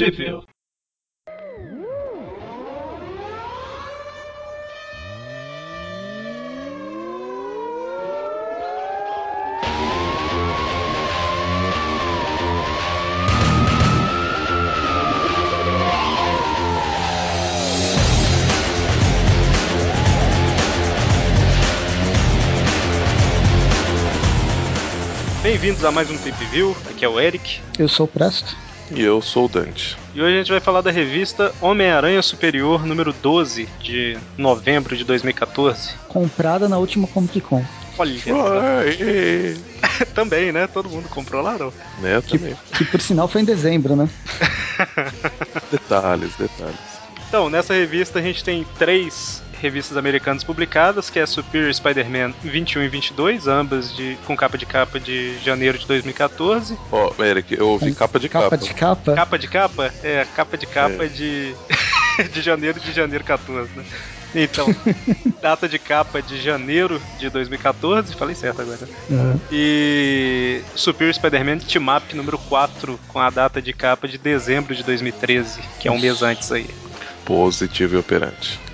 Trivia. 0.00 0.40
Bem-vindos 25.42 25.84
a 25.84 25.92
mais 25.92 26.10
um 26.10 26.16
Trip 26.16 26.42
View. 26.46 26.74
Aqui 26.88 27.04
é 27.04 27.08
o 27.10 27.20
Eric. 27.20 27.60
Eu 27.78 27.86
sou 27.86 28.06
o 28.06 28.08
Presto. 28.08 28.69
E 28.92 29.02
eu 29.02 29.22
sou 29.22 29.44
o 29.44 29.48
Dante. 29.48 29.96
E 30.14 30.20
hoje 30.20 30.34
a 30.34 30.38
gente 30.38 30.50
vai 30.50 30.60
falar 30.60 30.80
da 30.80 30.90
revista 30.90 31.54
Homem-Aranha 31.60 32.20
Superior, 32.22 32.84
número 32.84 33.12
12, 33.12 33.68
de 33.80 34.18
novembro 34.36 34.96
de 34.96 35.04
2014. 35.04 35.92
Comprada 36.08 36.68
na 36.68 36.76
última 36.78 37.06
Comic 37.06 37.40
Con. 37.40 37.64
Olha. 37.96 38.14
também, 40.14 40.50
né? 40.50 40.66
Todo 40.66 40.88
mundo 40.88 41.08
comprou 41.08 41.42
lá, 41.42 41.56
não? 41.56 41.72
Né, 42.00 42.20
Que, 42.26 42.38
também. 42.38 42.56
que 42.76 42.84
por 42.84 43.00
sinal 43.00 43.28
foi 43.28 43.42
em 43.42 43.44
dezembro, 43.44 43.94
né? 43.94 44.08
Detalhes, 45.70 46.34
detalhes. 46.36 46.78
Então, 47.28 47.48
nessa 47.48 47.74
revista 47.74 48.18
a 48.18 48.22
gente 48.22 48.42
tem 48.42 48.66
três 48.78 49.42
revistas 49.60 49.96
americanas 49.96 50.42
publicadas, 50.42 51.10
que 51.10 51.18
é 51.18 51.26
Superior 51.26 51.72
Spider-Man 51.72 52.32
21 52.42 52.82
e 52.82 52.88
22, 52.88 53.46
ambas 53.46 53.94
de, 53.94 54.16
com 54.26 54.36
capa 54.36 54.56
de 54.56 54.66
capa 54.66 54.98
de 54.98 55.38
janeiro 55.38 55.78
de 55.78 55.86
2014. 55.86 56.76
Ó, 56.90 57.12
Eric, 57.22 57.54
eu 57.54 57.68
ouvi 57.68 57.94
capa 57.94 58.18
de 58.18 58.28
capa. 58.28 58.50
Capa 58.50 58.56
de 58.56 58.74
capa. 58.74 59.14
Capa 59.14 59.38
de 59.38 59.48
capa? 59.48 59.94
É, 60.02 60.26
capa 60.34 60.56
de 60.56 60.66
capa 60.66 61.08
de, 61.08 61.54
de 62.32 62.42
janeiro 62.42 62.80
de 62.80 62.92
janeiro 62.92 63.24
14, 63.24 63.70
né? 63.76 63.84
Então, 64.34 64.66
data 65.42 65.68
de 65.68 65.78
capa 65.78 66.22
de 66.22 66.40
janeiro 66.40 67.00
de 67.18 67.28
2014, 67.28 68.14
falei 68.14 68.34
certo 68.34 68.62
agora. 68.62 68.88
Uhum. 69.08 69.40
E 69.50 70.62
Superior 70.74 71.12
Spider-Man 71.12 71.58
Team 71.58 71.84
Up 71.94 72.14
número 72.14 72.38
4, 72.38 72.98
com 73.08 73.18
a 73.18 73.28
data 73.28 73.60
de 73.60 73.72
capa 73.72 74.06
de 74.06 74.18
dezembro 74.18 74.74
de 74.74 74.84
2013, 74.84 75.60
que 75.80 75.88
é 75.88 75.90
um 75.90 75.98
mês 75.98 76.22
antes 76.22 76.50
aí. 76.52 76.68
Positivo 77.24 77.96
e 77.96 77.98
operante. 77.98 78.69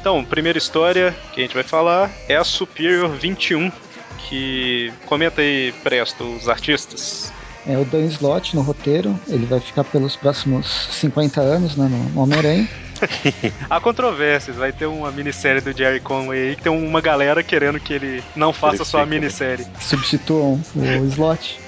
Então, 0.00 0.24
primeira 0.24 0.58
história 0.58 1.14
que 1.32 1.40
a 1.40 1.42
gente 1.42 1.54
vai 1.54 1.64
falar 1.64 2.10
é 2.28 2.36
a 2.36 2.44
Superior 2.44 3.10
21, 3.10 3.70
que 4.18 4.92
comenta 5.06 5.40
aí, 5.40 5.72
Presto, 5.82 6.24
os 6.24 6.48
artistas. 6.48 7.32
É 7.66 7.76
o 7.76 7.84
Dan 7.84 8.06
Slott 8.06 8.54
no 8.54 8.62
roteiro. 8.62 9.18
Ele 9.28 9.44
vai 9.44 9.60
ficar 9.60 9.84
pelos 9.84 10.16
próximos 10.16 10.88
50 10.92 11.40
anos 11.40 11.76
né, 11.76 11.88
no 11.88 12.22
Homem-Aranha. 12.22 12.68
Há 13.68 13.80
controvérsias, 13.80 14.56
vai 14.56 14.72
ter 14.72 14.86
uma 14.86 15.10
minissérie 15.12 15.60
do 15.60 15.76
Jerry 15.76 16.00
Conway 16.00 16.48
aí 16.48 16.56
que 16.56 16.62
tem 16.62 16.72
uma 16.72 17.00
galera 17.00 17.42
querendo 17.42 17.78
que 17.78 17.92
ele 17.92 18.24
não 18.34 18.52
faça 18.52 18.84
só 18.84 19.02
a 19.02 19.06
minissérie. 19.06 19.66
substituam 19.80 20.60
o 20.74 21.04
Slott. 21.06 21.60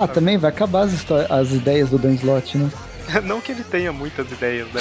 Ah, 0.00 0.08
também 0.08 0.36
vai 0.36 0.50
acabar 0.50 0.82
as, 0.82 1.06
as 1.30 1.52
ideias 1.52 1.90
do 1.90 1.98
Dan 1.98 2.14
Slott, 2.14 2.58
né? 2.58 2.70
Não 3.22 3.40
que 3.40 3.52
ele 3.52 3.62
tenha 3.62 3.92
muitas 3.92 4.30
ideias, 4.32 4.66
né? 4.72 4.80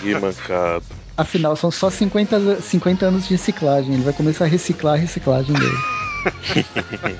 Que 0.00 0.14
mancado. 0.14 0.84
Afinal, 1.16 1.54
são 1.56 1.70
só 1.70 1.90
50, 1.90 2.36
an- 2.36 2.60
50 2.60 3.06
anos 3.06 3.24
de 3.26 3.34
reciclagem. 3.34 3.94
Ele 3.94 4.02
vai 4.02 4.12
começar 4.12 4.44
a 4.44 4.48
reciclar 4.48 4.94
a 4.94 4.98
reciclagem 4.98 5.54
dele. 5.54 5.78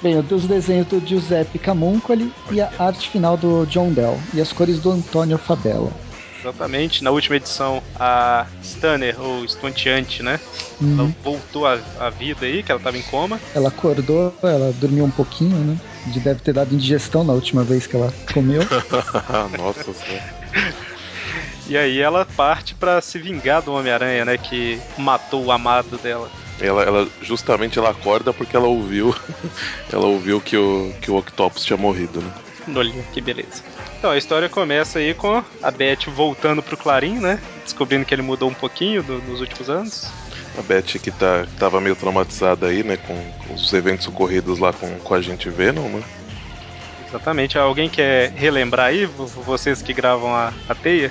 Bem, 0.00 0.16
os 0.18 0.46
desenhos 0.46 0.86
do 0.86 1.04
Giuseppe 1.04 1.58
Camuncoli 1.58 2.32
e 2.52 2.60
a 2.60 2.70
arte 2.78 3.08
final 3.10 3.36
do 3.36 3.66
John 3.66 3.92
Dell. 3.92 4.20
E 4.32 4.40
as 4.40 4.52
cores 4.52 4.78
do 4.78 4.90
Antônio 4.92 5.36
Fabella. 5.38 5.90
Exatamente. 6.38 7.02
Na 7.02 7.10
última 7.10 7.36
edição, 7.36 7.82
a 7.98 8.46
Stunner, 8.62 9.20
ou 9.20 9.44
Estonteante, 9.44 10.22
né? 10.22 10.38
Ela 10.80 11.02
Uhum. 11.02 11.14
voltou 11.24 11.66
à, 11.66 11.80
à 11.98 12.10
vida 12.10 12.46
aí, 12.46 12.62
que 12.62 12.70
ela 12.70 12.80
tava 12.80 12.96
em 12.96 13.02
coma. 13.02 13.40
Ela 13.52 13.70
acordou, 13.70 14.32
ela 14.44 14.72
dormiu 14.72 15.04
um 15.04 15.10
pouquinho, 15.10 15.58
né? 15.58 15.76
De 16.06 16.20
deve 16.20 16.40
ter 16.40 16.52
dado 16.52 16.72
indigestão 16.72 17.24
na 17.24 17.32
última 17.32 17.64
vez 17.64 17.88
que 17.88 17.96
ela 17.96 18.14
comeu. 18.32 18.62
Nossa 19.58 19.92
senhora. 19.92 20.22
E 21.68 21.76
aí 21.76 22.00
ela 22.00 22.24
parte 22.24 22.74
pra 22.74 23.00
se 23.00 23.18
vingar 23.18 23.60
do 23.62 23.72
Homem-Aranha, 23.74 24.24
né? 24.24 24.38
Que 24.38 24.80
matou 24.96 25.44
o 25.44 25.52
amado 25.52 25.98
dela. 25.98 26.30
Ela, 26.60 26.82
ela 26.82 27.08
justamente 27.22 27.78
ela 27.78 27.90
acorda 27.90 28.32
porque 28.32 28.56
ela 28.56 28.66
ouviu. 28.66 29.14
ela 29.92 30.06
ouviu 30.06 30.40
que 30.40 30.56
o, 30.56 30.92
que 31.00 31.10
o 31.10 31.16
Octopus 31.16 31.64
tinha 31.64 31.76
morrido, 31.76 32.20
né? 32.20 32.30
Olha 32.74 32.92
que 33.12 33.20
beleza. 33.20 33.62
Então, 33.98 34.10
a 34.10 34.18
história 34.18 34.48
começa 34.48 34.98
aí 34.98 35.12
com 35.12 35.42
a 35.62 35.70
Beth 35.70 36.06
voltando 36.08 36.62
pro 36.62 36.76
Clarim, 36.76 37.18
né? 37.18 37.40
Descobrindo 37.64 38.04
que 38.04 38.14
ele 38.14 38.22
mudou 38.22 38.48
um 38.48 38.54
pouquinho 38.54 39.02
do- 39.02 39.20
nos 39.22 39.40
últimos 39.40 39.68
anos. 39.68 40.10
A 40.56 40.62
Beth 40.62 40.98
que 41.02 41.10
tá, 41.10 41.46
tava 41.58 41.80
meio 41.80 41.96
traumatizada 41.96 42.66
aí, 42.68 42.82
né? 42.82 42.96
Com, 42.96 43.14
com 43.46 43.54
os 43.54 43.72
eventos 43.72 44.06
ocorridos 44.08 44.58
lá 44.58 44.72
com, 44.72 44.98
com 45.00 45.14
a 45.14 45.20
gente 45.20 45.48
Venom, 45.50 45.88
né? 45.88 46.02
Exatamente. 47.08 47.58
Alguém 47.58 47.88
quer 47.88 48.30
relembrar 48.36 48.86
aí, 48.86 49.06
vo- 49.06 49.26
vocês 49.26 49.80
que 49.82 49.92
gravam 49.92 50.34
a, 50.34 50.52
a 50.68 50.74
teia? 50.74 51.10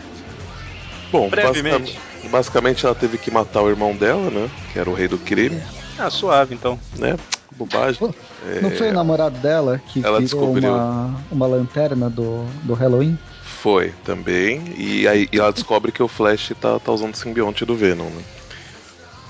Bom, 1.12 1.29
basicamente, 1.29 2.00
basicamente 2.29 2.85
ela 2.85 2.95
teve 2.95 3.18
que 3.18 3.31
matar 3.31 3.62
o 3.63 3.69
irmão 3.69 3.95
dela, 3.95 4.29
né? 4.29 4.50
Que 4.72 4.79
era 4.79 4.90
o 4.90 4.94
rei 4.94 5.07
do 5.07 5.18
crime, 5.18 5.62
Ah, 5.97 6.09
suave 6.09 6.53
então. 6.53 6.79
né? 7.00 7.18
Bobagem. 7.56 8.13
É, 8.45 8.62
Não 8.62 8.69
foi 8.72 8.90
o 8.90 8.94
namorado 8.94 9.38
dela 9.40 9.79
que 9.79 10.00
ela 10.03 10.19
virou 10.19 10.41
descobriu. 10.41 10.69
uma, 10.69 11.25
uma 11.31 11.47
lanterna 11.47 12.09
do, 12.09 12.44
do 12.63 12.73
Halloween? 12.73 13.17
Foi 13.44 13.91
também. 14.03 14.62
E 14.78 15.07
aí 15.07 15.28
e 15.31 15.40
ela 15.40 15.51
descobre 15.51 15.91
que 15.91 16.03
o 16.03 16.07
Flash 16.07 16.51
tá, 16.59 16.79
tá 16.79 16.91
usando 16.91 17.13
o 17.13 17.17
simbionte 17.17 17.66
do 17.66 17.75
Venom, 17.75 18.09
né? 18.09 18.22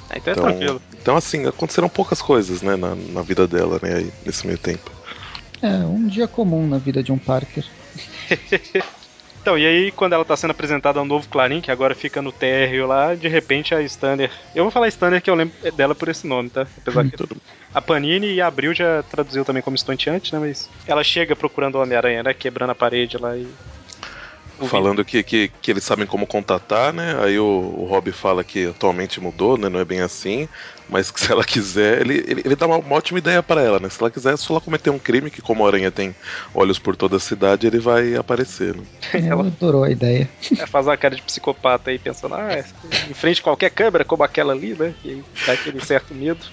Ah, 0.10 0.18
então 0.18 0.32
é 0.32 0.36
Então, 0.36 0.44
tranquilo. 0.44 0.82
então 1.02 1.16
assim, 1.18 1.46
aconteceram 1.46 1.90
poucas 1.90 2.22
coisas, 2.22 2.62
né, 2.62 2.76
na, 2.76 2.96
na 2.96 3.22
vida 3.22 3.48
dela, 3.48 3.80
né, 3.82 3.96
aí, 3.96 4.12
nesse 4.26 4.46
meio 4.46 4.58
tempo. 4.60 4.92
É, 5.62 5.70
um 5.86 6.06
dia 6.08 6.28
comum 6.28 6.68
na 6.68 6.78
vida 6.78 7.02
de 7.02 7.12
um 7.12 7.18
Parker. 7.18 7.66
Então, 9.48 9.58
e 9.58 9.66
aí, 9.66 9.92
quando 9.94 10.12
ela 10.12 10.26
tá 10.26 10.36
sendo 10.36 10.52
apresentada 10.52 11.00
ao 11.00 11.06
novo 11.06 11.30
Clarim, 11.30 11.62
que 11.62 11.72
agora 11.72 11.96
fica 11.96 12.22
no 12.22 12.34
térreo 12.34 12.86
lá, 12.86 13.16
de 13.16 13.30
repente 13.30 13.74
a 13.74 13.82
Stunner. 13.82 14.30
Eu 14.54 14.66
vou 14.66 14.72
falar 14.72 14.90
Stunner 14.92 15.22
que 15.22 15.30
eu 15.30 15.36
lembro 15.36 15.56
dela 15.72 15.96
por 15.96 16.10
esse 16.10 16.28
nome, 16.28 16.50
tá? 16.50 16.68
Apesar 16.78 17.06
que 17.06 17.16
Tudo- 17.16 17.42
a 17.74 17.82
Panini 17.82 18.34
e 18.34 18.42
a 18.42 18.48
Abril 18.48 18.74
já 18.74 19.02
traduziu 19.04 19.46
também 19.46 19.64
como 19.64 19.78
estonteante, 19.78 20.34
né? 20.34 20.40
Mas 20.40 20.70
ela 20.86 21.02
chega 21.02 21.34
procurando 21.34 21.76
o 21.76 21.82
Homem-Aranha, 21.82 22.24
né? 22.24 22.34
Quebrando 22.34 22.72
a 22.72 22.76
parede 22.76 23.18
lá 23.18 23.38
e. 23.38 23.48
Falando 24.66 25.06
que, 25.06 25.24
que, 25.24 25.50
que 25.62 25.72
eles 25.72 25.84
sabem 25.84 26.08
como 26.08 26.26
contatar, 26.26 26.92
né? 26.92 27.16
Aí 27.22 27.38
o, 27.38 27.46
o 27.46 27.86
Rob 27.86 28.12
fala 28.12 28.44
que 28.44 28.68
atualmente 28.68 29.20
mudou, 29.22 29.58
né? 29.58 29.70
Não 29.70 29.80
é 29.80 29.86
bem 29.86 30.02
assim. 30.02 30.48
Mas 30.90 31.12
que 31.12 31.20
se 31.20 31.32
ela 31.32 31.44
quiser, 31.44 32.02
ele, 32.02 32.24
ele, 32.28 32.42
ele 32.46 32.56
dá 32.56 32.66
uma, 32.66 32.78
uma 32.78 32.96
ótima 32.96 33.20
ideia 33.20 33.44
pra 33.44 33.62
ela, 33.62 33.80
né? 33.80 33.90
Se 33.90 34.02
ela 34.02 34.10
quiser, 34.10 34.34
é 34.34 34.38
só 34.38 34.54
ela 34.54 34.62
cometer 34.62 34.90
um 34.90 34.98
crime, 34.98 35.30
que 35.30 35.42
como 35.42 35.66
a 35.66 35.68
aranha 35.68 35.92
tem 35.92 36.16
olhos 36.54 36.80
por 36.80 36.96
toda 36.96 37.18
a 37.18 37.20
cidade, 37.20 37.68
ele 37.68 37.80
vai 37.80 38.16
aparecer, 38.16 38.76
né? 38.76 38.84
Ela 39.28 39.48
adorou 39.48 39.84
a 39.84 39.92
ideia. 39.92 40.30
É, 40.58 40.66
faz 40.66 40.88
uma 40.88 40.96
cara 40.96 41.16
de 41.16 41.22
psicopata 41.22 41.90
aí, 41.90 42.00
pensando, 42.00 42.36
ah, 42.36 42.48
em 43.10 43.14
frente 43.14 43.42
a 43.42 43.44
qualquer 43.44 43.70
câmera, 43.70 44.06
como 44.06 44.24
aquela 44.24 44.54
ali, 44.54 44.74
né? 44.78 44.96
E 45.04 45.10
aí 45.12 45.24
dá 45.46 45.54
aquele 45.54 45.84
certo 45.84 46.16
medo. 46.16 46.46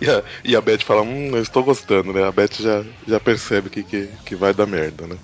E 0.00 0.08
a, 0.08 0.22
e 0.44 0.56
a 0.56 0.60
Beth 0.60 0.82
fala, 0.84 1.02
hum, 1.02 1.30
eu 1.34 1.42
estou 1.42 1.64
gostando, 1.64 2.12
né? 2.12 2.24
A 2.24 2.32
Beth 2.32 2.60
já, 2.60 2.84
já 3.06 3.18
percebe 3.18 3.68
que, 3.70 3.82
que, 3.82 4.08
que 4.24 4.36
vai 4.36 4.54
dar 4.54 4.66
merda, 4.66 5.06
né? 5.06 5.16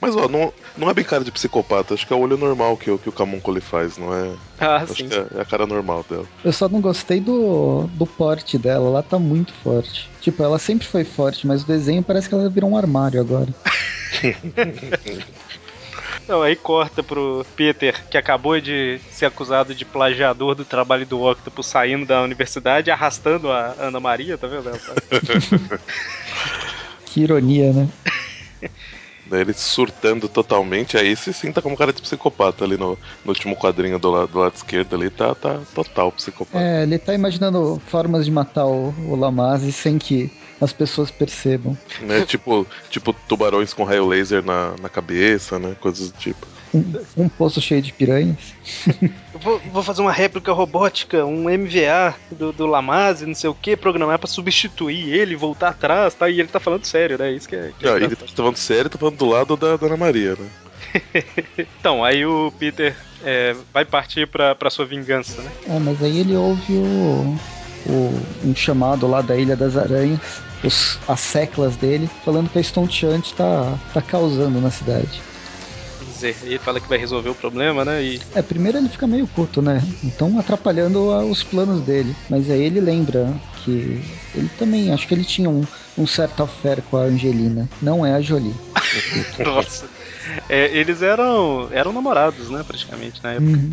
Mas, 0.00 0.16
ó, 0.16 0.28
não, 0.28 0.52
não 0.76 0.88
é 0.90 0.94
bem 0.94 1.04
cara 1.04 1.22
de 1.24 1.30
psicopata, 1.32 1.94
acho 1.94 2.06
que 2.06 2.12
é 2.12 2.16
o 2.16 2.20
olho 2.20 2.36
normal 2.36 2.76
que, 2.76 2.90
o- 2.90 2.98
que 2.98 3.08
o 3.08 3.12
Camuncoli 3.12 3.60
faz, 3.60 3.96
não 3.96 4.12
é? 4.12 4.34
Ah, 4.58 4.76
Acho 4.76 4.94
sim. 4.94 5.08
que 5.08 5.14
é, 5.14 5.26
é 5.36 5.40
a 5.40 5.44
cara 5.44 5.66
normal 5.66 6.04
dela. 6.08 6.26
Eu 6.42 6.52
só 6.52 6.68
não 6.68 6.80
gostei 6.80 7.20
do, 7.20 7.86
do 7.92 8.06
porte 8.06 8.58
dela, 8.58 8.88
ela 8.88 9.02
tá 9.02 9.18
muito 9.18 9.52
forte. 9.54 10.10
Tipo, 10.20 10.42
ela 10.42 10.58
sempre 10.58 10.86
foi 10.86 11.04
forte, 11.04 11.46
mas 11.46 11.62
o 11.62 11.66
desenho 11.66 12.02
parece 12.02 12.28
que 12.28 12.34
ela 12.34 12.48
virou 12.48 12.70
um 12.70 12.76
armário 12.76 13.20
agora. 13.20 13.52
Então, 16.24 16.42
aí 16.42 16.56
corta 16.56 17.02
pro 17.02 17.44
Peter, 17.54 18.08
que 18.08 18.16
acabou 18.16 18.58
de 18.60 18.98
ser 19.10 19.26
acusado 19.26 19.74
de 19.74 19.84
plagiador 19.84 20.54
do 20.54 20.64
trabalho 20.64 21.04
do 21.06 21.20
Octopus, 21.20 21.66
saindo 21.66 22.06
da 22.06 22.22
universidade, 22.22 22.90
arrastando 22.90 23.50
a 23.50 23.74
Ana 23.78 24.00
Maria, 24.00 24.38
tá 24.38 24.46
vendo? 24.46 24.70
Que 27.06 27.20
ironia, 27.22 27.72
né? 27.72 27.88
Daí 29.26 29.40
ele 29.40 29.54
surtando 29.54 30.28
totalmente, 30.28 30.96
aí 30.96 31.16
se 31.16 31.32
sinta 31.32 31.62
como 31.62 31.76
cara 31.76 31.92
de 31.92 32.02
psicopata 32.02 32.64
ali 32.64 32.76
no, 32.76 32.98
no 33.24 33.28
último 33.30 33.56
quadrinho 33.56 33.98
do, 33.98 34.10
lado 34.10 34.28
do 34.28 34.38
lado 34.38 34.54
esquerdo 34.54 34.94
ali, 34.94 35.08
tá, 35.08 35.34
tá 35.34 35.60
total 35.74 36.12
psicopata. 36.12 36.62
É, 36.62 36.82
ele 36.82 36.98
tá 36.98 37.14
imaginando 37.14 37.80
formas 37.86 38.24
de 38.24 38.30
matar 38.30 38.66
o, 38.66 38.94
o 39.08 39.16
Lamazzi 39.16 39.72
sem 39.72 39.98
que 39.98 40.30
as 40.60 40.72
pessoas 40.72 41.10
percebam. 41.10 41.76
Né? 42.00 42.24
tipo, 42.26 42.66
tipo 42.90 43.14
tubarões 43.28 43.72
com 43.72 43.84
raio 43.84 44.06
laser 44.06 44.44
na, 44.44 44.74
na 44.80 44.88
cabeça, 44.88 45.58
né? 45.58 45.74
Coisas 45.80 46.10
do 46.10 46.18
tipo. 46.18 46.46
Um, 46.74 47.24
um 47.24 47.28
poço 47.28 47.60
cheio 47.60 47.80
de 47.80 47.92
piranhas. 47.92 48.52
Vou, 49.40 49.60
vou 49.72 49.82
fazer 49.82 50.02
uma 50.02 50.10
réplica 50.10 50.52
robótica, 50.52 51.24
um 51.24 51.44
MVA 51.44 52.14
do, 52.32 52.52
do 52.52 52.66
Lamaze, 52.66 53.26
não 53.26 53.34
sei 53.34 53.48
o 53.48 53.54
que, 53.54 53.76
programar 53.76 54.18
pra 54.18 54.26
substituir 54.26 55.12
ele, 55.12 55.36
voltar 55.36 55.68
atrás, 55.68 56.14
tá? 56.14 56.28
E 56.28 56.40
ele 56.40 56.48
tá 56.48 56.58
falando 56.58 56.84
sério, 56.84 57.16
né? 57.16 57.32
Isso 57.32 57.48
que 57.48 57.54
é. 57.54 57.70
Que 57.78 57.86
Ah, 57.86 57.96
ele 57.96 58.16
tá 58.16 58.26
falando 58.26 58.56
sério, 58.56 58.90
tá 58.90 58.98
falando 58.98 59.16
do 59.16 59.26
lado 59.26 59.56
da 59.56 59.76
Dona 59.76 59.96
Maria, 59.96 60.34
né? 60.34 60.48
então, 61.78 62.04
aí 62.04 62.26
o 62.26 62.52
Peter 62.58 62.96
é, 63.24 63.54
vai 63.72 63.84
partir 63.84 64.26
pra, 64.26 64.54
pra 64.54 64.70
sua 64.70 64.84
vingança, 64.84 65.40
né? 65.42 65.50
É, 65.68 65.78
mas 65.78 66.02
aí 66.02 66.20
ele 66.20 66.36
ouve 66.36 66.72
o, 66.74 67.38
o, 67.86 68.22
um 68.44 68.54
chamado 68.54 69.06
lá 69.06 69.20
da 69.20 69.36
Ilha 69.36 69.56
das 69.56 69.76
Aranhas, 69.76 70.42
os, 70.62 70.98
as 71.06 71.20
seclas 71.20 71.76
dele, 71.76 72.08
falando 72.24 72.50
que 72.50 72.58
a 72.58 72.62
Stone 72.62 72.90
Chant 72.90 73.32
tá, 73.32 73.78
tá 73.92 74.02
causando 74.02 74.60
na 74.60 74.70
cidade. 74.70 75.22
Dizer, 76.32 76.46
ele 76.46 76.58
fala 76.58 76.80
que 76.80 76.88
vai 76.88 76.96
resolver 76.96 77.28
o 77.28 77.34
problema, 77.34 77.84
né? 77.84 78.02
E... 78.02 78.20
É, 78.34 78.40
primeiro 78.40 78.78
ele 78.78 78.88
fica 78.88 79.06
meio 79.06 79.26
puto, 79.26 79.60
né? 79.60 79.82
Então 80.02 80.38
atrapalhando 80.38 81.08
os 81.28 81.42
planos 81.42 81.82
dele. 81.82 82.14
Mas 82.30 82.50
aí 82.50 82.62
ele 82.62 82.80
lembra 82.80 83.34
que 83.62 84.00
ele 84.34 84.50
também, 84.58 84.92
acho 84.92 85.06
que 85.06 85.14
ele 85.14 85.24
tinha 85.24 85.50
um, 85.50 85.66
um 85.98 86.06
certo 86.06 86.42
affair 86.42 86.82
com 86.82 86.96
a 86.96 87.02
Angelina. 87.02 87.68
Não 87.82 88.04
é 88.04 88.14
a 88.14 88.20
Jolie. 88.20 88.54
Nossa. 89.44 89.86
É, 90.48 90.74
eles 90.76 91.02
eram, 91.02 91.68
eram 91.70 91.92
namorados, 91.92 92.48
né? 92.48 92.64
Praticamente 92.66 93.22
na 93.22 93.32
época. 93.32 93.50
Uhum. 93.50 93.72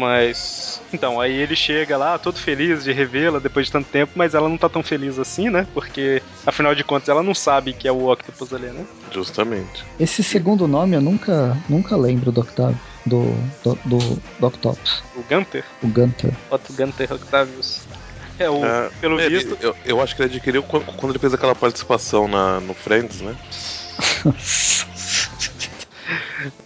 Mas. 0.00 0.80
Então, 0.92 1.20
aí 1.20 1.32
ele 1.36 1.54
chega 1.54 1.96
lá, 1.96 2.18
todo 2.18 2.38
feliz 2.38 2.82
de 2.84 2.90
revê-la 2.92 3.38
depois 3.38 3.66
de 3.66 3.72
tanto 3.72 3.88
tempo, 3.90 4.12
mas 4.14 4.34
ela 4.34 4.48
não 4.48 4.56
tá 4.56 4.68
tão 4.68 4.82
feliz 4.82 5.18
assim, 5.18 5.50
né? 5.50 5.66
Porque, 5.74 6.22
afinal 6.46 6.74
de 6.74 6.82
contas, 6.82 7.08
ela 7.10 7.22
não 7.22 7.34
sabe 7.34 7.74
que 7.74 7.86
é 7.86 7.92
o 7.92 8.10
Octopus 8.10 8.52
ali, 8.54 8.68
né? 8.68 8.84
Justamente. 9.12 9.84
Esse 9.98 10.22
segundo 10.24 10.66
nome 10.66 10.96
eu 10.96 11.00
nunca, 11.02 11.56
nunca 11.68 11.96
lembro 11.96 12.32
do 12.32 12.40
Octavio. 12.40 12.78
Do, 13.04 13.32
do, 13.64 13.78
do, 13.84 13.98
do 14.38 14.46
Octopus. 14.46 15.02
O 15.14 15.22
Gunter? 15.22 15.64
O 15.82 15.88
Gunter. 15.88 16.32
Otto 16.50 16.72
Gunter 16.72 17.12
Octavius. 17.12 17.82
É, 18.38 18.48
o, 18.48 18.64
É, 18.64 18.90
pelo 19.00 19.20
ele- 19.20 19.36
visto. 19.36 19.56
eu, 19.60 19.74
eu 19.84 20.00
acho 20.02 20.14
que 20.16 20.22
ele 20.22 20.34
adquiriu 20.34 20.62
quando, 20.62 20.84
quando 20.96 21.12
ele 21.12 21.18
fez 21.18 21.32
aquela 21.34 21.54
participação 21.54 22.26
na, 22.28 22.58
no 22.60 22.72
Friends, 22.74 23.20
né? 23.20 23.34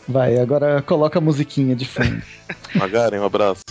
Vai, 0.09 0.39
agora 0.39 0.81
coloca 0.83 1.19
a 1.19 1.23
musiquinha 1.23 1.75
de 1.75 1.85
fundo. 1.87 2.23
Magaren, 2.75 3.21
um 3.21 3.25
abraço. 3.25 3.65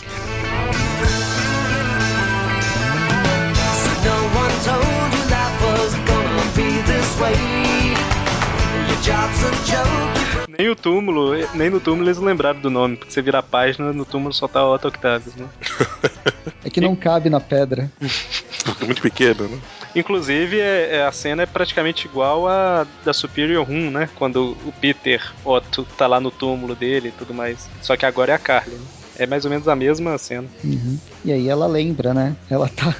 Job's 9.04 9.44
a 9.44 9.50
joke. 9.66 10.23
Nem 10.58 10.68
o 10.68 10.76
túmulo, 10.76 11.32
nem 11.54 11.70
no 11.70 11.80
túmulo 11.80 12.06
eles 12.08 12.18
lembraram 12.18 12.60
do 12.60 12.70
nome, 12.70 12.96
porque 12.96 13.12
você 13.12 13.20
vira 13.22 13.38
a 13.38 13.42
página, 13.42 13.92
no 13.92 14.04
túmulo 14.04 14.32
só 14.32 14.46
tá 14.46 14.64
Otto 14.66 14.88
Octavius, 14.88 15.34
né? 15.34 15.46
É 16.64 16.70
que 16.70 16.80
não 16.80 16.96
cabe 16.96 17.28
na 17.28 17.40
pedra. 17.40 17.90
Muito 18.86 19.02
pequeno, 19.02 19.48
né? 19.48 19.58
Inclusive, 19.94 20.58
é, 20.58 20.96
é- 20.96 21.06
a 21.06 21.12
cena 21.12 21.42
é 21.42 21.46
praticamente 21.46 22.06
igual 22.06 22.48
a 22.48 22.86
da 23.04 23.12
Superior 23.12 23.66
Room, 23.66 23.90
né? 23.90 24.08
Quando 24.14 24.56
o 24.66 24.72
Peter 24.80 25.22
Otto 25.44 25.86
tá 25.96 26.06
lá 26.06 26.20
no 26.20 26.30
túmulo 26.30 26.74
dele 26.74 27.08
e 27.08 27.12
tudo 27.12 27.34
mais. 27.34 27.68
Só 27.82 27.96
que 27.96 28.06
agora 28.06 28.32
é 28.32 28.34
a 28.34 28.38
Carly, 28.38 28.76
né? 28.76 28.84
É 29.16 29.26
mais 29.26 29.44
ou 29.44 29.50
menos 29.50 29.68
a 29.68 29.76
mesma 29.76 30.16
cena. 30.18 30.48
Uhum. 30.64 30.98
E 31.24 31.32
aí 31.32 31.48
ela 31.48 31.66
lembra, 31.66 32.14
né? 32.14 32.34
Ela 32.50 32.68
tá 32.68 32.94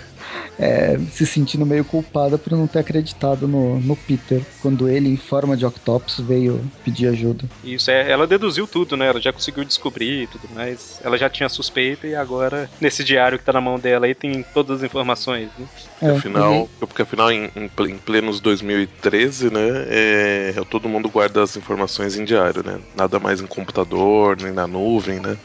é, 0.59 0.99
se 1.11 1.27
sentindo 1.27 1.67
meio 1.67 1.85
culpada 1.85 2.39
por 2.39 2.53
não 2.53 2.67
ter 2.69 2.79
acreditado 2.81 3.47
no, 3.49 3.81
no 3.81 3.97
Peter 3.97 4.47
quando 4.59 4.89
ele, 4.89 5.09
em 5.11 5.17
forma 5.17 5.57
de 5.57 5.67
Octopus, 5.67 6.19
veio 6.21 6.71
pedir 6.83 7.09
ajuda. 7.09 7.51
E 7.63 7.75
Isso 7.75 7.91
é, 7.91 8.11
ela 8.11 8.27
deduziu 8.27 8.67
tudo, 8.67 8.97
né? 8.97 9.07
Ela 9.07 9.21
já 9.21 9.33
conseguiu 9.33 9.65
descobrir 9.65 10.23
e 10.23 10.27
tudo 10.27 10.49
mais. 10.53 10.99
Ela 11.03 11.17
já 11.17 11.29
tinha 11.29 11.49
suspeita 11.49 12.07
e 12.07 12.15
agora, 12.15 12.71
nesse 12.81 13.03
diário 13.05 13.39
que 13.39 13.45
tá 13.45 13.53
na 13.53 13.61
mão 13.61 13.79
dela 13.79 14.07
aí, 14.07 14.15
tem 14.15 14.43
todas 14.53 14.79
as 14.79 14.83
informações, 14.83 15.51
né? 15.57 15.67
É, 16.03 16.11
Afinal, 16.11 16.69
porque 16.79 17.03
afinal 17.03 17.31
em, 17.33 17.51
em 17.57 17.69
ple- 17.69 17.91
em 17.93 17.99
plenos 17.99 18.41
2013, 18.41 19.51
né, 19.51 19.61
é, 19.89 20.53
todo 20.69 20.89
mundo 20.89 21.09
guarda 21.11 21.43
as 21.43 21.57
informações 21.57 22.17
em 22.17 22.25
diário, 22.25 22.63
né? 22.63 22.81
Nada 22.95 23.19
mais 23.19 23.41
em 23.41 23.47
computador, 23.47 24.37
nem 24.41 24.53
na 24.53 24.67
nuvem, 24.67 25.21
né? 25.21 25.39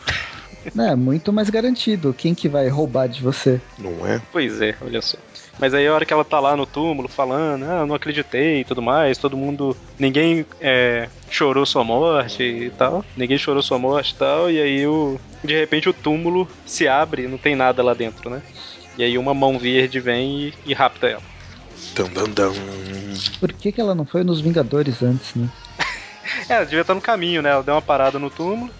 É, 0.78 0.96
muito 0.96 1.32
mais 1.32 1.50
garantido. 1.50 2.14
Quem 2.14 2.36
que 2.36 2.50
vai 2.50 2.68
roubar 2.68 3.08
de 3.08 3.22
você? 3.22 3.62
Não 3.78 4.06
é? 4.06 4.22
Pois 4.32 4.62
é, 4.62 4.76
olha 4.82 5.02
só. 5.02 5.18
Mas 5.60 5.74
aí 5.74 5.86
a 5.88 5.94
hora 5.94 6.06
que 6.06 6.14
ela 6.14 6.24
tá 6.24 6.40
lá 6.40 6.56
no 6.56 6.66
túmulo 6.66 7.10
falando, 7.10 7.66
ah, 7.66 7.80
eu 7.82 7.86
não 7.86 7.96
acreditei 7.96 8.62
e 8.62 8.66
tudo 8.66 8.82
mais, 8.82 9.18
todo 9.18 9.36
mundo. 9.36 9.76
Ninguém 9.98 10.46
é, 10.62 11.10
chorou 11.30 11.66
sua 11.66 11.84
morte 11.84 12.44
e 12.44 12.70
tal. 12.72 13.04
Ninguém 13.16 13.38
chorou 13.38 13.62
sua 13.62 13.78
morte 13.78 14.14
e 14.14 14.16
tal. 14.16 14.50
E 14.50 14.60
aí 14.60 14.88
o. 14.88 15.20
De 15.44 15.58
repente 15.58 15.90
o 15.90 15.94
túmulo 15.94 16.48
se 16.66 16.88
abre 16.88 17.24
e 17.24 17.28
não 17.28 17.38
tem 17.38 17.56
nada 17.56 17.84
lá 17.84 17.94
dentro, 17.94 18.30
né? 18.30 18.42
E 18.98 19.04
aí 19.04 19.18
uma 19.18 19.34
mão 19.34 19.58
verde 19.60 20.00
vem 20.00 20.48
e, 20.48 20.54
e 20.66 20.74
rapta 20.74 21.08
ela. 21.08 21.24
Dan, 21.96 22.10
dan, 22.10 22.30
dan. 22.30 22.54
Por 23.40 23.52
que, 23.54 23.72
que 23.72 23.82
ela 23.82 23.96
não 23.96 24.06
foi 24.06 24.24
nos 24.24 24.42
Vingadores 24.42 25.02
antes, 25.02 25.36
né? 25.36 25.50
É, 26.48 26.54
ela 26.56 26.66
devia 26.66 26.82
estar 26.82 26.96
no 26.96 27.02
caminho, 27.02 27.42
né? 27.42 27.50
Ela 27.50 27.64
deu 27.64 27.74
uma 27.74 27.82
parada 27.82 28.18
no 28.18 28.30
túmulo. 28.30 28.72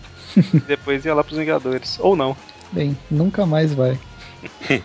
E 0.54 0.60
depois 0.68 1.06
ia 1.06 1.14
lá 1.14 1.24
pros 1.24 1.38
Vingadores. 1.38 1.98
Ou 2.00 2.16
não. 2.16 2.36
Bem, 2.72 2.98
nunca 3.10 3.46
mais 3.46 3.74
vai. 3.74 4.00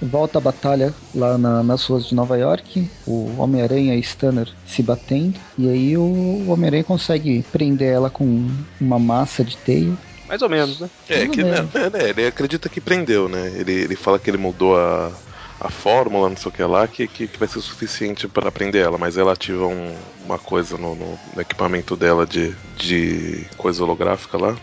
Volta 0.00 0.38
a 0.38 0.42
batalha 0.42 0.92
lá 1.14 1.38
na- 1.38 1.62
nas 1.62 1.84
ruas 1.86 2.06
de 2.06 2.14
Nova 2.14 2.36
York, 2.36 2.90
o 3.06 3.40
Homem-Aranha 3.40 3.94
e 3.94 4.02
Stunner 4.02 4.48
se 4.64 4.82
batendo, 4.82 5.38
e 5.56 5.68
aí 5.68 5.96
o 5.96 6.50
Homem-Aranha 6.50 6.82
consegue 6.82 7.44
prender 7.52 7.92
ela 7.92 8.10
com 8.10 8.50
uma 8.80 8.98
massa 8.98 9.44
de 9.44 9.56
teia. 9.58 9.96
Mais 10.28 10.42
ou 10.42 10.48
menos, 10.48 10.80
né? 10.80 10.90
É, 11.08 11.26
que, 11.28 11.44
né, 11.44 11.52
menos. 11.52 11.74
é, 11.76 11.90
né, 11.90 12.08
ele 12.10 12.26
acredita 12.26 12.68
que 12.68 12.80
prendeu, 12.80 13.28
né? 13.28 13.52
Ele, 13.56 13.72
ele 13.72 13.94
fala 13.94 14.18
que 14.18 14.28
ele 14.28 14.38
mudou 14.38 14.76
a, 14.76 15.12
a 15.60 15.70
fórmula, 15.70 16.28
não 16.28 16.36
sei 16.36 16.48
o 16.48 16.52
que 16.52 16.62
lá, 16.64 16.88
que, 16.88 17.06
que, 17.06 17.28
que 17.28 17.38
vai 17.38 17.46
ser 17.46 17.60
suficiente 17.60 18.26
para 18.26 18.50
prender 18.50 18.84
ela, 18.84 18.98
mas 18.98 19.16
ela 19.16 19.34
ativa 19.34 19.66
um- 19.68 19.94
uma 20.24 20.38
coisa 20.38 20.76
no, 20.76 20.96
no- 20.96 21.18
no 21.32 21.40
equipamento 21.40 21.96
dela 21.96 22.26
de, 22.26 22.56
de 22.76 23.46
coisa 23.56 23.84
holográfica 23.84 24.36
lá. 24.36 24.56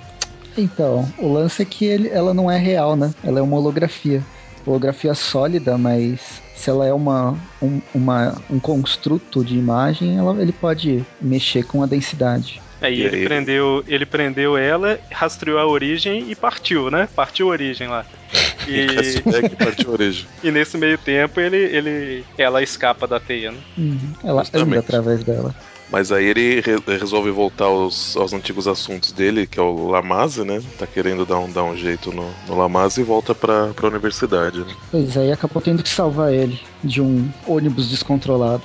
Então, 0.59 1.07
o 1.17 1.31
lance 1.31 1.61
é 1.61 1.65
que 1.65 1.85
ele- 1.85 2.09
ela 2.09 2.33
não 2.33 2.49
é 2.51 2.57
real, 2.57 2.95
né? 2.95 3.13
Ela 3.23 3.39
é 3.39 3.41
uma 3.41 3.57
holografia. 3.57 4.23
Holografia 4.65 5.13
sólida, 5.13 5.77
mas 5.77 6.41
se 6.53 6.69
ela 6.69 6.85
é 6.85 6.93
uma, 6.93 7.35
um, 7.61 7.81
uma, 7.93 8.35
um 8.49 8.59
construto 8.59 9.43
de 9.43 9.57
imagem, 9.57 10.17
ela, 10.17 10.39
ele 10.41 10.51
pode 10.51 11.03
mexer 11.21 11.63
com 11.63 11.81
a 11.81 11.85
densidade. 11.85 12.61
Aí 12.81 12.99
E 12.99 13.01
ele 13.01 13.17
aí? 13.17 13.23
prendeu, 13.25 13.83
ele 13.87 14.05
prendeu 14.05 14.55
ela, 14.57 14.99
rastreou 15.11 15.57
a 15.59 15.65
origem 15.65 16.29
e 16.29 16.35
partiu, 16.35 16.89
né? 16.91 17.07
Partiu 17.15 17.47
a 17.47 17.51
origem 17.51 17.87
lá. 17.87 18.05
E, 18.67 18.85
Hashtag 19.25 19.55
partiu 19.55 19.89
a 19.89 19.93
origem. 19.93 20.25
e 20.43 20.51
nesse 20.51 20.77
meio 20.77 20.97
tempo 20.97 21.39
ele, 21.39 21.57
ele, 21.57 22.23
ela 22.37 22.61
escapa 22.61 23.07
da 23.07 23.19
teia, 23.19 23.51
né? 23.51 23.57
Uhum. 23.75 23.97
Ela 24.23 24.43
Justamente. 24.43 24.69
anda 24.71 24.79
através 24.81 25.23
dela. 25.23 25.55
Mas 25.91 26.11
aí 26.11 26.25
ele 26.25 26.61
re- 26.61 26.97
resolve 26.97 27.31
voltar 27.31 27.65
aos, 27.65 28.15
aos 28.15 28.31
antigos 28.31 28.67
assuntos 28.67 29.11
dele, 29.11 29.47
que 29.47 29.59
é 29.59 29.63
o 29.63 29.87
Lamaze, 29.89 30.43
né? 30.43 30.61
Tá 30.77 30.85
querendo 30.85 31.25
dar 31.25 31.39
um, 31.39 31.51
dar 31.51 31.63
um 31.63 31.75
jeito 31.75 32.11
no, 32.11 32.31
no 32.47 32.55
Lamaze 32.57 33.01
e 33.01 33.03
volta 33.03 33.33
pra, 33.33 33.73
pra 33.73 33.87
universidade, 33.87 34.59
né? 34.59 34.73
Pois 34.91 35.17
aí 35.17 35.31
acabou 35.31 35.61
tendo 35.61 35.81
que 35.81 35.89
salvar 35.89 36.31
ele 36.31 36.59
de 36.83 37.01
um 37.01 37.29
ônibus 37.47 37.89
descontrolado. 37.89 38.63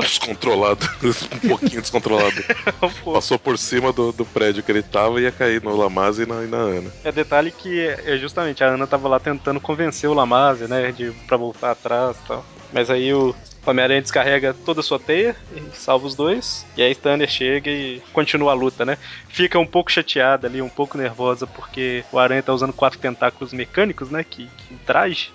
Descontrolado, 0.00 0.86
um 1.42 1.48
pouquinho 1.48 1.80
descontrolado. 1.80 2.34
Passou 3.04 3.38
por 3.38 3.56
cima 3.56 3.92
do, 3.92 4.12
do 4.12 4.26
prédio 4.26 4.62
que 4.62 4.70
ele 4.70 4.82
tava 4.82 5.18
e 5.20 5.24
ia 5.24 5.32
cair 5.32 5.62
no 5.62 5.74
Lamaze 5.74 6.24
e 6.24 6.26
na, 6.26 6.44
e 6.44 6.46
na 6.46 6.58
Ana. 6.58 6.92
É 7.02 7.10
detalhe 7.10 7.50
que 7.50 7.80
é 7.80 8.18
justamente 8.18 8.62
a 8.62 8.68
Ana 8.68 8.86
tava 8.86 9.08
lá 9.08 9.18
tentando 9.18 9.60
convencer 9.60 10.10
o 10.10 10.14
Lamaze, 10.14 10.68
né? 10.68 10.92
De, 10.92 11.10
pra 11.26 11.38
voltar 11.38 11.70
atrás 11.70 12.16
e 12.22 12.28
tal. 12.28 12.44
Mas 12.72 12.90
aí 12.90 13.14
o 13.14 13.34
Homem-Aranha 13.66 14.02
descarrega 14.02 14.54
toda 14.64 14.80
a 14.80 14.82
sua 14.82 14.98
teia 14.98 15.34
e 15.54 15.76
salva 15.76 16.06
os 16.06 16.14
dois. 16.14 16.66
E 16.76 16.82
aí 16.82 16.92
Stanley 16.92 17.28
chega 17.28 17.70
e 17.70 18.02
continua 18.12 18.52
a 18.52 18.54
luta, 18.54 18.84
né? 18.84 18.98
Fica 19.28 19.58
um 19.58 19.66
pouco 19.66 19.90
chateada 19.90 20.46
ali, 20.46 20.60
um 20.60 20.68
pouco 20.68 20.98
nervosa, 20.98 21.46
porque 21.46 22.04
o 22.12 22.18
Aranha 22.18 22.42
tá 22.42 22.52
usando 22.52 22.72
quatro 22.72 22.98
tentáculos 22.98 23.52
mecânicos, 23.52 24.10
né? 24.10 24.24
Que, 24.24 24.46
que 24.46 24.74
traje. 24.86 25.32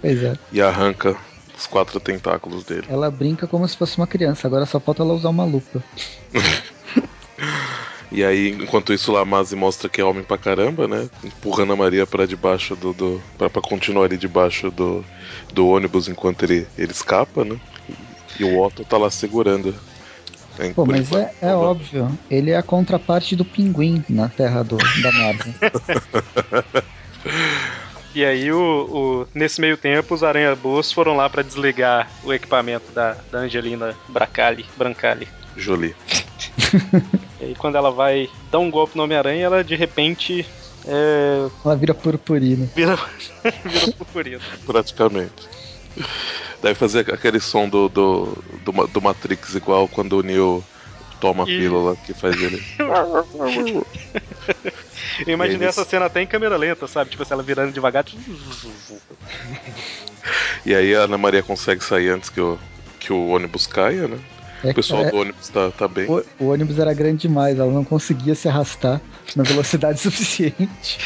Pois 0.00 0.22
é. 0.22 0.36
E 0.52 0.60
arranca 0.60 1.16
os 1.56 1.66
quatro 1.66 1.98
tentáculos 1.98 2.64
dele. 2.64 2.86
Ela 2.88 3.10
brinca 3.10 3.46
como 3.46 3.66
se 3.66 3.76
fosse 3.76 3.96
uma 3.96 4.06
criança, 4.06 4.46
agora 4.46 4.66
só 4.66 4.78
falta 4.78 5.02
ela 5.02 5.14
usar 5.14 5.30
uma 5.30 5.44
lupa. 5.44 5.82
E 8.10 8.24
aí, 8.24 8.50
enquanto 8.50 8.92
isso, 8.92 9.10
o 9.10 9.14
Lamaze 9.14 9.56
mostra 9.56 9.88
que 9.88 10.00
é 10.00 10.04
homem 10.04 10.22
pra 10.22 10.38
caramba, 10.38 10.86
né? 10.86 11.08
Empurrando 11.24 11.72
a 11.72 11.76
Maria 11.76 12.06
pra 12.06 12.24
debaixo 12.26 12.76
do. 12.76 12.92
do 12.92 13.20
pra, 13.36 13.50
pra 13.50 13.60
continuar 13.60 14.04
ali 14.04 14.16
debaixo 14.16 14.70
do, 14.70 15.04
do 15.52 15.66
ônibus 15.68 16.08
enquanto 16.08 16.44
ele, 16.44 16.66
ele 16.78 16.92
escapa, 16.92 17.44
né? 17.44 17.56
E, 18.38 18.44
o 18.44 18.62
Otto 18.62 18.84
tá 18.84 18.96
lá 18.96 19.10
segurando. 19.10 19.74
né, 20.58 20.72
Pô, 20.74 20.86
mas 20.86 21.10
é, 21.12 21.32
é 21.40 21.54
óbvio, 21.54 22.18
ele 22.30 22.50
é 22.50 22.56
a 22.56 22.62
contraparte 22.62 23.34
do 23.34 23.44
pinguim 23.44 24.04
na 24.08 24.28
terra 24.28 24.62
do, 24.62 24.76
da 24.76 25.12
Marvel. 25.12 25.54
E 28.14 28.24
aí, 28.24 28.50
o, 28.50 28.58
o- 28.58 29.26
nesse 29.34 29.60
meio 29.60 29.76
tempo, 29.76 30.14
os 30.14 30.22
Aranha-Boas 30.22 30.90
foram 30.90 31.14
lá 31.14 31.28
pra 31.28 31.42
desligar 31.42 32.10
o 32.24 32.32
equipamento 32.32 32.90
da, 32.90 33.18
da 33.30 33.40
Angelina 33.40 33.94
Bracali, 34.08 34.64
Brancali. 34.74 35.28
Jolie. 35.56 35.94
E 37.38 37.44
aí, 37.44 37.54
quando 37.54 37.76
ela 37.76 37.90
vai 37.90 38.30
dar 38.50 38.58
um 38.60 38.70
golpe 38.70 38.96
no 38.96 39.04
Homem-Aranha, 39.04 39.44
ela 39.44 39.62
de 39.62 39.74
repente 39.76 40.46
é, 40.86 41.46
Ela 41.64 41.76
vira 41.76 41.92
purpurina. 41.94 42.66
vira, 42.74 42.96
vira 43.64 43.92
purpurina. 43.92 44.40
Praticamente. 44.64 45.32
Deve 46.62 46.74
fazer 46.74 47.00
aquele 47.12 47.38
som 47.40 47.68
do, 47.68 47.88
do, 47.90 48.42
do, 48.64 48.86
do 48.86 49.02
Matrix 49.02 49.54
igual 49.54 49.86
quando 49.86 50.14
o 50.18 50.22
Neo 50.22 50.64
toma 51.20 51.44
a 51.44 51.46
E- 51.48 51.58
pílula 51.58 51.94
que 51.96 52.14
faz 52.14 52.40
ele. 52.40 52.62
Eu 55.26 55.34
imaginei 55.34 55.66
eles- 55.66 55.78
essa 55.78 55.84
cena 55.88 56.06
até 56.06 56.22
em 56.22 56.26
câmera 56.26 56.56
lenta, 56.56 56.86
sabe? 56.86 57.10
Tipo 57.10 57.22
assim, 57.22 57.34
ela 57.34 57.42
virando 57.42 57.72
devagar. 57.72 58.04
E 60.64 60.74
aí 60.74 60.94
a 60.94 61.00
Ana 61.00 61.18
Maria 61.18 61.42
consegue 61.42 61.82
sair 61.84 62.08
antes 62.10 62.30
que 62.30 62.40
o, 62.40 62.58
que 62.98 63.12
o 63.12 63.28
ônibus 63.28 63.66
caia, 63.66 64.08
né? 64.08 64.18
É, 64.64 64.70
O 64.70 64.74
pessoal 64.74 65.04
é, 65.04 65.10
do 65.10 65.16
ônibus 65.18 65.48
tá, 65.48 65.70
tá 65.70 65.88
bem. 65.88 66.06
o, 66.08 66.24
o 66.38 66.48
ônibus 66.48 66.78
era 66.78 66.92
grande 66.94 67.22
demais, 67.28 67.58
ela 67.58 67.72
não 67.72 67.84
conseguia 67.84 68.34
se 68.34 68.48
arrastar 68.48 69.00
na 69.34 69.42
velocidade 69.42 69.98
suficiente. 70.00 70.98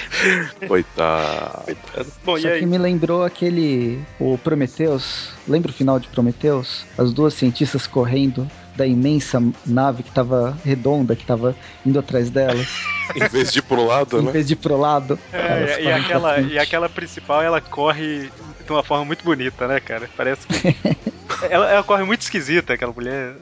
Coitado. 0.67 1.77
Bom, 2.25 2.39
Só 2.39 2.49
e 2.49 2.53
aí? 2.53 2.61
que 2.61 2.67
me 2.67 2.79
lembrou 2.79 3.25
aquele. 3.25 4.01
O 4.19 4.39
Prometheus. 4.39 5.31
Lembra 5.49 5.71
o 5.71 5.75
final 5.75 5.99
de 5.99 6.09
Prometheus? 6.09 6.85
As 6.97 7.13
duas 7.13 7.35
cientistas 7.35 7.87
correndo 7.87 8.49
da 8.81 8.87
imensa 8.87 9.43
nave 9.67 10.03
que 10.03 10.11
tava 10.11 10.57
redonda, 10.65 11.15
que 11.15 11.27
tava 11.27 11.55
indo 11.85 11.99
atrás 11.99 12.31
delas, 12.31 12.67
Em 13.15 13.29
vez 13.29 13.53
de 13.53 13.59
ir 13.59 13.63
pro 13.63 13.85
lado, 13.85 14.21
em 14.21 14.23
né? 14.23 14.33
vez 14.33 14.47
de 14.47 14.53
ir 14.55 14.57
pro 14.57 14.77
lado. 14.77 15.19
É, 15.33 15.83
e, 15.83 15.91
aquela, 15.93 16.39
e 16.41 16.59
aquela 16.59 16.89
principal, 16.89 17.43
ela 17.43 17.61
corre 17.61 18.31
de 18.65 18.71
uma 18.71 18.83
forma 18.85 19.05
muito 19.05 19.25
bonita, 19.25 19.67
né, 19.67 19.81
cara? 19.81 20.09
Parece 20.17 20.47
que. 20.47 20.77
ela, 21.51 21.69
ela 21.69 21.83
corre 21.83 22.05
muito 22.05 22.21
esquisita, 22.23 22.75
aquela 22.75 22.93
mulher. 22.93 23.35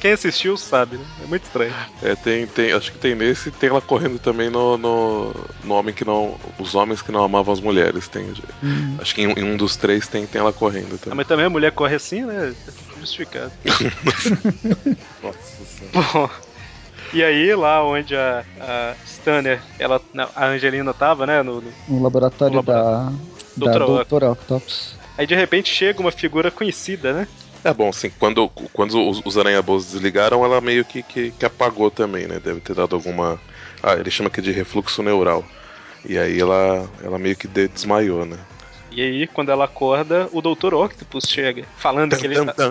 Quem 0.00 0.12
assistiu 0.12 0.54
sabe, 0.58 0.98
né? 0.98 1.04
É 1.24 1.26
muito 1.26 1.44
estranho. 1.44 1.72
É, 2.02 2.14
tem, 2.14 2.46
tem, 2.46 2.72
acho 2.72 2.92
que 2.92 2.98
tem 2.98 3.14
nesse 3.14 3.48
e 3.48 3.52
tem 3.52 3.70
ela 3.70 3.80
correndo 3.80 4.18
também 4.18 4.50
no, 4.50 4.76
no, 4.76 5.32
no 5.64 5.74
Homem 5.74 5.94
que 5.94 6.04
não. 6.04 6.38
Os 6.58 6.74
homens 6.74 7.00
que 7.00 7.10
não 7.10 7.24
amavam 7.24 7.54
as 7.54 7.60
mulheres. 7.60 8.06
Tem, 8.06 8.26
Hum. 8.62 8.96
acho 9.00 9.14
que 9.14 9.22
em, 9.22 9.32
em 9.32 9.44
um 9.44 9.56
dos 9.56 9.76
três 9.76 10.06
tem, 10.08 10.26
tem 10.26 10.40
ela 10.40 10.52
correndo 10.52 10.96
Ah, 10.96 10.98
também. 10.98 11.16
mas 11.16 11.26
também 11.26 11.46
a 11.46 11.50
mulher 11.50 11.72
corre 11.72 11.94
assim, 11.94 12.22
né? 12.26 12.52
Justificado. 13.00 13.52
Nossa 15.22 15.64
senhora. 15.64 16.08
Bom. 16.12 16.30
E 17.12 17.24
aí, 17.24 17.54
lá 17.54 17.84
onde 17.84 18.14
a, 18.14 18.44
a 18.60 18.94
Stanner, 19.04 19.62
ela, 19.78 20.00
a 20.34 20.46
Angelina 20.46 20.92
tava, 20.94 21.26
né? 21.26 21.42
no- 21.42 21.60
no- 21.60 21.72
No 21.88 22.02
laboratório 22.02 22.56
No 22.56 22.62
da. 22.62 23.10
Da 23.56 23.72
Dr. 23.72 23.78
Doutora 23.86 24.30
Octopus. 24.30 24.96
Aí 25.18 25.26
de 25.26 25.34
repente 25.34 25.68
chega 25.68 26.00
uma 26.00 26.12
figura 26.12 26.50
conhecida, 26.50 27.12
né? 27.12 27.28
É 27.62 27.74
bom, 27.74 27.90
assim, 27.90 28.10
quando, 28.18 28.48
quando 28.72 29.06
os, 29.08 29.20
os 29.24 29.36
aranha-boas 29.36 29.90
desligaram, 29.90 30.42
ela 30.44 30.60
meio 30.62 30.82
que, 30.84 31.02
que, 31.02 31.30
que 31.32 31.44
apagou 31.44 31.90
também, 31.90 32.26
né? 32.26 32.38
Deve 32.38 32.60
ter 32.60 32.74
dado 32.74 32.94
alguma. 32.96 33.38
Ah, 33.82 33.94
ele 33.94 34.10
chama 34.10 34.28
aqui 34.28 34.40
de 34.40 34.50
refluxo 34.52 35.02
neural. 35.02 35.44
E 36.08 36.16
aí 36.16 36.40
ela, 36.40 36.88
ela 37.02 37.18
meio 37.18 37.36
que 37.36 37.46
de- 37.48 37.68
desmaiou, 37.68 38.24
né? 38.24 38.38
E 38.92 39.00
aí, 39.00 39.26
quando 39.28 39.50
ela 39.50 39.66
acorda, 39.66 40.28
o 40.32 40.40
Dr. 40.42 40.74
Octopus 40.74 41.24
chega, 41.28 41.64
falando 41.76 42.16
que 42.16 42.26
ele 42.26 42.34
Tan, 42.34 42.46
tá... 42.46 42.64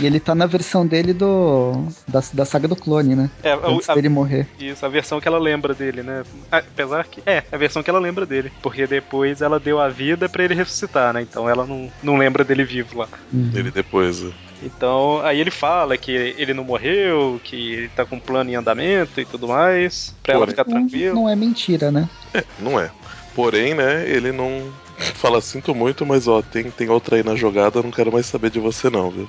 E 0.00 0.06
ele 0.06 0.20
tá 0.20 0.32
na 0.32 0.46
versão 0.46 0.86
dele 0.86 1.12
do. 1.12 1.72
Da, 2.06 2.22
da 2.32 2.44
saga 2.44 2.68
do 2.68 2.76
clone, 2.76 3.16
né? 3.16 3.28
É, 3.42 3.50
a, 3.52 3.56
Antes 3.66 3.88
a- 3.88 3.94
dele 3.96 4.08
morrer. 4.08 4.46
isso, 4.60 4.86
a 4.86 4.88
versão 4.88 5.20
que 5.20 5.26
ela 5.26 5.38
lembra 5.40 5.74
dele, 5.74 6.04
né? 6.04 6.22
Ah, 6.52 6.58
Apesar 6.58 7.04
que... 7.08 7.20
É, 7.26 7.42
a 7.50 7.56
versão 7.56 7.82
que 7.82 7.90
ela 7.90 7.98
lembra 7.98 8.24
dele. 8.24 8.52
Porque 8.62 8.86
depois 8.86 9.42
ela 9.42 9.58
deu 9.58 9.80
a 9.80 9.88
vida 9.88 10.28
pra 10.28 10.44
ele 10.44 10.54
ressuscitar, 10.54 11.12
né? 11.12 11.22
Então 11.22 11.48
ela 11.50 11.66
não, 11.66 11.90
não 12.00 12.16
lembra 12.16 12.44
dele 12.44 12.62
vivo 12.62 12.98
lá. 12.98 13.08
Uhum. 13.32 13.50
Ele 13.54 13.72
depois. 13.72 14.22
né? 14.22 14.30
Então, 14.62 15.20
aí 15.24 15.40
ele 15.40 15.50
fala 15.50 15.96
que 15.96 16.12
ele 16.12 16.54
não 16.54 16.62
morreu, 16.64 17.40
que 17.42 17.72
ele 17.72 17.88
tá 17.88 18.04
com 18.04 18.16
um 18.16 18.20
plano 18.20 18.50
em 18.50 18.54
andamento 18.56 19.20
e 19.20 19.24
tudo 19.24 19.48
mais, 19.48 20.14
pra 20.22 20.34
ela 20.34 20.46
Porém. 20.46 20.56
ficar 20.56 20.64
Não, 20.70 20.78
tranquila. 20.88 21.14
não 21.14 21.28
é 21.28 21.34
mentira, 21.34 21.90
né? 21.90 22.08
É, 22.32 22.44
não 22.60 22.78
é. 22.78 22.88
Porém, 23.34 23.74
né, 23.74 24.08
ele 24.08 24.30
não 24.32 24.62
fala, 25.14 25.40
sinto 25.40 25.74
muito, 25.74 26.04
mas 26.04 26.26
ó, 26.26 26.42
tem, 26.42 26.70
tem 26.70 26.88
outra 26.88 27.16
aí 27.16 27.22
na 27.22 27.34
jogada, 27.34 27.82
não 27.82 27.90
quero 27.90 28.12
mais 28.12 28.26
saber 28.26 28.50
de 28.50 28.58
você 28.58 28.90
não, 28.90 29.10
viu? 29.10 29.28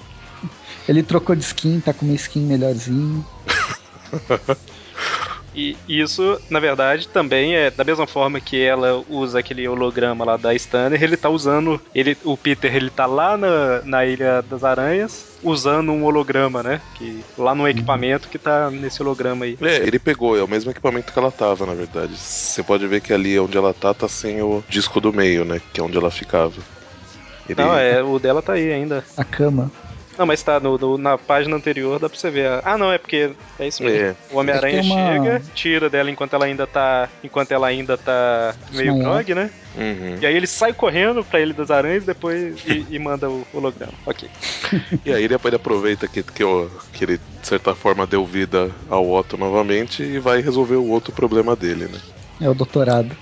Ele 0.87 1.03
trocou 1.03 1.35
de 1.35 1.43
skin, 1.43 1.79
tá 1.79 1.93
com 1.93 2.05
uma 2.05 2.15
skin 2.15 2.41
melhorzinho. 2.41 3.25
E 5.59 5.75
isso, 5.87 6.39
na 6.49 6.59
verdade, 6.59 7.07
também 7.07 7.55
é 7.55 7.69
da 7.69 7.83
mesma 7.83 8.07
forma 8.07 8.39
que 8.39 8.61
ela 8.61 9.03
usa 9.09 9.39
aquele 9.39 9.67
holograma 9.67 10.23
lá 10.23 10.37
da 10.37 10.53
Stanner, 10.55 11.01
ele 11.03 11.17
tá 11.17 11.29
usando. 11.29 11.81
Ele, 11.93 12.15
o 12.23 12.37
Peter 12.37 12.73
ele 12.73 12.89
tá 12.89 13.05
lá 13.05 13.35
na, 13.37 13.81
na 13.83 14.05
Ilha 14.05 14.41
das 14.41 14.63
Aranhas 14.63 15.37
usando 15.43 15.91
um 15.91 16.03
holograma, 16.05 16.63
né? 16.63 16.81
Que, 16.95 17.23
lá 17.37 17.53
no 17.53 17.67
equipamento 17.67 18.29
que 18.29 18.37
tá 18.39 18.71
nesse 18.71 19.01
holograma 19.01 19.43
aí. 19.45 19.57
É, 19.61 19.77
ele 19.77 19.99
pegou, 19.99 20.37
é 20.37 20.43
o 20.43 20.47
mesmo 20.47 20.71
equipamento 20.71 21.11
que 21.11 21.19
ela 21.19 21.31
tava, 21.31 21.65
na 21.65 21.73
verdade. 21.73 22.15
Você 22.15 22.63
pode 22.63 22.87
ver 22.87 23.01
que 23.01 23.11
ali 23.13 23.37
onde 23.37 23.57
ela 23.57 23.73
tá, 23.73 23.93
tá 23.93 24.07
sem 24.07 24.41
o 24.41 24.63
disco 24.69 25.01
do 25.01 25.11
meio, 25.11 25.43
né, 25.43 25.59
que 25.73 25.81
é 25.81 25.83
onde 25.83 25.97
ela 25.97 26.09
ficava. 26.11 26.55
Ele- 27.49 27.61
Não, 27.61 27.75
é, 27.77 28.01
o 28.01 28.17
dela 28.19 28.41
tá 28.41 28.53
aí 28.53 28.71
ainda. 28.71 29.03
A 29.17 29.23
cama. 29.25 29.71
Não, 30.19 30.25
mas 30.25 30.43
tá 30.43 30.59
no, 30.59 30.77
no- 30.77 30.97
na 30.97 31.17
página 31.17 31.55
anterior, 31.55 31.97
dá 31.97 32.09
pra 32.09 32.19
você 32.19 32.29
ver. 32.29 32.45
a- 32.47 32.61
Ah, 32.65 32.77
não, 32.77 32.91
é 32.91 32.97
porque 32.97 33.31
é 33.57 33.67
isso 33.67 33.81
mesmo. 33.81 33.97
É. 34.07 34.15
O 34.29 34.37
Homem-Aranha 34.37 34.81
uma- 34.81 34.95
chega, 35.13 35.41
tira 35.55 35.89
dela 35.89 36.11
enquanto 36.11 36.33
ela 36.33 36.43
ainda 36.43 36.67
tá. 36.67 37.07
Enquanto 37.23 37.53
ela 37.53 37.67
ainda 37.67 37.97
tá 37.97 38.53
meio 38.73 38.97
grog, 38.99 39.33
né? 39.33 39.49
Uhum. 39.77 40.17
E 40.21 40.25
aí 40.25 40.35
ele 40.35 40.45
sai 40.45 40.73
correndo 40.73 41.23
pra 41.23 41.39
ele 41.39 41.53
das 41.53 41.71
aranhas 41.71 42.03
depois 42.03 42.57
e, 42.67 42.85
e 42.89 42.99
manda 42.99 43.29
o 43.29 43.47
holograma. 43.53 43.93
Ok. 44.05 44.29
E 45.05 45.13
aí 45.13 45.23
ele, 45.23 45.35
ele 45.41 45.55
aproveita 45.55 46.05
que, 46.05 46.21
que, 46.21 46.43
o- 46.43 46.69
que 46.91 47.05
ele, 47.05 47.17
de 47.17 47.47
certa 47.47 47.73
forma, 47.73 48.05
deu 48.05 48.25
vida 48.25 48.69
ao 48.89 49.09
Otto 49.09 49.37
novamente 49.37 50.03
e 50.03 50.19
vai 50.19 50.41
resolver 50.41 50.75
o 50.75 50.89
outro 50.89 51.13
problema 51.13 51.55
dele, 51.55 51.85
né? 51.85 51.99
É 52.41 52.49
o 52.49 52.53
doutorado. 52.53 53.15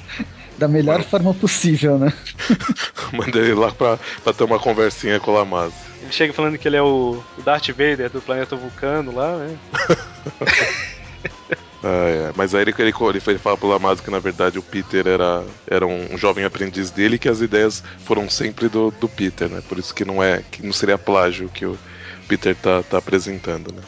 Da 0.58 0.68
melhor 0.68 1.04
forma 1.04 1.32
possível, 1.36 2.00
né? 2.00 2.12
Manda 3.14 3.38
ele 3.38 3.54
lá 3.54 3.72
pra, 3.72 4.00
pra 4.24 4.34
ter 4.34 4.44
uma 4.44 4.58
conversinha 4.58 5.20
com 5.20 5.30
o 5.30 5.36
Lamaz. 5.36 5.72
Ele 6.02 6.12
chega 6.12 6.34
falando 6.34 6.58
que 6.58 6.68
ele 6.68 6.78
é 6.78 6.82
o 6.82 7.22
Darth 7.44 7.70
Vader 7.70 8.10
do 8.10 8.22
planeta 8.22 8.56
Vulcano 8.56 9.14
lá, 9.14 9.38
né? 9.38 9.58
Ah, 11.84 12.10
é. 12.10 12.34
Mas 12.36 12.56
aí 12.56 12.64
ele, 12.64 12.74
ele, 12.80 12.94
ele, 13.28 13.38
fala 13.38 13.56
pro 13.56 13.68
Lamaz 13.68 14.02
que 14.02 14.10
na 14.10 14.20
verdade 14.20 14.58
o 14.58 14.64
Peter 14.64 15.08
era, 15.08 15.46
era 15.68 15.86
um 15.86 16.18
jovem 16.18 16.44
aprendiz 16.44 16.90
dele 16.90 17.16
e 17.16 17.20
que 17.20 17.30
as 17.30 17.40
ideias 17.40 17.84
foram 18.04 18.30
sempre 18.30 18.68
do, 18.68 18.92
do 18.92 19.08
Peter, 19.08 19.48
né? 19.48 19.62
Por 19.68 19.78
isso 19.78 19.94
que 19.94 20.04
não 20.04 20.22
é 20.22 20.44
que 20.52 20.66
não 20.66 20.74
seria 20.74 20.98
plágio 20.98 21.50
que 21.50 21.66
o 21.66 21.78
Peter 22.28 22.56
tá, 22.56 22.82
tá 22.84 22.98
apresentando, 22.98 23.74
né? 23.74 23.82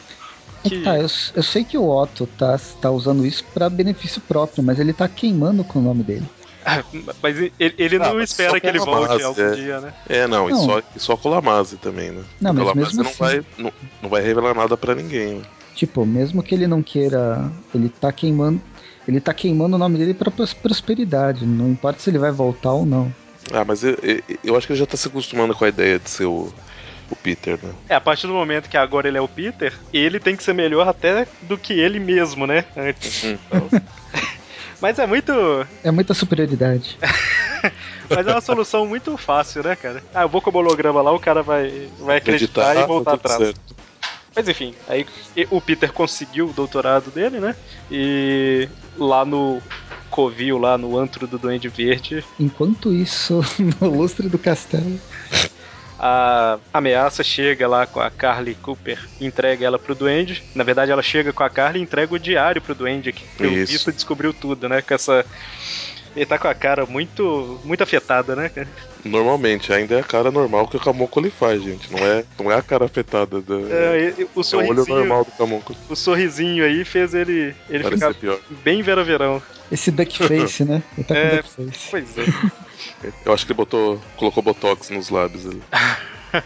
É 0.64 0.68
que 0.68 0.80
tá, 0.80 0.96
eu, 0.98 1.08
eu 1.34 1.42
sei 1.42 1.64
que 1.64 1.76
o 1.76 1.88
Otto 1.88 2.26
tá, 2.26 2.58
tá 2.80 2.90
usando 2.90 3.26
isso 3.26 3.44
pra 3.52 3.68
benefício 3.68 4.20
próprio, 4.20 4.62
mas 4.62 4.78
ele 4.78 4.92
tá 4.92 5.08
queimando 5.08 5.64
com 5.64 5.78
o 5.78 5.82
nome 5.82 6.02
dele. 6.02 6.26
Mas 7.22 7.36
ele, 7.38 7.52
ele 7.58 7.96
Ah, 7.96 7.98
não 8.00 8.14
mas 8.16 8.30
espera 8.30 8.50
só 8.50 8.60
que 8.60 8.66
ele 8.66 8.78
volte 8.78 9.08
base, 9.08 9.22
algum 9.24 9.40
é. 9.42 9.50
dia, 9.54 9.80
né? 9.80 9.94
É, 10.08 10.26
não, 10.26 10.48
E, 10.48 10.52
Não. 10.52 10.64
só, 10.64 10.82
e 10.94 11.00
só 11.00 11.16
com 11.16 11.28
o 11.28 11.32
Lamaz 11.32 11.74
também, 11.80 12.10
né? 12.10 12.22
Não, 12.40 12.52
mas 12.52 12.68
o 12.68 12.74
mesmo 12.74 13.02
não, 13.02 13.10
assim- 13.10 13.18
vai, 13.18 13.42
não, 13.58 13.72
não 14.02 14.08
vai 14.10 14.22
revelar 14.22 14.54
nada 14.54 14.76
pra 14.76 14.94
ninguém, 14.94 15.34
né? 15.36 15.42
Tipo, 15.74 16.04
mesmo 16.04 16.42
que 16.42 16.54
ele 16.54 16.66
não 16.66 16.82
queira, 16.82 17.50
ele 17.74 17.88
tá 17.88 18.12
queimando, 18.12 18.60
ele 19.08 19.20
tá 19.20 19.32
queimando 19.32 19.76
o 19.76 19.78
nome 19.78 19.96
dele 19.98 20.12
pra 20.12 20.30
pros- 20.30 20.52
prosperidade, 20.52 21.46
não 21.46 21.70
importa 21.70 22.00
se 22.00 22.10
ele 22.10 22.18
vai 22.18 22.30
voltar 22.32 22.72
ou 22.72 22.84
não. 22.84 23.10
Ah, 23.52 23.64
mas 23.64 23.82
eu, 23.82 23.96
eu, 24.02 24.20
eu 24.44 24.56
acho 24.56 24.66
que 24.66 24.72
ele 24.74 24.80
já 24.80 24.86
tá 24.86 24.96
se 24.96 25.08
acostumando 25.08 25.54
com 25.54 25.64
a 25.64 25.68
ideia 25.68 25.98
de 25.98 26.10
ser 26.10 26.26
o, 26.26 26.52
o 27.10 27.16
Peter, 27.16 27.58
né? 27.62 27.72
É, 27.88 27.94
a 27.94 28.00
partir 28.00 28.26
do 28.26 28.34
momento 28.34 28.68
que 28.68 28.76
agora 28.76 29.08
ele 29.08 29.16
é 29.16 29.20
o 29.22 29.26
Peter, 29.28 29.72
ele 29.92 30.20
tem 30.20 30.36
que 30.36 30.42
ser 30.42 30.52
melhor 30.52 30.86
até 30.86 31.26
do 31.40 31.56
que 31.56 31.72
ele 31.72 31.98
mesmo, 31.98 32.46
né? 32.46 32.64
Antes. 32.76 33.24
Hum. 33.24 33.38
Então- 33.46 33.68
Mas 34.80 34.98
é 34.98 35.06
muito. 35.06 35.32
É 35.84 35.90
muita 35.90 36.14
superioridade. 36.14 36.98
Mas 38.08 38.26
é 38.26 38.30
uma 38.32 38.40
solução 38.40 38.86
muito 38.86 39.16
fácil, 39.16 39.62
né, 39.62 39.76
cara? 39.76 40.02
Ah, 40.14 40.22
eu 40.22 40.28
vou 40.28 40.40
com 40.40 40.50
o 40.50 40.56
holograma 40.56 41.02
lá, 41.02 41.12
o 41.12 41.20
cara 41.20 41.42
vai, 41.42 41.90
vai 41.98 42.16
acreditar 42.16 42.70
Acreditar, 42.70 42.84
e 42.84 42.86
voltar 42.88 43.10
tá 43.12 43.18
tudo 43.18 43.32
atrás. 43.32 43.54
certo. 43.54 43.74
Mas 44.34 44.48
enfim, 44.48 44.74
aí 44.88 45.04
e- 45.36 45.46
o 45.50 45.60
Peter 45.60 45.92
conseguiu 45.92 46.48
o 46.48 46.52
doutorado 46.52 47.10
dele, 47.10 47.40
né? 47.40 47.54
E 47.90 48.68
lá 48.96 49.24
no 49.24 49.60
Covil, 50.08 50.56
lá 50.56 50.78
no 50.78 50.96
antro 50.96 51.26
do 51.26 51.38
Duende 51.38 51.68
Verde, 51.68 52.24
Enquanto 52.38 52.92
isso, 52.92 53.40
no 53.80 53.88
lustre 53.90 54.28
do 54.28 54.38
castelo, 54.38 54.98
a 56.02 56.58
ameaça 56.72 57.22
chega 57.22 57.68
lá 57.68 57.86
com 57.86 58.00
a 58.00 58.10
Carly 58.10 58.54
Cooper 58.54 58.98
entrega 59.20 59.66
ela 59.66 59.78
pro 59.78 59.94
Duende. 59.94 60.42
Na 60.54 60.64
verdade, 60.64 60.90
ela 60.90 61.02
chega 61.02 61.30
com 61.30 61.42
a 61.42 61.50
Carly 61.50 61.78
e 61.78 61.82
entrega 61.82 62.14
o 62.14 62.18
diário 62.18 62.62
pro 62.62 62.74
Duende, 62.74 63.12
que 63.12 63.22
pelo 63.36 63.52
Isso. 63.52 63.72
visto 63.72 63.92
descobriu 63.92 64.32
tudo, 64.32 64.66
né? 64.66 64.80
Com 64.80 64.94
essa. 64.94 65.24
Ele 66.16 66.26
tá 66.26 66.38
com 66.38 66.48
a 66.48 66.54
cara 66.54 66.86
muito, 66.86 67.60
muito 67.64 67.82
afetada, 67.82 68.34
né? 68.34 68.50
Normalmente, 69.04 69.72
ainda 69.72 69.94
é 69.94 70.00
a 70.00 70.04
cara 70.04 70.30
normal 70.30 70.66
que 70.66 70.76
o 70.76 70.80
Camocco 70.80 71.20
ele 71.20 71.30
faz, 71.30 71.62
gente. 71.62 71.92
Não 71.92 71.98
é, 71.98 72.24
não 72.38 72.50
é 72.50 72.56
a 72.56 72.62
cara 72.62 72.86
afetada 72.86 73.40
da. 73.40 73.54
É, 73.54 74.14
o 74.34 74.40
é 74.40 74.56
o 74.56 74.68
olho 74.68 74.86
normal 74.86 75.24
do 75.24 75.30
Camocco. 75.32 75.76
o 75.88 75.94
sorrisinho 75.94 76.64
aí 76.64 76.84
fez 76.84 77.14
ele, 77.14 77.54
ele 77.68 77.84
Parece 77.84 78.00
ficar 78.00 78.14
pior. 78.14 78.40
bem 78.64 78.82
Vera 78.82 79.04
Verão. 79.04 79.40
Esse 79.70 79.90
duckface, 79.90 80.64
né? 80.66 80.82
Ele 80.96 81.04
tá 81.04 81.14
com 81.14 81.20
É. 81.20 81.36
duckface. 81.36 81.88
Pois 81.90 82.18
é. 82.18 82.24
Eu 83.24 83.32
acho 83.32 83.46
que 83.46 83.52
ele 83.52 83.56
botou, 83.56 84.00
colocou 84.16 84.42
botox 84.42 84.90
nos 84.90 85.08
lábios 85.10 85.46
ali. 85.46 85.62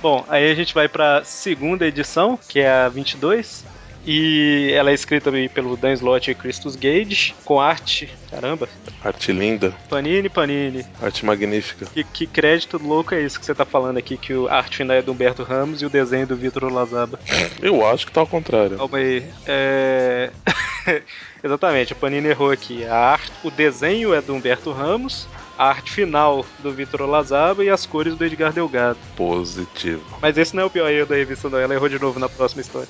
Bom, 0.00 0.24
aí 0.28 0.50
a 0.50 0.54
gente 0.54 0.72
vai 0.72 0.88
pra 0.88 1.22
segunda 1.24 1.86
edição, 1.86 2.38
que 2.48 2.58
é 2.60 2.70
a 2.70 2.88
22. 2.88 3.64
E 4.06 4.70
ela 4.74 4.90
é 4.90 4.94
escrita 4.94 5.30
pelo 5.52 5.76
Dan 5.76 5.92
Slott 5.92 6.30
e 6.30 6.34
Christus 6.34 6.74
Gage, 6.74 7.34
com 7.44 7.60
arte. 7.60 8.08
Caramba, 8.30 8.68
Arte 9.04 9.32
linda, 9.32 9.74
Panini, 9.88 10.28
Panini. 10.28 10.86
arte 11.02 11.24
magnífica. 11.26 11.86
Que, 11.86 12.04
que 12.04 12.26
crédito 12.26 12.78
louco 12.78 13.14
é 13.14 13.20
esse 13.22 13.38
que 13.38 13.44
você 13.44 13.54
tá 13.54 13.64
falando 13.64 13.96
aqui? 13.98 14.16
Que 14.16 14.32
o- 14.32 14.48
a 14.48 14.54
arte 14.56 14.76
final 14.78 14.96
é 14.96 15.02
do 15.02 15.12
Humberto 15.12 15.42
Ramos 15.42 15.82
e 15.82 15.86
o 15.86 15.90
desenho 15.90 16.26
do 16.26 16.36
Vitor 16.36 16.64
Lazaba. 16.72 17.18
Eu 17.60 17.86
acho 17.86 18.06
que 18.06 18.12
tá 18.12 18.20
ao 18.20 18.26
contrário. 18.26 18.76
Calma 18.78 18.98
aí. 18.98 19.24
É... 19.46 20.30
Exatamente, 21.42 21.92
a 21.92 21.96
Panini 21.96 22.28
errou 22.28 22.50
aqui. 22.50 22.84
A 22.84 22.94
arte, 22.96 23.32
o 23.42 23.50
desenho 23.50 24.14
é 24.14 24.20
do 24.20 24.34
Humberto 24.34 24.70
Ramos, 24.72 25.26
a 25.60 25.66
arte 25.68 25.90
final 25.92 26.46
do 26.60 26.72
Vitor 26.72 27.02
Lazaba 27.02 27.62
e 27.62 27.68
as 27.68 27.84
cores 27.84 28.14
do 28.14 28.24
Edgar 28.24 28.50
Delgado. 28.50 28.98
Positivo. 29.14 30.02
Mas 30.22 30.38
esse 30.38 30.56
não 30.56 30.62
é 30.62 30.66
o 30.66 30.70
pior 30.70 30.88
erro 30.90 31.06
da 31.06 31.14
revista, 31.16 31.50
não. 31.50 31.58
Ela 31.58 31.74
errou 31.74 31.86
de 31.86 31.98
novo 31.98 32.18
na 32.18 32.30
próxima 32.30 32.62
história. 32.62 32.88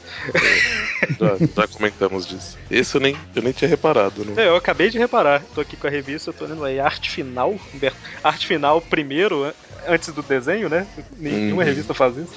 Já, 1.19 1.37
já 1.63 1.67
comentamos 1.67 2.29
disso. 2.29 2.57
Esse 2.71 2.95
eu 2.97 3.01
nem, 3.01 3.17
eu 3.35 3.43
nem 3.43 3.53
tinha 3.53 3.69
reparado, 3.69 4.25
né? 4.25 4.35
É, 4.45 4.47
eu 4.47 4.55
acabei 4.55 4.89
de 4.89 4.99
reparar. 4.99 5.43
Tô 5.53 5.61
aqui 5.61 5.77
com 5.77 5.89
a 5.89 5.91
revista, 5.91 6.33
tô 6.33 6.45
lendo 6.47 6.65
aí 6.65 6.79
arte 6.79 7.11
final. 7.11 7.59
Humberto. 7.75 7.99
Arte 8.23 8.47
final 8.47 8.81
primeiro, 8.81 9.43
an- 9.43 9.55
antes 9.89 10.13
do 10.13 10.23
desenho, 10.23 10.69
né? 10.69 10.87
Nenhuma 11.19 11.63
Uhum. 11.63 11.69
revista 11.69 11.93
faz 11.93 12.17
isso. 12.17 12.33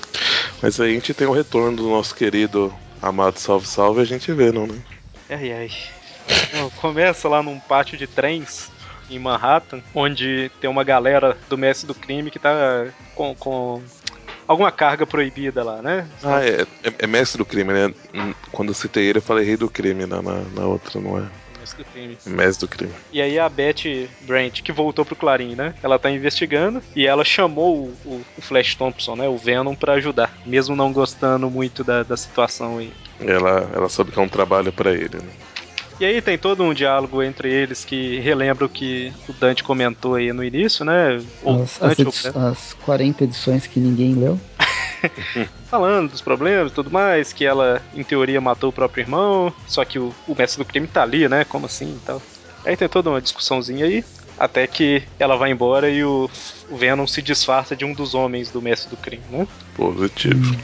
Mas 0.64 0.80
aí 0.80 0.90
a 0.90 0.94
gente 0.96 1.14
tem 1.14 1.28
o 1.28 1.32
retorno 1.32 1.78
do 1.78 1.90
nosso 1.90 2.16
querido 2.16 2.74
amado 3.00 3.38
Salve 3.38 3.68
Salve 3.68 4.00
e 4.00 4.02
a 4.02 4.06
gente 4.06 4.32
vê, 4.32 4.52
não, 4.52 4.66
né? 4.66 4.80
Ai, 5.30 5.52
ai. 5.54 5.70
Começa 6.82 7.30
lá 7.30 7.44
num 7.44 7.60
pátio 7.60 7.98
de 8.00 8.08
trens 8.08 8.72
em 9.16 9.20
Manhattan, 9.20 9.82
onde 9.94 10.52
tem 10.60 10.70
uma 10.70 10.84
galera 10.84 11.38
do 11.50 11.58
mestre 11.58 11.88
do 11.88 11.96
crime 11.96 12.32
que 12.32 12.40
tá 12.40 12.88
com, 13.16 13.34
com 13.36 13.82
alguma 14.48 14.72
carga 14.72 15.06
proibida 15.06 15.64
lá, 15.64 15.82
né? 15.82 16.08
Ah, 16.24 16.44
é, 16.44 16.62
é, 16.62 16.94
é 17.00 17.08
mestre 17.08 17.38
do 17.38 17.46
crime, 17.46 17.72
né? 17.74 17.94
Hum, 18.14 18.34
Quando 18.52 18.70
eu 18.70 18.74
citei 18.76 19.06
ele, 19.06 19.20
eu 19.20 19.24
falei 19.24 19.46
rei 19.46 19.58
do 19.58 19.70
crime 19.70 20.06
na, 20.06 20.22
na, 20.22 20.42
na 20.56 20.66
outra, 20.66 21.00
não 21.00 21.18
é? 21.18 21.28
Mestre 21.60 21.84
do 21.84 21.90
crime. 21.92 22.18
Mestre 22.26 22.68
do 22.68 22.70
crime. 22.70 22.94
E 23.12 23.22
aí 23.22 23.40
a 23.40 23.48
Betty 23.48 24.10
Brant, 24.22 24.62
que 24.62 24.72
voltou 24.74 25.06
pro 25.06 25.16
Clarim, 25.16 25.56
né? 25.56 25.74
Ela 25.82 25.98
tá 25.98 26.12
investigando 26.12 26.84
e 26.94 27.08
ela 27.08 27.24
chamou 27.24 27.96
o, 28.06 28.10
o- 28.10 28.26
o 28.38 28.42
Flash 28.42 28.76
Thompson, 28.76 29.16
né? 29.16 29.30
O 29.30 29.38
Venom, 29.38 29.74
pra 29.74 29.94
ajudar, 29.94 30.34
mesmo 30.46 30.76
não 30.76 30.92
gostando 30.92 31.50
muito 31.50 31.82
da, 31.82 32.04
da 32.04 32.18
situação 32.18 32.80
aí. 32.80 32.92
Ela, 33.22 33.70
ela 33.74 33.88
sabe 33.88 34.12
que 34.12 34.20
é 34.20 34.22
um 34.22 34.28
trabalho 34.28 34.74
pra 34.74 34.92
ele, 34.92 35.18
né? 35.18 35.30
E 36.00 36.06
aí 36.06 36.22
tem 36.22 36.38
todo 36.38 36.64
um 36.64 36.74
diálogo 36.74 37.22
entre 37.24 37.52
eles 37.52 37.86
que 37.86 38.20
relembra 38.20 38.66
o 38.66 38.70
que 38.70 39.14
o 39.30 39.34
Dante 39.34 39.64
comentou 39.64 40.16
aí 40.16 40.34
no 40.34 40.44
início, 40.44 40.84
né? 40.84 41.22
Ou 41.44 41.62
As, 41.64 41.82
as, 41.82 41.98
Dante, 41.98 42.04
ou 42.26 42.30
edi- 42.30 42.38
as 42.52 42.74
40 42.86 43.24
edições 43.24 43.68
que 43.68 43.80
ninguém 43.80 44.14
leu. 44.16 44.40
falando 45.70 46.12
dos 46.12 46.22
problemas 46.22 46.72
e 46.72 46.76
tudo 46.76 46.92
mais, 46.92 47.34
que 47.34 47.46
ela, 47.46 47.82
em 47.94 48.04
teoria, 48.04 48.40
matou 48.42 48.70
o 48.70 48.74
próprio 48.74 49.02
irmão, 49.04 49.54
só 49.68 49.84
que 49.86 50.00
o, 50.00 50.14
o 50.28 50.36
mestre 50.36 50.64
do 50.64 50.68
crime 50.68 50.88
tá 50.88 51.04
ali, 51.04 51.28
né? 51.28 51.44
Como 51.46 51.66
assim 51.66 51.96
e 51.96 52.00
tal. 52.06 52.22
Aí 52.66 52.76
tem 52.78 52.88
toda 52.88 53.10
uma 53.10 53.22
discussãozinha 53.22 53.86
aí, 53.86 54.04
até 54.40 54.66
que 54.66 55.04
ela 55.20 55.36
vai 55.36 55.52
embora 55.52 55.90
e 55.90 56.04
o, 56.04 56.30
o 56.70 56.78
Venom 56.78 57.06
se 57.06 57.22
disfarça 57.22 57.76
de 57.76 57.84
um 57.86 57.94
dos 57.94 58.14
homens 58.14 58.50
do 58.50 58.62
mestre 58.62 58.90
do 58.90 58.98
crime, 58.98 59.24
né? 59.30 59.48
Positivo. 59.76 60.40
Nem 60.52 60.60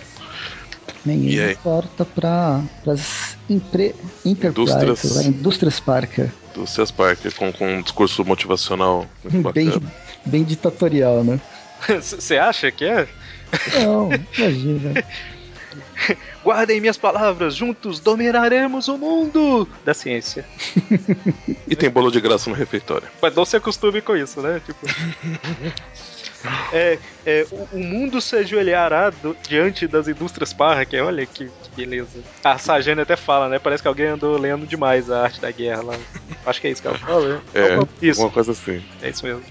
E 1.05 1.39
aí? 1.39 1.55
porta 1.55 2.05
para 2.05 2.61
as 2.87 3.37
empre... 3.49 3.95
Enterprises, 4.25 4.75
Indústrias. 4.75 5.15
lá, 5.15 5.23
indústrias 5.23 5.79
Parker. 5.79 6.29
Cés 6.67 6.91
Parker 6.91 7.33
com, 7.35 7.51
com 7.53 7.77
um 7.77 7.81
discurso 7.81 8.23
motivacional 8.25 9.05
muito 9.23 9.51
Bem, 9.53 9.71
bem 10.25 10.43
ditatorial, 10.43 11.23
né? 11.23 11.39
Você 12.01 12.37
acha 12.37 12.71
que 12.71 12.85
é? 12.85 13.07
Não, 13.81 14.09
imagina. 14.37 15.03
Guardem 16.43 16.79
minhas 16.79 16.97
palavras, 16.97 17.55
juntos 17.55 17.99
dominaremos 17.99 18.87
o 18.87 18.97
mundo 18.97 19.67
da 19.85 19.93
ciência. 19.93 20.45
E 21.67 21.75
tem 21.75 21.89
bolo 21.89 22.11
de 22.11 22.19
graça 22.19 22.49
no 22.49 22.55
refeitório. 22.55 23.07
Mas 23.21 23.35
não 23.35 23.45
se 23.45 23.55
acostume 23.55 24.01
com 24.01 24.15
isso, 24.15 24.41
né? 24.41 24.61
Tipo. 24.65 24.87
É, 26.71 26.99
é, 27.25 27.45
o, 27.51 27.77
o 27.77 27.79
mundo 27.79 28.21
se 28.21 28.35
ajoelhará 28.35 29.09
do- 29.09 29.35
diante 29.47 29.87
das 29.87 30.07
indústrias 30.07 30.53
Parker. 30.53 31.03
Olha 31.05 31.25
que, 31.25 31.45
que 31.45 31.71
beleza. 31.75 32.23
A 32.43 32.57
Sajane 32.57 33.01
até 33.01 33.15
fala, 33.15 33.49
né? 33.49 33.59
Parece 33.59 33.81
que 33.81 33.87
alguém 33.89 34.07
andou 34.07 34.37
lendo 34.37 34.65
demais 34.67 35.09
a 35.09 35.23
arte 35.23 35.41
da 35.41 35.51
guerra 35.51 35.81
lá. 35.83 35.95
Acho 36.45 36.61
que 36.61 36.67
é 36.67 36.71
isso 36.71 36.81
que 36.81 36.87
ela 36.87 36.97
fala, 36.97 37.35
né? 37.35 37.41
É, 37.53 38.05
Isso, 38.05 38.21
uma 38.21 38.29
coisa 38.29 38.51
assim. 38.51 38.81
é 39.01 39.09
isso 39.09 39.25
mesmo. 39.25 39.43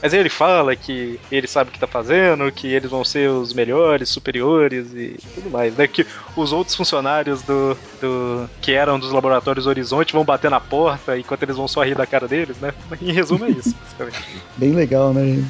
Mas 0.00 0.14
ele 0.14 0.28
fala 0.28 0.76
que 0.76 1.18
ele 1.28 1.48
sabe 1.48 1.70
o 1.70 1.72
que 1.72 1.80
tá 1.80 1.86
fazendo, 1.86 2.52
que 2.52 2.68
eles 2.68 2.88
vão 2.88 3.04
ser 3.04 3.28
os 3.30 3.52
melhores, 3.52 4.08
superiores 4.08 4.94
e 4.94 5.16
tudo 5.34 5.50
mais, 5.50 5.74
né? 5.76 5.88
Que 5.88 6.06
os 6.36 6.52
outros 6.52 6.76
funcionários 6.76 7.42
do, 7.42 7.76
do 8.00 8.48
que 8.60 8.72
eram 8.72 8.96
dos 8.96 9.10
laboratórios 9.10 9.66
Horizonte 9.66 10.12
vão 10.12 10.24
bater 10.24 10.50
na 10.52 10.60
porta 10.60 11.18
enquanto 11.18 11.42
eles 11.42 11.56
vão 11.56 11.66
só 11.66 11.82
rir 11.82 11.96
da 11.96 12.06
cara 12.06 12.28
deles, 12.28 12.58
né? 12.60 12.72
Em 13.02 13.10
resumo 13.12 13.44
é 13.46 13.50
isso, 13.50 13.74
basicamente. 13.76 14.40
Bem 14.56 14.72
legal, 14.72 15.12
né? 15.12 15.44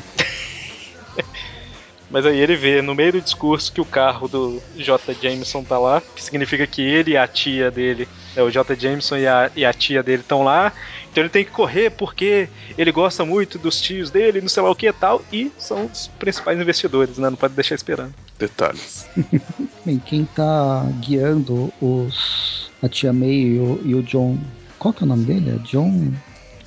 Mas 2.10 2.24
aí 2.24 2.38
ele 2.38 2.56
vê 2.56 2.80
no 2.80 2.94
meio 2.94 3.12
do 3.12 3.20
discurso 3.20 3.70
que 3.70 3.80
o 3.80 3.84
carro 3.84 4.28
do 4.28 4.62
J. 4.74 5.14
Jameson 5.20 5.62
tá 5.62 5.78
lá, 5.78 6.00
que 6.00 6.22
significa 6.22 6.66
que 6.66 6.80
ele 6.80 7.10
e 7.10 7.16
a 7.18 7.28
tia 7.28 7.70
dele, 7.70 8.08
né, 8.34 8.42
o 8.42 8.50
J. 8.50 8.74
Jameson 8.74 9.18
e 9.18 9.26
a, 9.26 9.50
e 9.54 9.64
a 9.64 9.72
tia 9.74 10.02
dele 10.02 10.22
estão 10.22 10.42
lá. 10.42 10.72
Então 11.10 11.22
ele 11.22 11.28
tem 11.28 11.44
que 11.44 11.50
correr 11.50 11.90
porque 11.90 12.48
ele 12.78 12.90
gosta 12.90 13.26
muito 13.26 13.58
dos 13.58 13.78
tios 13.78 14.10
dele, 14.10 14.40
não 14.40 14.48
sei 14.48 14.62
lá 14.62 14.70
o 14.70 14.74
que 14.74 14.88
e 14.88 14.92
tal, 14.92 15.22
e 15.30 15.52
são 15.58 15.84
os 15.84 16.08
principais 16.18 16.58
investidores, 16.58 17.18
né? 17.18 17.28
Não 17.28 17.36
pode 17.36 17.52
deixar 17.52 17.74
esperando. 17.74 18.14
Detalhes. 18.38 19.06
Bem, 19.84 19.98
quem 19.98 20.24
tá 20.24 20.86
guiando 21.00 21.70
os 21.78 22.70
a 22.82 22.88
tia 22.88 23.12
May 23.12 23.28
e 23.28 23.58
o, 23.58 23.80
e 23.84 23.94
o 23.94 24.02
John. 24.02 24.38
Qual 24.78 24.94
que 24.94 25.02
é 25.02 25.04
o 25.04 25.08
nome 25.08 25.24
dele? 25.24 25.50
É 25.50 25.58
John. 25.58 26.12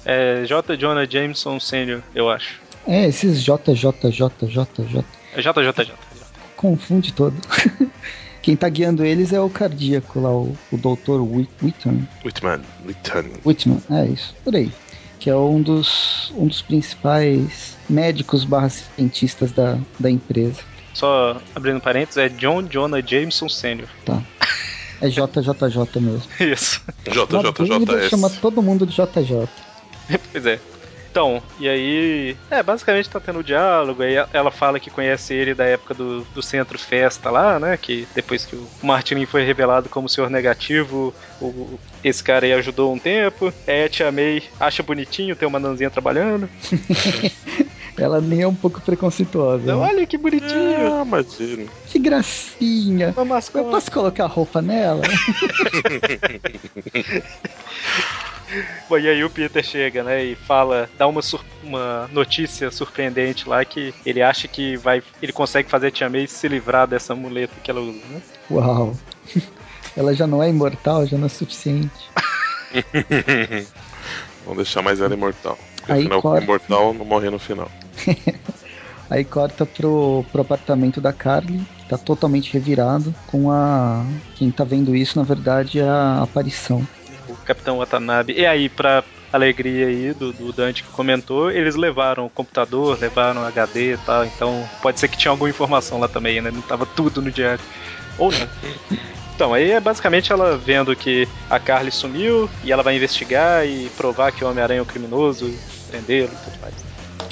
É 0.05 0.43
J. 0.45 0.77
Jonah 0.77 1.05
Jameson 1.09 1.59
Sr., 1.59 2.01
eu 2.13 2.29
acho. 2.29 2.60
É, 2.87 3.07
esses 3.07 3.43
JJJJJ. 3.43 5.03
É 5.35 5.41
JJJ. 5.41 5.91
Confunde 6.55 7.13
todo. 7.13 7.35
Quem 8.41 8.55
tá 8.55 8.67
guiando 8.69 9.05
eles 9.05 9.31
é 9.33 9.39
o 9.39 9.49
cardíaco 9.49 10.19
lá, 10.19 10.31
o, 10.31 10.57
o 10.71 10.77
Dr. 10.77 11.21
Whit- 11.21 11.51
Whitman. 11.61 12.07
Whitman. 12.25 12.61
Whitman. 12.85 13.31
Whitman, 13.45 13.81
é 13.91 14.05
isso, 14.07 14.33
por 14.43 14.55
aí. 14.55 14.71
Que 15.19 15.29
é 15.29 15.35
um 15.35 15.61
dos, 15.61 16.31
um 16.35 16.47
dos 16.47 16.63
principais 16.63 17.77
médicos 17.87 18.43
barra 18.43 18.69
cientistas 18.69 19.51
da, 19.51 19.77
da 19.99 20.09
empresa. 20.09 20.61
Só 20.95 21.39
abrindo 21.53 21.79
parênteses, 21.79 22.17
é 22.17 22.29
John 22.29 22.63
Jonah 22.63 23.01
Jameson 23.05 23.47
Sr. 23.47 23.87
Tá. 24.03 24.19
É 24.99 25.07
JJJ 25.07 26.01
mesmo. 26.01 26.23
Isso. 26.41 26.81
JJJS. 27.05 28.09
chama 28.09 28.29
todo 28.29 28.61
mundo 28.63 28.87
de 28.87 28.93
JJ. 28.95 29.47
Pois 30.31 30.45
é. 30.47 30.59
Então, 31.11 31.43
e 31.59 31.67
aí. 31.67 32.37
É, 32.49 32.63
basicamente 32.63 33.09
tá 33.09 33.19
tendo 33.19 33.43
diálogo. 33.43 34.01
Aí 34.01 34.15
ela 34.31 34.49
fala 34.49 34.79
que 34.79 34.89
conhece 34.89 35.33
ele 35.33 35.53
da 35.53 35.65
época 35.65 35.93
do, 35.93 36.21
do 36.33 36.41
centro 36.41 36.79
festa 36.79 37.29
lá, 37.29 37.59
né? 37.59 37.75
Que 37.75 38.07
depois 38.15 38.45
que 38.45 38.55
o 38.55 38.69
Martinin 38.81 39.25
foi 39.25 39.43
revelado 39.43 39.89
como 39.89 40.07
senhor 40.07 40.29
negativo, 40.29 41.13
o, 41.41 41.77
esse 42.01 42.23
cara 42.23 42.45
aí 42.45 42.53
ajudou 42.53 42.93
um 42.93 42.97
tempo. 42.97 43.53
Aí 43.67 43.83
a 43.83 43.89
tia 43.89 44.11
May 44.11 44.41
acha 44.57 44.81
bonitinho 44.81 45.35
ter 45.35 45.45
uma 45.45 45.59
nanzinha 45.59 45.89
trabalhando. 45.89 46.49
Ela 47.97 48.21
nem 48.21 48.41
é 48.41 48.47
um 48.47 48.55
pouco 48.55 48.79
preconceituosa. 48.79 49.63
Então, 49.63 49.81
né? 49.81 49.87
olha 49.87 50.07
que 50.07 50.17
bonitinho! 50.17 50.93
Ah, 50.93 51.03
imagina. 51.05 51.69
Que 51.87 51.99
gracinha. 51.99 53.13
Eu 53.53 53.65
posso 53.65 53.91
colocar 53.91 54.27
roupa 54.27 54.61
nela? 54.61 55.01
Bom, 58.89 58.97
e 58.97 59.07
aí 59.07 59.23
o 59.23 59.29
Peter 59.29 59.63
chega, 59.63 60.03
né, 60.03 60.23
e 60.25 60.35
fala, 60.35 60.89
dá 60.97 61.07
uma, 61.07 61.21
sur- 61.21 61.45
uma 61.63 62.07
notícia 62.11 62.69
surpreendente 62.71 63.47
lá 63.47 63.63
que 63.63 63.93
ele 64.05 64.21
acha 64.21 64.47
que 64.47 64.75
vai, 64.77 65.01
ele 65.21 65.31
consegue 65.31 65.69
fazer 65.69 65.87
a 65.87 65.91
Tia 65.91 66.09
May 66.09 66.27
se 66.27 66.47
livrar 66.47 66.87
dessa 66.87 67.15
muleta 67.15 67.53
que 67.63 67.71
ela 67.71 67.79
usa, 67.81 67.99
né? 68.09 68.21
Uau. 68.49 68.97
Ela 69.95 70.13
já 70.13 70.25
não 70.25 70.41
é 70.41 70.47
imortal, 70.47 71.05
já 71.05 71.17
não 71.17 71.25
é 71.25 71.29
suficiente. 71.29 71.89
Vamos 74.45 74.57
deixar 74.57 74.81
mais 74.81 75.01
ela 75.01 75.13
imortal. 75.13 75.57
Porque 75.77 75.91
Aí 75.91 75.99
afinal, 75.99 76.21
corta. 76.21 76.43
imortal 76.43 76.93
não 76.93 77.05
morre 77.05 77.29
no 77.29 77.37
final. 77.37 77.69
Aí 79.09 79.25
corta 79.25 79.65
pro, 79.65 80.23
pro 80.31 80.41
apartamento 80.41 81.01
da 81.01 81.11
Carly, 81.11 81.65
que 81.77 81.85
tá 81.89 81.97
totalmente 81.97 82.53
revirado, 82.53 83.13
com 83.27 83.51
a. 83.51 84.05
Quem 84.35 84.49
tá 84.49 84.63
vendo 84.63 84.95
isso, 84.95 85.19
na 85.19 85.25
verdade, 85.25 85.79
é 85.79 85.87
a 85.87 86.21
aparição. 86.23 86.87
O 87.51 87.53
Capitão 87.53 87.77
Watanabe. 87.79 88.33
E 88.33 88.45
aí, 88.45 88.69
pra 88.69 89.03
alegria 89.31 89.87
aí 89.87 90.13
do, 90.13 90.31
do 90.31 90.51
Dante 90.53 90.83
que 90.83 90.89
comentou, 90.89 91.51
eles 91.51 91.75
levaram 91.75 92.25
o 92.25 92.29
computador, 92.29 92.97
levaram 92.99 93.41
o 93.41 93.45
HD 93.45 93.93
e 93.93 93.97
tal, 93.97 94.25
então 94.25 94.69
pode 94.81 94.99
ser 94.99 95.07
que 95.07 95.17
tinha 95.17 95.31
alguma 95.31 95.49
informação 95.49 95.99
lá 95.99 96.07
também, 96.07 96.41
né? 96.41 96.51
Não 96.51 96.61
tava 96.61 96.85
tudo 96.85 97.21
no 97.21 97.31
diário. 97.31 97.63
Ou 98.17 98.31
não. 98.31 98.47
Então, 99.35 99.53
aí 99.53 99.71
é 99.71 99.79
basicamente 99.79 100.31
ela 100.31 100.57
vendo 100.57 100.95
que 100.95 101.27
a 101.49 101.59
Carly 101.59 101.91
sumiu 101.91 102.49
e 102.63 102.71
ela 102.71 102.83
vai 102.83 102.95
investigar 102.95 103.65
e 103.65 103.89
provar 103.97 104.31
que 104.31 104.43
o 104.43 104.49
Homem-Aranha 104.49 104.79
é 104.79 104.83
um 104.83 104.85
criminoso, 104.85 105.51
prendê-lo 105.89 106.31
e 106.31 106.45
tudo 106.45 106.61
mais. 106.61 106.75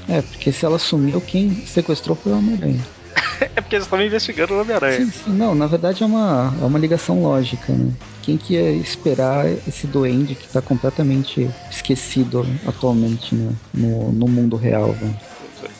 É, 0.08 0.22
porque 0.22 0.52
se 0.52 0.66
ela 0.66 0.80
sumiu, 0.80 1.22
quem 1.22 1.54
sequestrou 1.68 2.16
foi 2.16 2.32
o 2.32 2.38
Homem-Aranha. 2.38 2.84
É 3.56 3.62
porque 3.62 3.76
eles 3.76 3.86
estavam 3.86 4.06
investigando 4.06 4.54
o 4.54 4.62
Homem-Aranha. 4.62 5.06
Sim, 5.06 5.12
sim, 5.12 5.32
não, 5.32 5.56
na 5.56 5.66
verdade 5.66 6.04
é 6.04 6.06
uma, 6.06 6.54
é 6.62 6.66
uma 6.66 6.78
ligação 6.78 7.22
lógica, 7.22 7.72
né? 7.72 7.94
Quem 8.22 8.38
que 8.38 8.54
ia 8.54 8.72
esperar 8.72 9.48
esse 9.68 9.88
duende 9.88 10.36
que 10.36 10.48
tá 10.48 10.62
completamente 10.62 11.50
esquecido 11.70 12.46
atualmente 12.68 13.34
né? 13.36 13.54
no, 13.74 14.12
no 14.12 14.28
mundo 14.28 14.56
real, 14.56 14.94
velho? 14.94 15.16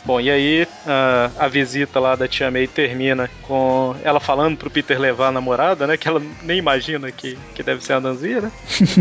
Bom, 0.04 0.20
e 0.20 0.30
aí 0.30 0.66
a, 0.86 1.30
a 1.38 1.48
visita 1.48 2.00
lá 2.00 2.16
da 2.16 2.26
Tia 2.26 2.50
May 2.50 2.66
termina 2.66 3.30
com 3.42 3.94
ela 4.02 4.18
falando 4.18 4.56
pro 4.56 4.70
Peter 4.70 4.98
levar 4.98 5.28
a 5.28 5.32
namorada, 5.32 5.86
né? 5.86 5.96
Que 5.96 6.08
ela 6.08 6.22
nem 6.42 6.58
imagina 6.58 7.10
que, 7.12 7.38
que 7.54 7.62
deve 7.62 7.84
ser 7.84 7.94
a 7.94 8.00
Nanzia, 8.00 8.40
né? 8.40 8.52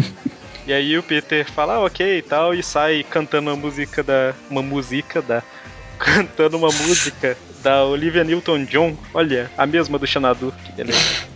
e 0.68 0.74
aí 0.74 0.98
o 0.98 1.04
Peter 1.04 1.50
fala, 1.50 1.76
ah, 1.76 1.86
ok 1.86 2.18
e 2.18 2.22
tal, 2.22 2.54
e 2.54 2.62
sai 2.62 3.04
cantando 3.04 3.50
uma 3.50 3.58
música 3.58 4.04
da. 4.04 4.34
Uma 4.50 4.62
música 4.62 5.22
da. 5.22 5.42
Cantando 6.00 6.56
uma 6.56 6.70
música 6.70 7.38
da 7.62 7.84
Olivia 7.84 8.24
Newton-John. 8.24 8.96
Olha, 9.14 9.52
a 9.58 9.66
mesma 9.66 10.00
do 10.00 10.08
Xanadu, 10.08 10.54
que 10.64 10.72
beleza. 10.72 11.29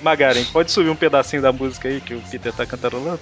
Magaren, 0.00 0.44
pode 0.52 0.70
subir 0.70 0.90
um 0.90 0.96
pedacinho 0.96 1.42
da 1.42 1.52
música 1.52 1.88
aí 1.88 2.00
que 2.00 2.14
o 2.14 2.20
Peter 2.20 2.52
tá 2.52 2.64
cantarolando? 2.66 3.20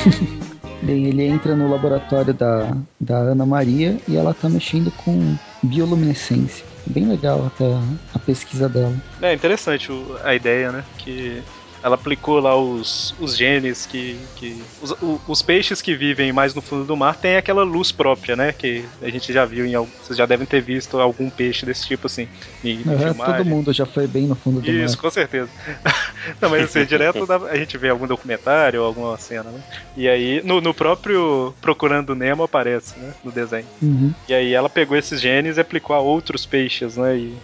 Bem, 0.82 1.06
ele 1.06 1.24
entra 1.24 1.54
no 1.54 1.70
laboratório 1.70 2.32
da, 2.32 2.76
da 2.98 3.18
Ana 3.18 3.44
Maria 3.44 3.98
e 4.08 4.16
ela 4.16 4.32
tá 4.32 4.48
mexendo 4.48 4.90
com 4.90 5.36
bioluminescência. 5.62 6.64
Bem 6.86 7.06
legal 7.06 7.46
até 7.46 7.66
a, 8.14 8.18
pesquisa 8.18 8.68
dela. 8.68 8.94
É 9.20 9.34
interessante 9.34 9.90
a 10.24 10.34
ideia, 10.34 10.72
né? 10.72 10.84
Que 10.98 11.42
ela 11.82 11.94
aplicou 11.94 12.40
lá 12.40 12.54
os, 12.56 13.14
os 13.18 13.36
genes 13.36 13.86
que. 13.86 14.18
que 14.36 14.62
os, 14.82 14.90
o- 14.92 15.20
os 15.26 15.40
peixes 15.42 15.80
que 15.80 15.94
vivem 15.94 16.32
mais 16.32 16.54
no 16.54 16.60
fundo 16.60 16.84
do 16.84 16.96
mar 16.96 17.16
têm 17.16 17.36
aquela 17.36 17.62
luz 17.62 17.90
própria, 17.92 18.36
né? 18.36 18.52
Que 18.52 18.84
a 19.02 19.08
gente 19.08 19.32
já 19.32 19.44
viu 19.44 19.64
em 19.66 19.74
algum. 19.74 19.90
Vocês 20.02 20.16
já 20.16 20.26
devem 20.26 20.46
ter 20.46 20.60
visto 20.60 20.98
algum 21.00 21.30
peixe 21.30 21.64
desse 21.64 21.86
tipo 21.86 22.06
assim. 22.06 22.28
Em, 22.64 22.78
filmagem. 22.82 23.16
todo 23.24 23.44
mundo 23.44 23.72
já 23.72 23.86
foi 23.86 24.06
bem 24.06 24.26
no 24.26 24.34
fundo 24.34 24.60
do 24.60 24.70
Isso, 24.70 24.96
mar. 24.96 25.02
com 25.02 25.10
certeza. 25.10 25.48
Não, 26.40 26.50
mas 26.50 26.64
assim, 26.64 26.84
direto 26.84 27.24
dá- 27.26 27.36
a 27.48 27.56
gente 27.56 27.78
vê 27.78 27.88
algum 27.88 28.06
documentário 28.06 28.80
ou 28.80 28.86
alguma 28.86 29.16
cena, 29.16 29.44
né? 29.50 29.60
E 29.96 30.06
aí, 30.08 30.42
no, 30.44 30.60
no 30.60 30.74
próprio 30.74 31.54
Procurando 31.62 32.14
Nemo 32.14 32.42
aparece, 32.42 32.98
né? 32.98 33.14
No 33.24 33.32
desenho. 33.32 33.66
Uhum. 33.80 34.12
E 34.28 34.34
aí 34.34 34.52
ela 34.52 34.68
pegou 34.68 34.96
esses 34.96 35.20
genes 35.20 35.56
e 35.56 35.60
aplicou 35.60 35.96
a 35.96 36.00
outros 36.00 36.44
peixes, 36.44 36.96
né? 36.98 37.16
E 37.16 37.34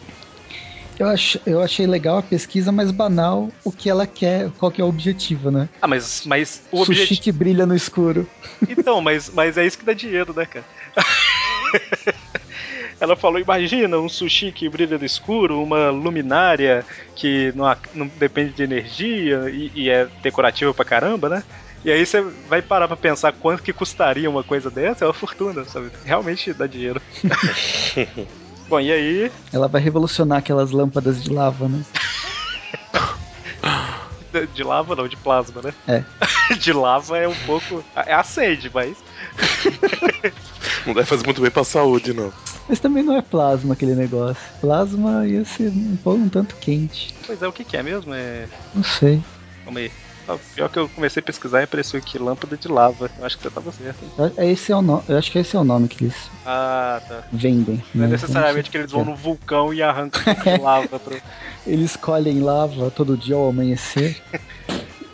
Eu, 0.99 1.09
ach, 1.09 1.37
eu 1.45 1.61
achei 1.61 1.87
legal 1.87 2.19
a 2.19 2.23
pesquisa, 2.23 2.73
mas 2.73 2.91
banal 2.91 3.51
o 3.65 3.71
que 3.71 3.91
ela 3.91 4.07
quer, 4.07 4.51
qual 4.53 4.73
que 4.73 4.81
é 4.81 4.85
o 4.85 4.89
objetivo, 4.89 5.51
né? 5.51 5.69
Ah, 5.81 5.87
mas, 5.87 6.23
mas 6.25 6.63
o 6.73 6.79
Sushi 6.79 6.91
objetivo. 6.93 7.23
que 7.23 7.33
brilha 7.33 7.67
no 7.67 7.75
escuro. 7.75 8.27
Então, 8.69 9.01
mas, 9.01 9.29
mas 9.29 9.59
é 9.59 9.67
isso 9.67 9.79
que 9.79 9.85
dá 9.85 9.93
dinheiro, 9.93 10.33
né, 10.35 10.47
cara? 10.47 10.65
Ela 12.99 13.15
falou: 13.15 13.39
imagina 13.39 13.99
um 13.99 14.09
sushi 14.09 14.51
que 14.53 14.69
brilha 14.69 14.97
no 14.97 15.05
escuro, 15.05 15.63
uma 15.63 15.91
luminária 15.91 16.85
que 17.15 17.53
não, 17.55 17.77
não 17.93 18.07
depende 18.07 18.55
de 18.55 18.63
energia 18.63 19.51
e, 19.51 19.71
e 19.75 19.91
é 19.91 20.09
decorativa 20.23 20.73
pra 20.73 20.85
caramba, 20.85 21.29
né? 21.29 21.45
E 21.85 21.93
aí 21.93 22.05
você 22.05 22.23
vai 22.49 22.63
parar 22.63 22.89
pra 22.89 22.97
pensar 22.97 23.33
quanto 23.33 23.63
que 23.63 23.73
custaria 23.73 24.31
uma 24.31 24.43
coisa 24.43 24.71
dessa, 24.71 25.05
é 25.05 25.09
uma 25.09 25.15
fortuna, 25.15 25.65
sabe? 25.67 25.91
Realmente 26.05 26.53
dá 26.55 26.67
dinheiro. 26.67 27.01
Bom, 28.69 28.81
e 28.81 28.91
aí, 28.93 29.33
Ela 29.53 29.69
vai 29.69 29.81
revolucionar 29.81 30.39
aquelas 30.39 30.71
lâmpadas 30.73 31.23
de 31.23 31.31
lava, 31.31 31.69
né? 31.69 31.81
de- 34.33 34.47
de 34.49 34.63
lava 34.63 34.95
não, 34.97 35.07
de 35.09 35.17
plasma, 35.17 35.63
né? 35.63 35.73
É. 35.87 36.05
De 36.61 36.73
lava 36.73 37.19
é 37.19 37.27
um 37.27 37.35
pouco. 37.45 37.83
É 38.07 38.15
acende, 38.15 38.71
mas. 38.73 39.03
Não 40.87 40.95
deve 40.95 41.07
fazer 41.07 41.25
muito 41.25 41.41
bem 41.43 41.51
pra 41.51 41.65
saúde, 41.65 42.13
não. 42.13 42.33
Mas 42.69 42.79
também 42.79 43.03
não 43.03 43.17
é 43.17 43.23
plasma 43.23 43.75
aquele 43.75 43.95
negócio. 43.97 44.41
Plasma 44.61 45.27
ia 45.27 45.45
ser 45.45 45.71
um, 45.71 45.97
pouco- 45.97 46.21
um 46.21 46.29
tanto 46.29 46.55
quente. 46.57 47.13
Pois 47.27 47.43
é, 47.43 47.49
o 47.49 47.53
que, 47.53 47.65
que 47.65 47.77
é 47.77 47.83
mesmo? 47.83 48.15
É. 48.15 48.49
Não 48.73 48.85
sei. 48.85 49.21
Calma 49.65 49.81
aí. 49.81 49.91
Pior 50.55 50.69
que 50.69 50.79
eu 50.79 50.89
comecei 50.89 51.21
a 51.21 51.25
pesquisar 51.25 51.61
e 51.61 51.65
apareceu 51.65 51.99
aqui 51.99 52.19
lâmpada 52.19 52.57
de 52.57 52.67
lava. 52.69 53.09
Eu 53.19 53.25
acho 53.25 53.37
que 53.37 53.43
você 53.45 53.51
tava 53.51 53.71
certo. 53.71 54.05
hein? 54.05 54.11
Eu- 54.19 54.45
Esse 54.45 54.73
é 54.73 54.77
o 54.77 54.83
no... 54.83 55.05
Eu 55.09 55.17
acho 55.19 55.31
que 55.31 55.39
esse 55.39 55.55
é 55.55 55.59
o 55.59 55.65
nome 55.65 55.87
que 55.89 56.03
eles 56.05 56.31
Ah, 56.45 57.01
tá. 57.07 57.23
vendem. 57.33 57.83
Não 57.95 58.05
é 58.05 58.07
né? 58.07 58.13
necessariamente 58.13 58.71
que 58.71 58.77
eles 58.77 58.91
vão 58.91 59.03
o 59.03 59.05
no 59.05 59.15
vulcão 59.15 59.73
e 59.73 59.83
arrancam 59.83 60.21
lava. 60.61 60.99
Pro... 60.99 61.15
é. 61.15 61.21
Eles 61.67 61.97
colhem 61.97 62.41
lava 62.41 62.91
todo 62.91 63.17
dia 63.17 63.37
ao 63.37 63.49
amanhecer. 63.49 64.21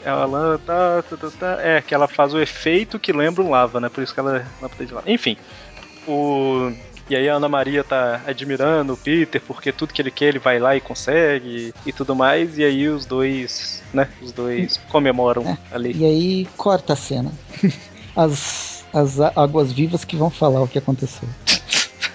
Ela 0.05 0.25
lã- 0.25 0.59
tá, 0.59 1.03
tá, 1.03 1.16
tá. 1.38 1.59
É, 1.61 1.81
que 1.83 1.94
ela 1.94 2.09
faz 2.09 2.33
o 2.35 2.40
efeito 2.40 2.98
que 2.98 3.12
lembra 3.12 3.42
um 3.42 3.51
lava, 3.51 3.81
né? 3.81 3.88
Por 3.88 4.03
isso 4.03 4.12
que 4.14 4.20
ela 4.20 4.38
é 4.38 4.46
lâmpada 4.61 4.87
de 4.87 4.94
lava. 4.94 5.11
Enfim. 5.11 5.37
O. 6.07 6.72
E 7.12 7.16
aí 7.16 7.29
a 7.29 7.35
Ana 7.35 7.46
Maria 7.46 7.85
tá 7.85 8.22
admirando 8.27 8.94
o 8.94 8.96
Peter, 8.96 9.38
porque 9.38 9.70
tudo 9.70 9.92
que 9.92 10.01
ele 10.01 10.11
quer 10.11 10.29
ele 10.29 10.38
vai 10.38 10.59
lá 10.59 10.75
e 10.75 10.81
consegue 10.81 11.75
e 11.85 11.92
tudo 11.92 12.16
mais. 12.16 12.57
E 12.57 12.64
aí 12.64 12.88
os 12.88 13.05
dois, 13.05 13.83
né? 13.92 14.09
Os 14.22 14.33
dois 14.33 14.79
comemoram 14.88 15.59
ali. 15.70 15.92
E 15.94 16.07
aí 16.07 16.48
corta 16.57 16.94
a 16.94 16.96
cena. 16.96 17.31
As, 18.16 18.85
as 18.94 19.20
águas 19.20 19.72
vivas 19.72 20.05
que 20.05 20.16
vão 20.16 20.31
falar 20.31 20.62
o 20.62 20.68
que 20.68 20.79
aconteceu. 20.79 21.29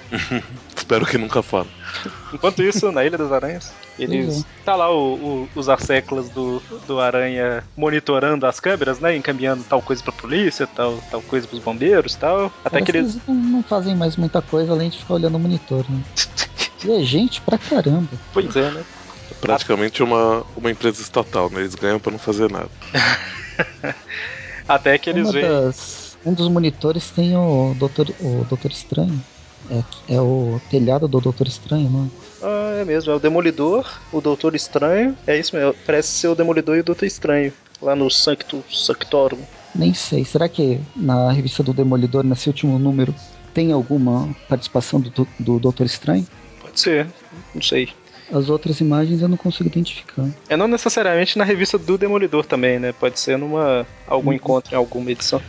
Espero 0.75 1.05
que 1.05 1.17
nunca 1.17 1.43
fale. 1.43 1.69
Enquanto 2.33 2.62
isso, 2.63 2.91
na 2.91 3.05
Ilha 3.05 3.17
das 3.17 3.31
Aranhas, 3.31 3.73
eles. 3.97 4.38
Uhum. 4.38 4.43
Tá 4.65 4.75
lá 4.75 4.89
o- 4.91 5.43
o- 5.43 5.49
os 5.55 5.69
arséculos 5.69 6.29
do, 6.29 6.62
do 6.86 6.99
Aranha 6.99 7.63
monitorando 7.75 8.45
as 8.45 8.60
câmeras, 8.60 8.99
né? 8.99 9.15
Encaminhando 9.15 9.63
tal 9.63 9.81
coisa 9.81 10.03
pra 10.03 10.12
polícia, 10.12 10.67
tal, 10.67 10.97
tal 11.10 11.21
coisa 11.21 11.47
pros 11.47 11.63
bombeiros 11.63 12.15
tal. 12.15 12.47
Até 12.65 12.69
Parece 12.69 12.91
que 12.91 12.97
eles. 12.97 13.13
eles 13.15 13.27
não, 13.27 13.36
não 13.36 13.63
fazem 13.63 13.95
mais 13.95 14.17
muita 14.17 14.41
coisa 14.41 14.71
além 14.73 14.89
de 14.89 14.97
ficar 14.99 15.13
olhando 15.13 15.36
o 15.36 15.39
monitor, 15.39 15.86
né? 15.89 16.01
E 16.86 16.91
é 16.91 17.01
gente 17.01 17.41
pra 17.41 17.57
caramba. 17.57 18.07
Pois 18.31 18.55
é, 18.55 18.69
né? 18.69 18.86
É 19.31 19.33
praticamente 19.33 20.03
uma, 20.03 20.45
uma 20.55 20.69
empresa 20.69 21.01
estatal, 21.01 21.49
né? 21.49 21.62
Eles 21.62 21.73
ganham 21.73 21.99
pra 21.99 22.12
não 22.12 22.19
fazer 22.19 22.51
nada. 22.51 22.69
Até 24.67 24.97
que 24.97 25.10
eles 25.10 25.31
veem. 25.31 25.47
das, 25.47 26.17
um 26.25 26.33
dos 26.33 26.47
monitores 26.49 27.10
tem 27.12 27.36
o 27.36 27.73
Doutor, 27.73 28.13
o 28.19 28.43
Doutor 28.43 28.71
Estranho. 28.71 29.23
É, 29.70 30.15
é 30.15 30.22
o 30.22 30.60
telhado 30.70 31.08
do 31.08 31.20
Doutor 31.20 31.48
Estranho, 31.48 31.89
não 31.89 32.06
é? 32.06 32.08
Ah, 32.41 32.78
é 32.82 32.86
mesmo, 32.86 33.12
é 33.12 33.15
o 33.15 33.20
Demolidor, 33.20 33.86
o 34.13 34.22
Doutor 34.22 34.56
Estranho. 34.56 35.15
É 35.26 35.38
isso 35.38 35.56
mesmo, 35.56 35.74
parece 35.86 36.10
ser 36.10 36.28
o 36.28 36.36
Demolidor 36.36 36.78
e 36.78 36.82
o 36.82 36.84
Doutor 36.84 37.06
Estranho. 37.06 37.52
Lá 37.82 37.96
no 37.96 38.10
Sanctum 38.10 38.62
Sanctorum. 38.70 39.38
Nem 39.76 39.93
sei. 39.93 40.26
Será 40.26 40.50
que 40.50 40.80
na 40.96 41.32
revista 41.32 41.62
do 41.62 41.74
Demolidor, 41.74 42.24
nesse 42.24 42.48
último 42.50 42.80
número, 42.80 43.13
tem 43.54 43.72
alguma 43.72 44.34
participação 44.50 45.00
do, 45.00 45.10
do, 45.12 45.28
do 45.39 45.60
Doutor 45.60 45.86
Estranho? 45.86 46.26
Pode 46.62 46.80
ser, 46.80 47.08
não 47.54 47.62
sei. 47.62 47.89
As 48.32 48.50
outras 48.50 48.82
imagens 48.82 49.22
eu 49.22 49.28
não 49.30 49.38
consigo 49.38 49.70
identificar. 49.70 50.28
É 50.50 50.58
não 50.58 50.67
necessariamente 50.67 51.38
na 51.38 51.43
revista 51.43 51.78
do 51.78 51.98
Demolidor 51.98 52.46
também, 52.46 52.80
né? 52.80 52.91
Pode 52.91 53.20
ser 53.20 53.38
numa 53.38 53.86
algum 54.08 54.30
Uhum. 54.30 54.36
encontro 54.36 54.74
em 54.74 54.78
alguma 54.78 55.12
edição. 55.12 55.41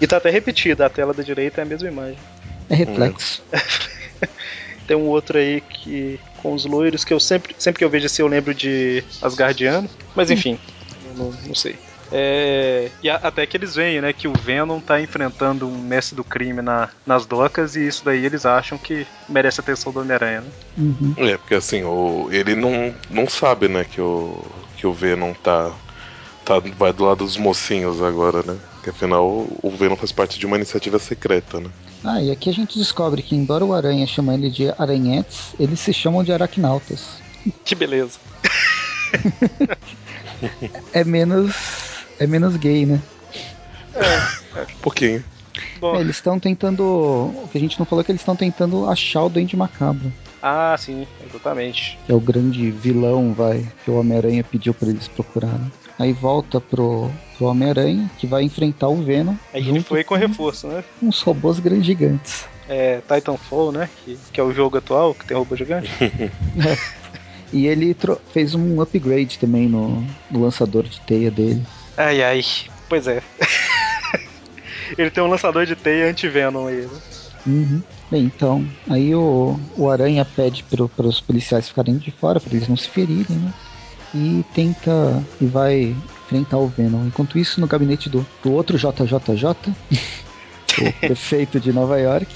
E 0.00 0.06
tá 0.06 0.18
até 0.18 0.28
repetida, 0.30 0.84
a 0.86 0.90
tela 0.90 1.14
da 1.14 1.22
direita 1.22 1.60
é 1.60 1.64
a 1.64 1.66
mesma 1.66 1.88
imagem. 1.88 2.18
É 2.74 2.84
reflexo. 2.84 3.42
Tem 4.86 4.96
um 4.96 5.06
outro 5.08 5.38
aí 5.38 5.60
que 5.60 6.20
com 6.36 6.52
os 6.52 6.64
loiros 6.66 7.04
que 7.04 7.12
eu 7.14 7.20
sempre, 7.20 7.54
sempre 7.58 7.78
que 7.78 7.84
eu 7.84 7.90
vejo 7.90 8.06
assim 8.06 8.22
eu 8.22 8.28
lembro 8.28 8.54
de 8.54 9.02
Asgardiano, 9.22 9.88
mas 10.14 10.30
enfim, 10.30 10.58
eu 11.02 11.14
não, 11.14 11.30
não 11.46 11.54
sei. 11.54 11.78
É, 12.10 12.90
e 13.02 13.08
a- 13.08 13.16
até 13.16 13.46
que 13.46 13.56
eles 13.56 13.74
veem, 13.74 14.00
né, 14.00 14.12
que 14.12 14.28
o 14.28 14.34
Venom 14.34 14.78
tá 14.80 15.00
enfrentando 15.00 15.66
um 15.66 15.80
mestre 15.80 16.14
do 16.14 16.22
crime 16.22 16.60
na, 16.62 16.90
nas 17.04 17.26
docas 17.26 17.76
e 17.76 17.86
isso 17.86 18.04
daí 18.04 18.24
eles 18.24 18.44
acham 18.46 18.78
que 18.78 19.06
merece 19.28 19.60
a 19.60 19.62
atenção 19.62 19.92
do 19.92 20.00
Homem-Aranha, 20.00 20.42
né? 20.42 20.48
Uhum. 20.76 21.14
É, 21.16 21.36
porque 21.38 21.54
assim, 21.54 21.82
o, 21.82 22.28
ele 22.30 22.54
não, 22.54 22.94
não 23.08 23.26
sabe, 23.28 23.68
né, 23.68 23.84
que 23.84 24.00
o, 24.00 24.34
que 24.76 24.86
o 24.86 24.92
Venom 24.92 25.32
tá, 25.34 25.74
tá. 26.44 26.60
Vai 26.76 26.92
do 26.92 27.04
lado 27.04 27.18
dos 27.24 27.36
mocinhos 27.36 28.02
agora, 28.02 28.42
né? 28.42 28.58
Porque 28.74 28.90
afinal 28.90 29.26
o 29.62 29.70
Venom 29.70 29.96
faz 29.96 30.12
parte 30.12 30.38
de 30.38 30.46
uma 30.46 30.56
iniciativa 30.56 30.98
secreta, 30.98 31.58
né? 31.60 31.70
Ah, 32.04 32.20
e 32.22 32.30
aqui 32.30 32.50
a 32.50 32.52
gente 32.52 32.78
descobre 32.78 33.22
que, 33.22 33.34
embora 33.34 33.64
o 33.64 33.72
Aranha 33.72 34.06
chame 34.06 34.34
ele 34.34 34.50
de 34.50 34.68
aranhetes, 34.78 35.54
eles 35.58 35.80
se 35.80 35.92
chamam 35.92 36.22
de 36.22 36.32
aracnautas. 36.32 37.22
Que 37.64 37.74
beleza. 37.74 38.18
É 40.92 41.04
menos. 41.04 41.54
É 42.18 42.26
menos 42.26 42.56
gay, 42.56 42.86
né? 42.86 43.00
Um 43.96 44.78
pouquinho. 44.80 45.24
Bom, 45.78 45.96
É, 45.96 46.00
eles 46.00 46.16
estão 46.16 46.38
tentando. 46.40 46.82
O 46.82 47.48
que 47.50 47.58
a 47.58 47.60
gente 47.60 47.78
não 47.78 47.86
falou 47.86 48.00
é 48.00 48.04
que 48.04 48.12
eles 48.12 48.20
estão 48.20 48.34
tentando 48.36 48.88
achar 48.88 49.24
o 49.24 49.28
Duende 49.28 49.56
Macabro. 49.56 50.12
ah, 50.42 50.74
sim, 50.78 51.06
exatamente. 51.28 51.98
Que 52.06 52.12
é 52.12 52.14
o 52.14 52.20
grande 52.20 52.70
vilão, 52.70 53.32
vai, 53.32 53.66
que 53.84 53.90
o 53.90 53.98
Homem-Aranha 53.98 54.42
pediu 54.44 54.72
pra 54.74 54.88
eles 54.88 55.08
procurarem. 55.08 55.70
Aí 55.98 56.12
volta 56.12 56.60
pro, 56.60 57.10
pro 57.36 57.46
Homem-Aranha, 57.46 58.10
que 58.18 58.26
vai 58.26 58.42
enfrentar 58.42 58.88
o 58.88 59.02
Venom. 59.02 59.34
Ele 59.52 59.64
junto 59.64 59.84
foi 59.88 60.04
com 60.04 60.14
reforço, 60.14 60.66
né? 60.68 60.84
com 61.00 61.06
uns 61.08 61.20
robôs 61.20 61.58
grandes 61.60 61.86
gigantes. 61.86 62.46
É, 62.68 63.00
Titanfall, 63.02 63.72
né? 63.72 63.90
Que, 64.04 64.18
que 64.32 64.40
é 64.40 64.42
o 64.42 64.52
jogo 64.52 64.78
atual, 64.78 65.14
que 65.14 65.26
tem 65.26 65.36
robô 65.36 65.54
gigante. 65.56 65.90
E 67.52 67.66
ele 67.68 67.94
tro- 67.94 68.20
fez 68.32 68.52
um 68.54 68.80
upgrade 68.80 69.38
também 69.38 69.68
no, 69.68 70.04
no 70.28 70.42
lançador 70.42 70.82
de 70.82 70.98
teia 71.02 71.30
dele. 71.30 71.62
Ai, 71.96 72.20
ai. 72.20 72.42
Pois 72.88 73.06
é. 73.06 73.22
Ele 74.98 75.08
tem 75.10 75.22
um 75.22 75.28
lançador 75.28 75.64
de 75.64 75.76
teia 75.76 76.10
anti-venom 76.10 76.66
aí, 76.66 76.80
né? 76.82 76.98
Uhum. 77.46 77.82
Bem, 78.10 78.24
então, 78.24 78.66
aí 78.88 79.14
o, 79.14 79.58
o 79.76 79.88
Aranha 79.88 80.24
pede 80.24 80.64
para 80.64 81.06
os 81.06 81.20
policiais 81.20 81.68
ficarem 81.68 81.96
de 81.96 82.10
fora, 82.10 82.40
para 82.40 82.54
eles 82.54 82.66
não 82.68 82.76
se 82.76 82.88
ferirem, 82.88 83.36
né? 83.36 83.52
E 84.14 84.44
tenta 84.52 85.22
e 85.40 85.46
vai 85.46 85.94
enfrentar 86.26 86.58
o 86.58 86.66
Venom. 86.68 87.06
Enquanto 87.06 87.38
isso, 87.38 87.60
no 87.60 87.66
gabinete 87.66 88.08
do, 88.08 88.26
do 88.42 88.52
outro 88.52 88.76
JJJ, 88.78 89.72
o 90.80 90.92
prefeito 91.00 91.60
de 91.60 91.72
Nova 91.72 91.98
York, 91.98 92.26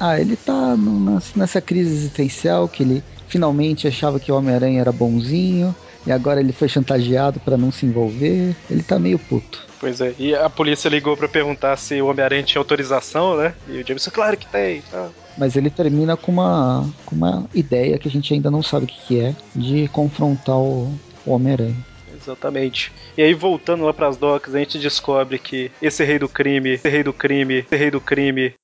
ah, 0.00 0.20
ele 0.20 0.36
tá 0.36 0.76
no- 0.76 1.20
nessa 1.36 1.60
crise 1.60 1.92
existencial 1.92 2.68
que 2.68 2.82
ele 2.82 3.02
finalmente 3.28 3.86
achava 3.88 4.18
que 4.20 4.30
o 4.30 4.36
Homem-Aranha 4.36 4.80
era 4.80 4.92
bonzinho 4.92 5.74
e 6.06 6.12
agora 6.12 6.40
ele 6.40 6.52
foi 6.52 6.68
chantageado 6.68 7.40
para 7.40 7.56
não 7.56 7.72
se 7.72 7.86
envolver. 7.86 8.54
Ele 8.70 8.82
tá 8.82 8.98
meio 8.98 9.18
puto. 9.18 9.62
Pois 9.80 10.00
é. 10.00 10.14
E 10.18 10.34
a 10.34 10.48
polícia 10.50 10.88
ligou 10.88 11.16
pra 11.16 11.28
perguntar 11.28 11.76
se 11.76 12.00
o 12.00 12.06
Homem-Aranha 12.08 12.42
tinha 12.42 12.60
autorização, 12.60 13.36
né? 13.36 13.54
E 13.68 13.78
o 13.80 13.86
Jameson, 13.86 14.10
claro 14.10 14.36
que 14.36 14.46
tem. 14.46 14.82
Tá. 14.90 15.08
Mas 15.36 15.56
ele 15.56 15.70
termina 15.70 16.16
com 16.16 16.30
uma, 16.32 16.88
com 17.06 17.16
uma 17.16 17.44
ideia 17.54 17.98
que 17.98 18.08
a 18.08 18.10
gente 18.10 18.32
ainda 18.32 18.50
não 18.50 18.62
sabe 18.62 18.84
o 18.84 18.88
que, 18.88 18.98
que 19.06 19.20
é, 19.20 19.34
de 19.54 19.88
confrontar 19.88 20.56
o, 20.56 20.92
o 21.26 21.32
Homem-Aranha. 21.32 21.76
Exatamente. 22.24 22.90
E 23.16 23.22
aí, 23.22 23.34
voltando 23.34 23.84
lá 23.84 23.92
pras 23.92 24.16
docas, 24.16 24.54
a 24.54 24.58
gente 24.58 24.78
descobre 24.78 25.38
que 25.38 25.70
esse 25.80 26.02
rei 26.02 26.18
do 26.18 26.28
crime, 26.28 26.70
esse 26.70 26.88
rei 26.88 27.02
do 27.02 27.12
crime, 27.12 27.58
esse 27.58 27.76
rei 27.76 27.90
do 27.90 28.00
crime, 28.00 28.54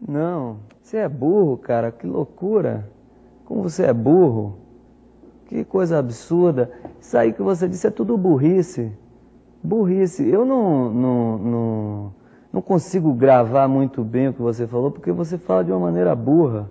Não, 0.00 0.60
você 0.82 0.96
é 0.96 1.08
burro, 1.08 1.58
cara, 1.58 1.92
que 1.92 2.06
loucura. 2.06 2.90
Como 3.44 3.62
você 3.62 3.84
é 3.84 3.92
burro. 3.92 4.58
Que 5.46 5.64
coisa 5.64 5.98
absurda. 5.98 6.70
Isso 7.00 7.16
aí 7.18 7.32
que 7.32 7.42
você 7.42 7.68
disse 7.68 7.86
é 7.86 7.90
tudo 7.90 8.16
burrice. 8.16 8.90
Burrice. 9.62 10.26
Eu 10.26 10.44
não, 10.44 10.90
não, 10.90 11.38
não, 11.38 12.14
não 12.52 12.62
consigo 12.62 13.12
gravar 13.12 13.68
muito 13.68 14.02
bem 14.02 14.28
o 14.28 14.32
que 14.32 14.40
você 14.40 14.66
falou, 14.66 14.90
porque 14.90 15.12
você 15.12 15.36
fala 15.36 15.64
de 15.64 15.70
uma 15.70 15.80
maneira 15.80 16.14
burra. 16.14 16.70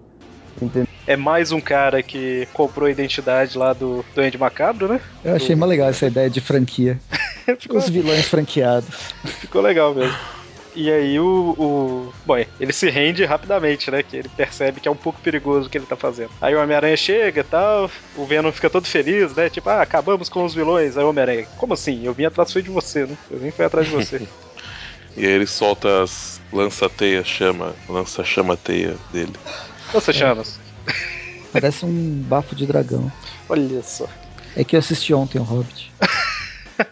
Entendeu? 0.61 0.88
É 1.09 1.17
mais 1.17 1.51
um 1.51 1.59
cara 1.59 2.03
que 2.03 2.47
comprou 2.53 2.87
a 2.87 2.91
identidade 2.91 3.57
lá 3.57 3.73
do, 3.73 4.05
do 4.13 4.21
Andy 4.21 4.37
Macabro, 4.37 4.87
né? 4.87 5.01
Eu 5.25 5.35
achei 5.35 5.55
mais 5.55 5.67
legal 5.71 5.89
essa 5.89 6.05
ideia 6.05 6.29
de 6.29 6.39
franquia. 6.39 6.99
ficou, 7.57 7.79
Os 7.79 7.89
vilões 7.89 8.27
franqueados. 8.27 8.95
ficou 9.41 9.59
legal 9.59 9.95
mesmo. 9.95 10.15
E 10.75 10.91
aí 10.91 11.19
o, 11.19 11.55
o. 11.57 12.13
Bom, 12.23 12.35
ele 12.59 12.71
se 12.71 12.91
rende 12.91 13.25
rapidamente, 13.25 13.89
né? 13.89 14.03
Que 14.03 14.17
ele 14.17 14.29
percebe 14.29 14.79
que 14.79 14.87
é 14.87 14.91
um 14.91 14.95
pouco 14.95 15.19
perigoso 15.19 15.65
o 15.65 15.69
que 15.69 15.79
ele 15.79 15.87
tá 15.87 15.95
fazendo. 15.95 16.29
Aí 16.39 16.53
o 16.53 16.61
Homem-Aranha 16.61 16.95
chega 16.95 17.41
e 17.41 17.43
tal, 17.43 17.89
o 18.15 18.25
Venom 18.25 18.51
fica 18.51 18.69
todo 18.69 18.85
feliz, 18.85 19.33
né? 19.33 19.49
Tipo, 19.49 19.67
ah, 19.71 19.81
acabamos 19.81 20.29
com 20.29 20.45
os 20.45 20.53
vilões. 20.53 20.95
Aí 20.95 21.03
o 21.03 21.09
Homem-Aranha, 21.09 21.47
como 21.57 21.73
assim? 21.73 22.05
Eu 22.05 22.13
vim 22.13 22.25
atrás 22.25 22.53
foi 22.53 22.61
de 22.61 22.69
você, 22.69 23.07
né? 23.07 23.17
Eu 23.31 23.39
vim 23.39 23.49
foi 23.49 23.65
atrás 23.65 23.87
de 23.87 23.93
você. 23.93 24.21
E 25.17 25.25
aí 25.25 25.31
ele 25.31 25.47
solta 25.47 26.03
as 26.03 26.39
lança-teia, 26.53 27.23
chama, 27.25 27.75
lança-chama-teia 27.89 28.95
dele. 29.11 29.33
Lança 29.91 30.13
chamas. 30.13 30.59
Parece 31.51 31.85
um 31.85 32.23
bafo 32.27 32.55
de 32.55 32.65
dragão. 32.65 33.11
Olha 33.47 33.81
só. 33.81 34.07
É 34.55 34.63
que 34.63 34.75
eu 34.75 34.79
assisti 34.79 35.13
ontem 35.13 35.39
o 35.39 35.43
Hobbit. 35.43 35.91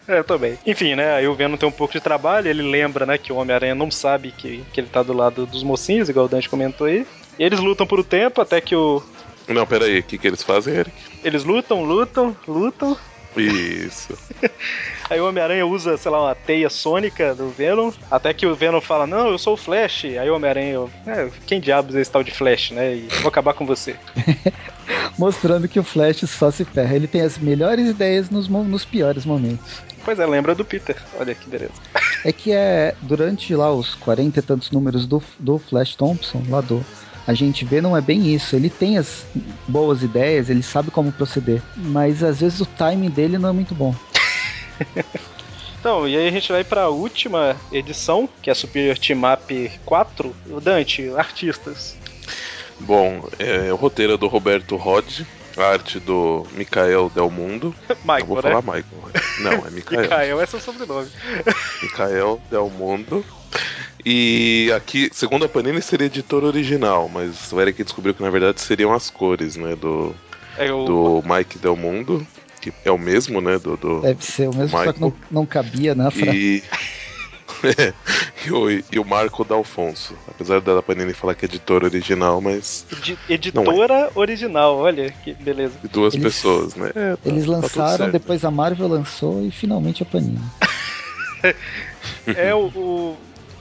É, 0.06 0.18
eu 0.18 0.24
também. 0.24 0.58
Enfim, 0.66 0.94
né? 0.94 1.14
Aí 1.14 1.28
o 1.28 1.34
Venom 1.34 1.56
tem 1.56 1.68
um 1.68 1.72
pouco 1.72 1.92
de 1.92 2.00
trabalho, 2.00 2.48
ele 2.48 2.62
lembra, 2.62 3.06
né, 3.06 3.18
que 3.18 3.32
o 3.32 3.36
Homem-Aranha 3.36 3.74
não 3.74 3.90
sabe 3.90 4.32
que, 4.32 4.64
que 4.72 4.80
ele 4.80 4.88
tá 4.88 5.02
do 5.02 5.12
lado 5.12 5.46
dos 5.46 5.62
mocinhos, 5.62 6.08
igual 6.08 6.26
o 6.26 6.28
Dante 6.28 6.48
comentou 6.48 6.86
aí. 6.86 7.06
E 7.38 7.44
eles 7.44 7.60
lutam 7.60 7.86
por 7.86 8.00
um 8.00 8.04
tempo 8.04 8.40
até 8.40 8.60
que 8.60 8.74
o. 8.74 9.02
Não, 9.46 9.66
pera 9.66 9.86
aí, 9.86 10.00
o 10.00 10.02
que, 10.02 10.18
que 10.18 10.26
eles 10.26 10.42
fazem, 10.42 10.74
Eric? 10.74 10.94
Eles 11.24 11.44
lutam, 11.44 11.84
lutam, 11.84 12.36
lutam. 12.46 12.96
Isso. 13.42 14.16
Aí 15.10 15.20
o 15.20 15.28
Homem-Aranha 15.28 15.66
usa, 15.66 15.96
sei 15.96 16.10
lá, 16.10 16.22
uma 16.22 16.34
teia 16.34 16.68
sônica 16.68 17.34
do 17.34 17.48
Venom. 17.48 17.90
Até 18.10 18.34
que 18.34 18.46
o 18.46 18.54
Venom 18.54 18.80
fala: 18.80 19.06
Não, 19.06 19.28
eu 19.28 19.38
sou 19.38 19.54
o 19.54 19.56
Flash. 19.56 20.04
Aí 20.04 20.28
o 20.28 20.36
Homem-Aranha, 20.36 20.86
é, 21.06 21.30
quem 21.46 21.60
diabos 21.60 21.94
é 21.94 22.00
esse 22.00 22.10
tal 22.10 22.22
de 22.22 22.30
Flash, 22.30 22.72
né? 22.72 22.94
E 22.94 23.08
vou 23.20 23.28
acabar 23.28 23.54
com 23.54 23.64
você. 23.64 23.96
Mostrando 25.18 25.68
que 25.68 25.80
o 25.80 25.84
Flash 25.84 26.20
só 26.28 26.50
se 26.50 26.64
ferra. 26.64 26.94
Ele 26.94 27.06
tem 27.06 27.22
as 27.22 27.38
melhores 27.38 27.88
ideias 27.88 28.30
nos, 28.30 28.48
nos 28.48 28.84
piores 28.84 29.24
momentos. 29.24 29.82
Pois 30.04 30.18
é, 30.18 30.26
lembra 30.26 30.54
do 30.54 30.64
Peter. 30.64 30.96
Olha 31.18 31.34
que 31.34 31.48
beleza. 31.48 31.72
É 32.24 32.32
que 32.32 32.52
é 32.52 32.94
durante 33.02 33.54
lá 33.54 33.72
os 33.72 33.94
40 33.94 34.38
e 34.38 34.42
tantos 34.42 34.70
números 34.70 35.06
do, 35.06 35.22
do 35.38 35.58
Flash 35.58 35.94
Thompson, 35.96 36.42
lá 36.48 36.60
do 36.60 36.84
a 37.28 37.34
gente 37.34 37.62
vê, 37.62 37.82
não 37.82 37.94
é 37.94 38.00
bem 38.00 38.34
isso. 38.34 38.56
Ele 38.56 38.70
tem 38.70 38.96
as 38.96 39.26
boas 39.68 40.02
ideias, 40.02 40.48
ele 40.48 40.62
sabe 40.62 40.90
como 40.90 41.12
proceder, 41.12 41.62
mas 41.76 42.24
às 42.24 42.40
vezes 42.40 42.58
o 42.58 42.64
timing 42.64 43.10
dele 43.10 43.36
não 43.36 43.50
é 43.50 43.52
muito 43.52 43.74
bom. 43.74 43.94
Então, 45.80 46.08
e 46.08 46.16
aí 46.16 46.26
a 46.26 46.30
gente 46.32 46.50
vai 46.50 46.64
pra 46.64 46.88
última 46.88 47.54
edição, 47.70 48.28
que 48.42 48.50
é 48.50 48.52
a 48.52 48.54
Superior 48.54 48.98
Team 48.98 49.20
Up 49.32 49.70
4. 49.84 50.36
O 50.50 50.60
Dante, 50.60 51.08
artistas. 51.16 51.96
Bom, 52.80 53.22
é, 53.38 53.72
o 53.72 53.76
roteiro 53.76 54.14
é 54.14 54.16
do 54.16 54.26
Roberto 54.26 54.74
Rod, 54.74 55.20
a 55.56 55.62
arte 55.62 56.00
do 56.00 56.44
Mikael 56.54 57.08
Del 57.14 57.30
Mundo. 57.30 57.72
Eu 57.88 57.96
Michael, 58.02 58.26
vou 58.26 58.36
né? 58.36 58.42
falar 58.42 58.62
Michael. 58.62 58.84
Não, 59.38 59.66
é 59.66 59.70
Mikael. 59.70 60.02
Mikael, 60.02 60.42
esse 60.42 60.56
é 60.56 60.58
o 60.58 60.60
sobrenome. 60.60 61.08
Mikael 61.80 62.40
Del 62.50 62.68
Mundo. 62.70 63.24
E 64.10 64.72
aqui, 64.74 65.10
segundo 65.12 65.44
a 65.44 65.48
Panini, 65.50 65.82
seria 65.82 66.06
editor 66.06 66.42
original, 66.42 67.10
mas 67.12 67.52
o 67.52 67.60
Eric 67.60 67.84
descobriu 67.84 68.14
que 68.14 68.22
na 68.22 68.30
verdade 68.30 68.58
seriam 68.58 68.94
as 68.94 69.10
cores, 69.10 69.54
né? 69.56 69.76
Do, 69.76 70.14
É 70.56 70.72
o. 70.72 70.84
do 70.86 71.22
Mike 71.26 71.58
Del 71.58 71.76
Mundo, 71.76 72.26
que 72.58 72.72
é 72.86 72.90
o 72.90 72.96
mesmo, 72.96 73.38
né? 73.42 73.58
Do, 73.58 73.76
do- 73.76 74.00
Deve 74.00 74.24
ser 74.24 74.48
o 74.48 74.54
mesmo, 74.56 74.70
só 74.70 74.92
que 74.94 74.98
não, 75.00 75.12
não 75.30 75.44
cabia 75.44 75.94
na 75.94 76.10
frase. 76.10 76.30
e, 76.34 76.62
e, 78.46 78.50
o, 78.50 78.70
e 78.70 78.98
o 78.98 79.04
Marco 79.04 79.44
D'Alfonso. 79.44 80.14
Apesar 80.26 80.62
da 80.62 80.80
Panini 80.80 81.12
falar 81.12 81.34
que 81.34 81.44
é 81.44 81.48
editor 81.48 81.84
original, 81.84 82.40
mas 82.40 82.86
edi- 82.90 83.18
editora 83.28 84.10
original, 84.14 84.78
olha 84.78 85.10
que 85.22 85.34
beleza. 85.34 85.74
de 85.82 85.88
duas 85.88 86.14
Eles- 86.14 86.24
pessoas, 86.34 86.74
né? 86.76 86.92
É, 86.94 87.14
tá- 87.14 87.18
Eles 87.28 87.44
tá 87.44 87.50
lançaram, 87.50 87.96
certo. 87.98 88.12
depois 88.12 88.42
a 88.42 88.50
Marvel 88.50 88.88
lançou 88.88 89.44
e 89.44 89.50
finalmente 89.50 90.02
a 90.02 90.06
Panini. 90.06 90.40
É 92.34 92.52
o. 92.54 92.66
o- 92.74 93.16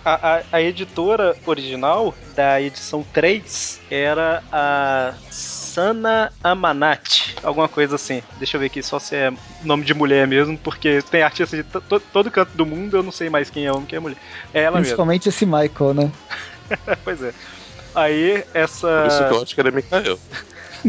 a, 0.07 0.37
a- 0.37 0.43
a 0.53 0.61
editora 0.61 1.35
original 1.45 2.15
da 2.35 2.61
edição 2.61 3.03
3 3.13 3.81
era 3.91 4.41
a 4.51 5.13
Sana 5.29 6.31
Amanat, 6.43 7.35
alguma 7.43 7.67
coisa 7.67 7.95
assim. 7.95 8.23
Deixa 8.37 8.55
eu 8.55 8.61
ver 8.61 8.67
aqui 8.67 8.81
só 8.81 8.99
se 8.99 9.15
é 9.15 9.31
nome 9.63 9.83
de 9.83 9.93
mulher 9.93 10.25
mesmo, 10.27 10.57
porque 10.57 11.01
tem 11.11 11.21
artista 11.23 11.57
de 11.57 11.63
to- 11.63 11.81
to- 11.81 11.99
todo 11.99 12.31
canto 12.31 12.55
do 12.55 12.65
mundo, 12.65 12.95
eu 12.97 13.03
não 13.03 13.11
sei 13.11 13.29
mais 13.29 13.49
quem 13.49 13.65
é 13.65 13.71
homem, 13.71 13.85
quem 13.85 13.97
é 13.97 13.99
mulher. 13.99 14.17
É 14.53 14.61
ela 14.61 14.77
mesmo. 14.77 14.83
Principalmente 14.85 15.29
esse 15.29 15.45
Michael, 15.45 15.93
né? 15.93 16.11
pois 17.03 17.21
é. 17.21 17.33
Aí 17.93 18.43
Por 18.53 18.61
isso 18.61 19.17
que 19.17 19.23
eu 19.23 19.27
essa. 19.35 19.41
acho 19.43 19.55
que 19.55 19.59
era 19.61 19.71
Mikael. 19.71 20.19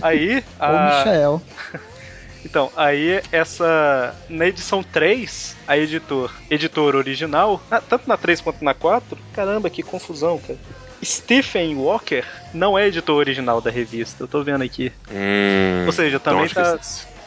Aí 0.02 0.44
Ou 0.60 0.66
a. 0.66 0.98
Michael. 1.04 1.42
Então, 2.44 2.70
aí 2.76 3.20
essa. 3.32 4.14
Na 4.28 4.46
edição 4.46 4.82
3, 4.82 5.56
a 5.66 5.76
editor, 5.76 6.32
editor 6.50 6.94
original, 6.96 7.60
na- 7.70 7.80
tanto 7.80 8.08
na 8.08 8.16
3 8.16 8.40
quanto 8.40 8.64
na 8.64 8.72
4, 8.74 9.18
caramba, 9.32 9.68
que 9.68 9.82
confusão, 9.82 10.38
cara. 10.38 10.58
Stephen 11.04 11.76
Walker 11.76 12.24
não 12.52 12.76
é 12.78 12.86
editor 12.88 13.16
original 13.16 13.60
da 13.60 13.70
revista, 13.70 14.22
eu 14.24 14.28
tô 14.28 14.42
vendo 14.42 14.62
aqui. 14.64 14.92
Hum, 15.10 15.86
Ou 15.86 15.92
seja, 15.92 16.16
então 16.16 16.32
também 16.34 16.48
tá, 16.48 16.78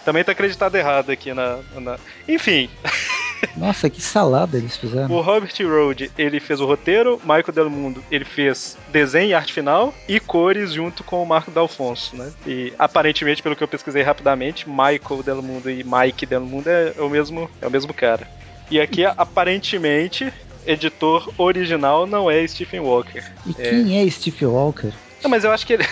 também 0.04 0.24
tá 0.24 0.32
acreditado 0.34 0.76
errado 0.76 1.10
aqui 1.10 1.34
na. 1.34 1.60
na- 1.76 1.98
Enfim, 2.28 2.70
Nossa, 3.56 3.90
que 3.90 4.02
salada 4.02 4.58
eles 4.58 4.78
fizeram. 4.78 5.12
o 5.12 5.22
Robert 5.22 5.54
Road, 5.62 6.12
ele 6.18 6.40
fez 6.40 6.60
o 6.60 6.66
roteiro, 6.66 7.20
Michael 7.24 7.54
Del 7.54 7.70
Mundo, 7.70 8.04
ele 8.12 8.26
fez 8.26 8.78
desenho 8.92 9.30
e 9.30 9.34
arte 9.34 9.54
final 9.54 9.94
e 10.08 10.20
cores 10.20 10.74
junto 10.74 11.04
com 11.04 11.22
o 11.22 11.26
Marco 11.26 11.52
D'Alfonso, 11.52 12.16
né? 12.16 12.32
E 12.46 12.74
aparentemente, 12.78 13.42
pelo 13.42 13.56
que 13.56 13.64
eu 13.64 13.68
pesquisei 13.68 14.02
rapidamente, 14.02 14.70
Michael 14.70 15.24
Del 15.24 15.42
Mundo 15.42 15.70
e 15.70 15.84
Mike 15.84 16.26
Del 16.26 16.42
Mundo 16.42 16.68
é, 16.68 16.94
o 17.00 17.10
mesmo, 17.10 17.50
é 17.62 17.68
o 17.68 17.72
mesmo 17.72 17.94
cara. 17.94 18.28
E 18.70 18.80
aqui, 18.80 19.04
aparentemente, 19.06 20.32
editor 20.66 21.32
original 21.38 22.08
não 22.08 22.30
é 22.30 22.46
Stephen 22.48 22.80
Walker. 22.82 23.24
E 23.46 23.54
quem 23.54 24.02
é 24.02 24.10
Steve 24.10 24.46
Walker? 24.46 24.92
Não, 25.24 25.30
mas 25.30 25.44
eu 25.44 25.52
acho 25.52 25.66
que 25.66 25.74
ele. 25.74 25.86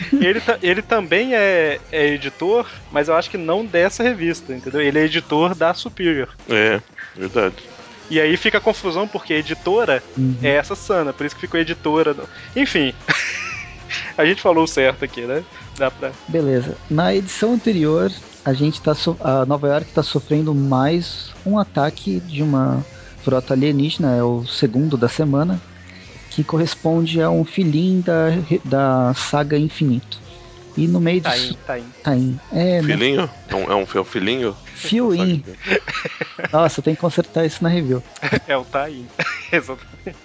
ele, 0.20 0.40
ta- 0.40 0.58
ele 0.62 0.82
também 0.82 1.34
é, 1.34 1.78
é 1.90 2.06
editor, 2.08 2.66
mas 2.90 3.08
eu 3.08 3.14
acho 3.14 3.30
que 3.30 3.36
não 3.38 3.64
dessa 3.64 4.02
revista, 4.02 4.54
entendeu? 4.54 4.80
Ele 4.80 4.98
é 4.98 5.04
editor 5.04 5.54
da 5.54 5.74
Superior. 5.74 6.28
É, 6.48 6.80
verdade. 7.16 7.56
E 8.10 8.20
aí 8.20 8.36
fica 8.36 8.58
a 8.58 8.60
confusão, 8.60 9.06
porque 9.08 9.32
editora 9.32 10.02
Uhum. 10.16 10.36
é 10.42 10.50
essa 10.56 10.74
Sana, 10.74 11.12
por 11.12 11.24
isso 11.24 11.34
que 11.34 11.42
ficou 11.42 11.58
editora. 11.60 12.12
do- 12.12 12.28
Enfim. 12.56 12.92
a 14.16 14.24
gente 14.24 14.40
falou 14.42 14.66
certo 14.66 15.04
aqui, 15.04 15.22
né? 15.22 15.44
Dá 15.78 15.90
pra. 15.90 16.12
Beleza. 16.28 16.76
Na 16.90 17.14
edição 17.14 17.52
anterior, 17.54 18.10
a 18.44 18.52
gente 18.52 18.80
tá 18.82 18.94
so- 18.94 19.16
a 19.20 19.46
Nova 19.46 19.68
York 19.68 19.88
está 19.88 20.02
sofrendo 20.02 20.54
mais 20.54 21.30
um 21.46 21.58
ataque 21.58 22.20
de 22.20 22.42
uma 22.42 22.84
frota 23.22 23.54
alienígena, 23.54 24.16
é 24.16 24.22
o 24.22 24.44
segundo 24.46 24.96
da 24.96 25.08
semana, 25.08 25.62
que 26.34 26.44
corresponde 26.44 27.20
a 27.20 27.30
um 27.30 27.44
filhinho 27.44 28.02
da, 28.02 28.28
da 28.64 29.14
saga 29.14 29.56
Infinito. 29.58 30.20
E 30.76 30.88
no 30.88 31.00
meio 31.00 31.20
disso. 31.20 31.54
tá. 31.66 31.78
Tá 32.02 32.16
indo. 32.16 32.40
É? 32.50 32.82
Filhinho? 32.82 33.30
É 33.48 33.54
um, 33.54 33.62
é 33.70 33.74
um, 33.74 33.86
é 33.94 34.00
um 34.00 34.04
filhinho? 34.04 34.56
Fio 34.74 35.14
in. 35.14 35.44
Nossa, 36.50 36.80
tem 36.80 36.94
que 36.94 37.00
consertar 37.00 37.44
isso 37.44 37.62
na 37.62 37.68
review. 37.68 38.02
É 38.48 38.56
o 38.56 38.64
indo. 38.90 39.08
Exatamente. 39.52 40.16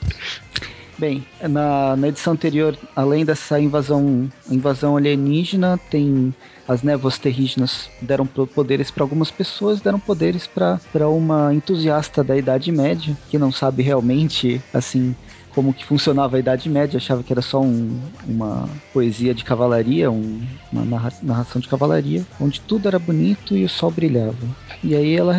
Bem, 0.97 1.25
na, 1.41 1.95
na 1.95 2.07
edição 2.07 2.33
anterior, 2.33 2.75
além 2.95 3.23
dessa 3.23 3.59
invasão, 3.59 4.27
invasão 4.49 4.97
alienígena, 4.97 5.79
tem 5.91 6.33
as 6.67 6.81
névoas 6.81 7.17
terrígenas 7.17 7.89
deram 8.01 8.25
poderes 8.25 8.89
para 8.89 9.03
algumas 9.03 9.31
pessoas, 9.31 9.79
deram 9.79 9.99
poderes 9.99 10.47
para 10.47 11.07
uma 11.07 11.53
entusiasta 11.53 12.23
da 12.23 12.35
Idade 12.35 12.71
Média 12.71 13.15
que 13.29 13.37
não 13.37 13.51
sabe 13.51 13.83
realmente 13.83 14.61
assim 14.73 15.15
como 15.57 15.73
que 15.73 15.83
funcionava 15.83 16.35
a 16.35 16.39
Idade 16.39 16.69
Média, 16.69 16.97
achava 16.97 17.23
que 17.23 17.33
era 17.33 17.41
só 17.41 17.59
um- 17.59 17.99
uma 18.27 18.69
poesia 18.93 19.33
de 19.33 19.43
cavalaria, 19.43 20.11
um- 20.11 20.39
uma 20.71 20.85
narra- 20.85 21.11
narração 21.23 21.59
de 21.59 21.67
cavalaria, 21.67 22.23
onde 22.39 22.61
tudo 22.61 22.87
era 22.87 22.99
bonito 22.99 23.57
e 23.57 23.65
o 23.65 23.69
sol 23.69 23.89
brilhava. 23.89 24.37
E 24.83 24.95
aí 24.95 25.15
ela 25.15 25.35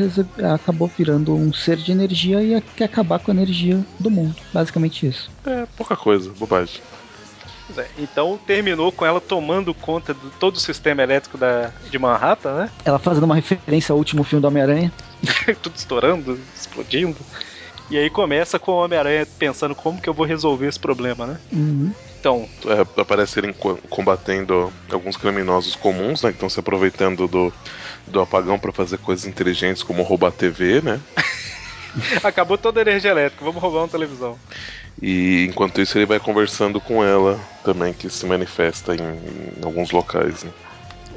acabou 0.52 0.88
virando 0.88 1.32
um 1.36 1.52
ser 1.52 1.76
de 1.76 1.92
energia 1.92 2.42
e 2.42 2.60
quer 2.60 2.86
acabar 2.86 3.20
com 3.20 3.30
a 3.30 3.34
energia 3.34 3.80
do 4.00 4.10
mundo. 4.10 4.34
Basicamente 4.52 5.06
isso. 5.06 5.30
É, 5.46 5.64
pouca 5.76 5.96
coisa, 5.96 6.32
bobagem. 6.36 6.80
Pois 7.68 7.78
é, 7.78 7.88
Então 7.96 8.40
terminou 8.44 8.90
com 8.90 9.06
ela 9.06 9.20
tomando 9.20 9.72
conta 9.72 10.12
de 10.12 10.30
todo 10.40 10.56
o 10.56 10.60
sistema 10.60 11.00
elétrico 11.00 11.38
da, 11.38 11.70
de 11.88 11.96
Manhattan, 11.96 12.54
né? 12.56 12.70
Ela 12.84 12.98
fazendo 12.98 13.22
uma 13.22 13.36
referência 13.36 13.92
ao 13.92 13.98
último 13.98 14.24
filme 14.24 14.42
do 14.42 14.48
Homem-Aranha. 14.48 14.92
Tudo 15.62 15.76
estourando, 15.76 16.40
explodindo. 16.56 17.18
E 17.90 17.96
aí 17.98 18.10
começa 18.10 18.58
com 18.58 18.72
o 18.72 18.84
Homem-Aranha 18.84 19.26
pensando 19.38 19.74
como 19.74 20.00
que 20.00 20.08
eu 20.08 20.14
vou 20.14 20.26
resolver 20.26 20.66
esse 20.66 20.78
problema, 20.78 21.26
né? 21.26 21.40
Uhum. 21.52 21.92
Então, 22.20 22.48
É, 22.66 23.00
aparece 23.00 23.38
ele 23.38 23.52
co- 23.54 23.78
combatendo 23.88 24.72
alguns 24.90 25.16
criminosos 25.16 25.76
comuns, 25.76 26.22
né? 26.22 26.30
Que 26.30 26.36
estão 26.36 26.48
se 26.48 26.58
aproveitando 26.60 27.28
do, 27.28 27.52
do 28.06 28.20
apagão 28.20 28.58
para 28.58 28.72
fazer 28.72 28.98
coisas 28.98 29.24
inteligentes 29.24 29.82
como 29.82 30.02
roubar 30.02 30.32
TV, 30.32 30.82
né? 30.82 31.00
acabou 32.22 32.58
toda 32.58 32.80
a 32.80 32.82
energia 32.82 33.10
elétrica, 33.10 33.44
vamos 33.44 33.62
roubar 33.62 33.80
uma 33.82 33.88
televisão. 33.88 34.38
E 35.00 35.46
enquanto 35.48 35.80
isso 35.80 35.96
ele 35.96 36.06
vai 36.06 36.18
conversando 36.20 36.80
com 36.80 37.02
ela 37.04 37.38
também, 37.62 37.92
que 37.92 38.10
se 38.10 38.26
manifesta 38.26 38.94
em, 38.94 39.00
em 39.00 39.64
alguns 39.64 39.90
locais. 39.90 40.42
Né? 40.44 40.52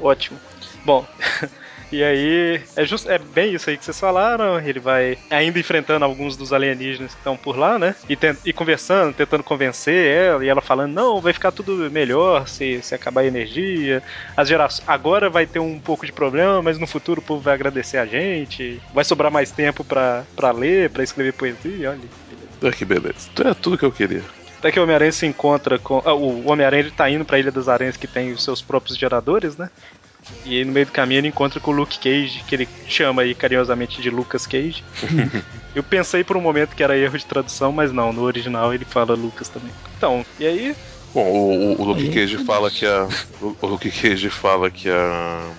Ótimo. 0.00 0.40
Bom, 0.84 1.06
e 1.92 2.02
aí 2.02 2.60
é, 2.76 2.84
just, 2.84 3.06
é 3.06 3.18
bem 3.18 3.54
isso 3.54 3.68
aí 3.70 3.76
que 3.76 3.84
vocês 3.84 3.98
falaram. 4.00 4.58
Ele 4.58 4.80
vai 4.80 5.18
ainda 5.30 5.58
enfrentando 5.58 6.04
alguns 6.04 6.36
dos 6.36 6.52
alienígenas 6.52 7.12
que 7.12 7.20
estão 7.20 7.36
por 7.36 7.56
lá, 7.58 7.78
né? 7.78 7.94
E, 8.08 8.16
tent- 8.16 8.38
e 8.44 8.52
conversando, 8.52 9.14
tentando 9.14 9.42
convencer 9.44 10.06
ela, 10.06 10.44
e 10.44 10.48
ela 10.48 10.60
falando: 10.60 10.92
não, 10.92 11.20
vai 11.20 11.32
ficar 11.32 11.52
tudo 11.52 11.90
melhor 11.90 12.48
se, 12.48 12.80
se 12.82 12.94
acabar 12.94 13.20
a 13.22 13.26
energia. 13.26 14.02
As 14.36 14.48
gerações. 14.48 14.88
Agora 14.88 15.28
vai 15.28 15.46
ter 15.46 15.58
um 15.58 15.78
pouco 15.78 16.06
de 16.06 16.12
problema, 16.12 16.62
mas 16.62 16.78
no 16.78 16.86
futuro 16.86 17.20
o 17.20 17.24
povo 17.24 17.40
vai 17.42 17.54
agradecer 17.54 17.98
a 17.98 18.06
gente. 18.06 18.80
Vai 18.94 19.04
sobrar 19.04 19.30
mais 19.30 19.50
tempo 19.52 19.84
pra, 19.84 20.24
pra 20.34 20.50
ler, 20.50 20.90
pra 20.90 21.02
escrever 21.04 21.32
poesia. 21.32 21.90
Olha, 21.90 21.98
beleza. 21.98 22.48
Ah, 22.62 22.70
que 22.72 22.84
beleza. 22.84 23.28
É 23.44 23.54
tudo 23.54 23.76
que 23.78 23.84
eu 23.84 23.92
queria. 23.92 24.22
Até 24.58 24.70
que 24.70 24.78
o 24.78 24.84
Homem-Aranha 24.84 25.10
se 25.10 25.26
encontra 25.26 25.76
com. 25.76 26.00
ah, 26.04 26.14
o 26.14 26.48
Homem-Aranha 26.48 26.88
tá 26.96 27.10
indo 27.10 27.24
pra 27.24 27.38
Ilha 27.38 27.50
das 27.50 27.68
Aranhas 27.68 27.96
que 27.96 28.06
tem 28.06 28.30
os 28.32 28.44
seus 28.44 28.62
próprios 28.62 28.96
geradores, 28.96 29.56
né? 29.56 29.68
E 30.44 30.58
aí 30.58 30.64
no 30.64 30.72
meio 30.72 30.86
do 30.86 30.92
caminho 30.92 31.18
ele 31.20 31.28
encontra 31.28 31.58
com 31.60 31.70
o 31.70 31.74
Luke 31.74 31.98
Cage, 31.98 32.42
que 32.46 32.54
ele 32.54 32.68
chama 32.86 33.22
aí 33.22 33.34
carinhosamente 33.34 34.00
de 34.02 34.10
Lucas 34.10 34.46
Cage. 34.46 34.82
Eu 35.74 35.82
pensei 35.82 36.22
por 36.22 36.36
um 36.36 36.40
momento 36.40 36.74
que 36.76 36.82
era 36.82 36.96
erro 36.96 37.16
de 37.18 37.24
tradução, 37.26 37.72
mas 37.72 37.92
não, 37.92 38.12
no 38.12 38.22
original 38.22 38.72
ele 38.74 38.84
fala 38.84 39.14
Lucas 39.14 39.48
também. 39.48 39.70
Então, 39.96 40.24
e 40.38 40.46
aí. 40.46 40.76
Bom, 41.14 41.24
o, 41.30 41.74
o, 41.76 41.82
o 41.82 41.84
Luke 41.84 42.02
Aí, 42.02 42.10
Cage 42.10 42.38
fala 42.44 42.70
que 42.70 42.86
a. 42.86 43.08
O, 43.40 43.66
Luke 43.66 43.90
Cage 43.90 44.30
fala 44.30 44.70
que 44.70 44.88
a. 44.88 45.50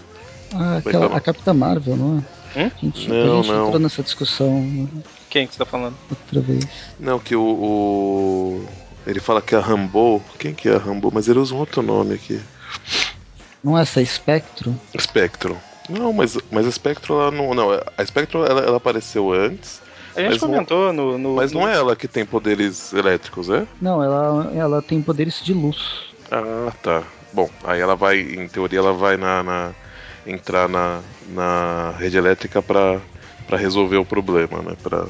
Ah, 0.54 0.78
aquela, 0.78 1.15
a 1.17 1.19
Capitã 1.19 1.54
Marvel, 1.54 1.95
não 1.97 2.17
é? 2.56 2.60
Hum? 2.60 2.71
A 2.76 2.86
gente, 2.86 3.10
Não, 3.10 3.39
a 3.39 3.41
gente 3.41 3.52
não. 3.52 3.65
entrou 3.65 3.80
nessa 3.80 4.04
discussão 4.04 4.88
Quem 5.30 5.47
que 5.47 5.54
você 5.54 5.60
tá 5.60 5.65
falando? 5.65 5.95
outra 6.10 6.39
vez. 6.41 6.67
Não, 6.99 7.19
que 7.19 7.36
o. 7.36 7.41
o- 7.41 8.65
ele 9.06 9.19
fala 9.19 9.41
que 9.41 9.56
a 9.56 9.60
Rambo. 9.60 10.23
Quem 10.39 10.54
que 10.54 10.69
é 10.69 10.76
a 10.76 10.78
Rambo? 10.78 11.12
Mas 11.13 11.28
ele 11.28 11.39
usa 11.39 11.54
um 11.56 11.58
outro 11.58 11.82
nome 11.82 12.13
aqui. 12.15 12.39
Não 13.63 13.78
é 13.78 13.82
essa 13.84 14.04
Spectro? 14.04 14.76
Spectrum. 14.99 15.56
Não, 15.89 16.12
mas, 16.13 16.38
mas 16.52 16.65
a 16.67 16.71
Spectrum 16.71 17.15
ela 17.19 17.32
não. 17.32 17.54
Não, 17.54 17.71
a 17.71 18.06
Spectrum 18.06 18.43
ela, 18.45 18.62
ela 18.62 18.78
apareceu 18.78 19.32
antes, 19.32 19.82
A 20.15 20.19
gente 20.21 20.32
Mas 20.34 20.41
não- 20.41 20.49
comentou 20.49 20.93
no, 20.93 21.17
no. 21.17 21.36
mas 21.36 21.52
no- 21.52 21.62
não 21.62 21.67
é 21.67 21.73
ela 21.76 21.95
que 21.95 22.08
tem 22.08 22.23
poderes 22.23 22.93
elétricos, 22.93 23.49
é? 23.49 23.65
Não, 23.82 24.04
ela, 24.04 24.52
ela 24.56 24.82
tem 24.82 25.02
poderes 25.02 25.41
de 25.43 25.54
luz. 25.54 26.04
Ah, 26.32 26.71
tá. 26.84 27.02
Bom, 27.34 27.49
aí 27.63 27.82
ela 27.82 27.95
vai, 27.95 28.19
em 28.19 28.47
teoria, 28.47 28.78
ela 28.78 28.93
vai 28.93 29.17
na, 29.17 29.41
na- 29.41 29.71
entrar 30.28 30.69
na, 30.69 31.02
na 31.30 31.95
rede 31.97 32.15
elétrica 32.17 32.62
pra, 32.62 33.02
pra 33.47 33.58
resolver 33.58 33.97
o 33.97 34.06
problema, 34.06 34.62
né? 34.62 34.76
Pra, 34.84 35.06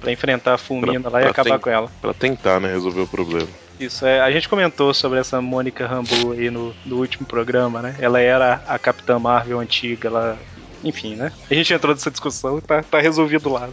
Pra 0.00 0.10
enfrentar 0.12 0.54
a 0.54 0.58
Fulmina 0.58 1.00
Pra- 1.00 1.10
lá 1.10 1.18
e 1.18 1.22
pra 1.24 1.30
acabar 1.32 1.50
ten- 1.50 1.58
com 1.60 1.70
ela. 1.70 1.90
pra 2.00 2.14
tentar, 2.14 2.60
né, 2.60 2.72
resolver 2.72 3.02
o 3.02 3.06
problema. 3.06 3.48
Isso, 3.78 4.04
é, 4.04 4.20
a 4.20 4.30
gente 4.30 4.48
comentou 4.48 4.92
sobre 4.92 5.20
essa 5.20 5.40
Mônica 5.40 5.86
Rambeau 5.86 6.32
aí 6.32 6.50
no, 6.50 6.74
no 6.84 6.96
último 6.96 7.26
programa, 7.26 7.80
né? 7.80 7.94
Ela 8.00 8.20
era 8.20 8.62
a 8.66 8.78
Capitã 8.78 9.18
Marvel 9.18 9.60
antiga, 9.60 10.08
ela. 10.08 10.38
Enfim, 10.82 11.14
né? 11.14 11.32
A 11.50 11.54
gente 11.54 11.72
entrou 11.72 11.94
nessa 11.94 12.10
discussão 12.10 12.58
e 12.58 12.60
tá, 12.60 12.82
tá 12.82 13.00
resolvido 13.00 13.48
lá. 13.50 13.68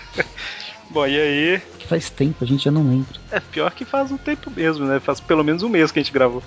Bom, 0.90 1.06
e 1.06 1.18
aí. 1.18 1.62
Que 1.78 1.86
faz 1.86 2.10
tempo, 2.10 2.42
a 2.42 2.46
gente 2.46 2.64
já 2.64 2.70
não 2.70 2.82
lembra. 2.82 3.14
É 3.30 3.40
pior 3.40 3.70
que 3.72 3.84
faz 3.84 4.10
um 4.10 4.16
tempo 4.16 4.50
mesmo, 4.50 4.86
né? 4.86 4.98
Faz 5.00 5.20
pelo 5.20 5.44
menos 5.44 5.62
um 5.62 5.68
mês 5.68 5.92
que 5.92 5.98
a 5.98 6.02
gente 6.02 6.12
gravou. 6.12 6.42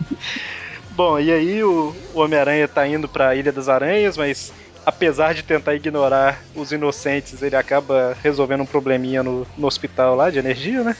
Bom, 0.92 1.18
e 1.18 1.32
aí 1.32 1.64
o, 1.64 1.94
o 2.12 2.20
Homem-Aranha 2.20 2.68
tá 2.68 2.86
indo 2.86 3.08
pra 3.08 3.34
Ilha 3.34 3.50
das 3.50 3.68
Aranhas, 3.68 4.16
mas 4.16 4.52
apesar 4.84 5.34
de 5.34 5.42
tentar 5.42 5.74
ignorar 5.74 6.42
os 6.54 6.72
inocentes, 6.72 7.42
ele 7.42 7.56
acaba 7.56 8.16
resolvendo 8.22 8.62
um 8.62 8.66
probleminha 8.66 9.22
no, 9.22 9.46
no 9.56 9.66
hospital 9.66 10.14
lá 10.14 10.30
de 10.30 10.38
energia, 10.38 10.82
né? 10.82 10.96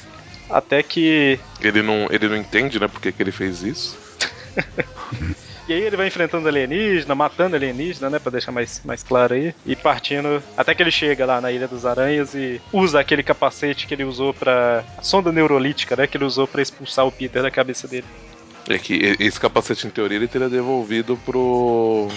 Até 0.51 0.83
que 0.83 1.39
Ele 1.61 1.83
não, 1.83 2.09
ele 2.11 2.29
não 2.29 2.37
entende, 2.37 2.81
né, 2.81 2.89
por 2.89 3.01
que, 3.01 3.13
que 3.13 3.23
ele 3.23 3.33
fez 3.33 3.63
isso. 3.63 3.99
E 5.71 5.73
aí 5.73 5.83
ele 5.83 5.97
vai 5.97 6.09
enfrentando 6.09 6.49
alienígena, 6.49 7.15
matando 7.15 7.55
alienígena, 7.55 8.11
né? 8.11 8.19
Pra 8.19 8.33
deixar 8.33 8.51
mais, 8.51 8.83
mais 8.85 9.05
claro 9.05 9.35
aí. 9.35 9.55
E 9.65 9.77
partindo. 9.77 10.43
Até 10.57 10.75
que 10.75 10.83
ele 10.83 10.91
chega 10.91 11.25
lá 11.25 11.41
na 11.41 11.53
Ilha 11.53 11.69
das 11.69 11.87
Aranhas 11.87 12.35
e 12.35 12.61
usa 12.73 12.99
aquele 12.99 13.23
capacete 13.23 13.87
que 13.87 13.95
ele 13.95 14.03
usou 14.03 14.35
pra. 14.35 14.83
A 14.99 15.03
sonda 15.05 15.31
neurolítica, 15.31 15.95
né? 15.95 16.09
Que 16.09 16.17
ele 16.17 16.25
usou 16.25 16.49
pra 16.49 16.61
expulsar 16.61 17.07
o 17.07 17.13
Peter 17.13 17.41
da 17.41 17.53
cabeça 17.53 17.87
dele. 17.87 18.07
É 18.69 18.79
que 18.79 19.17
esse 19.21 19.39
capacete, 19.39 19.87
em 19.87 19.91
teoria, 19.91 20.17
ele 20.17 20.27
teria 20.27 20.49
devolvido 20.49 21.17
pro. 21.25 22.09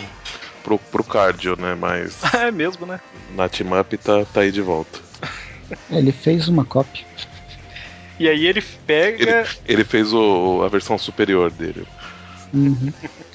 pro, 0.63 0.79
pro 0.79 1.03
cardio, 1.03 1.55
né? 1.55 1.77
Mas 1.79 2.23
é 2.33 2.49
mesmo, 2.49 2.87
né? 2.87 2.99
na 3.35 3.47
team 3.47 3.79
up 3.79 3.95
tá, 3.99 4.25
tá 4.25 4.41
aí 4.41 4.51
de 4.51 4.61
volta. 4.61 4.99
Ele 5.91 6.11
fez 6.11 6.47
uma 6.47 6.65
cópia. 6.65 7.05
E 8.23 8.29
aí 8.29 8.47
ele 8.47 8.61
pega. 8.85 9.21
Ele, 9.21 9.49
ele 9.65 9.83
fez 9.83 10.13
o, 10.13 10.61
a 10.63 10.69
versão 10.69 10.97
superior 10.97 11.51
dele. 11.51 11.85
Uhum. 12.53 12.91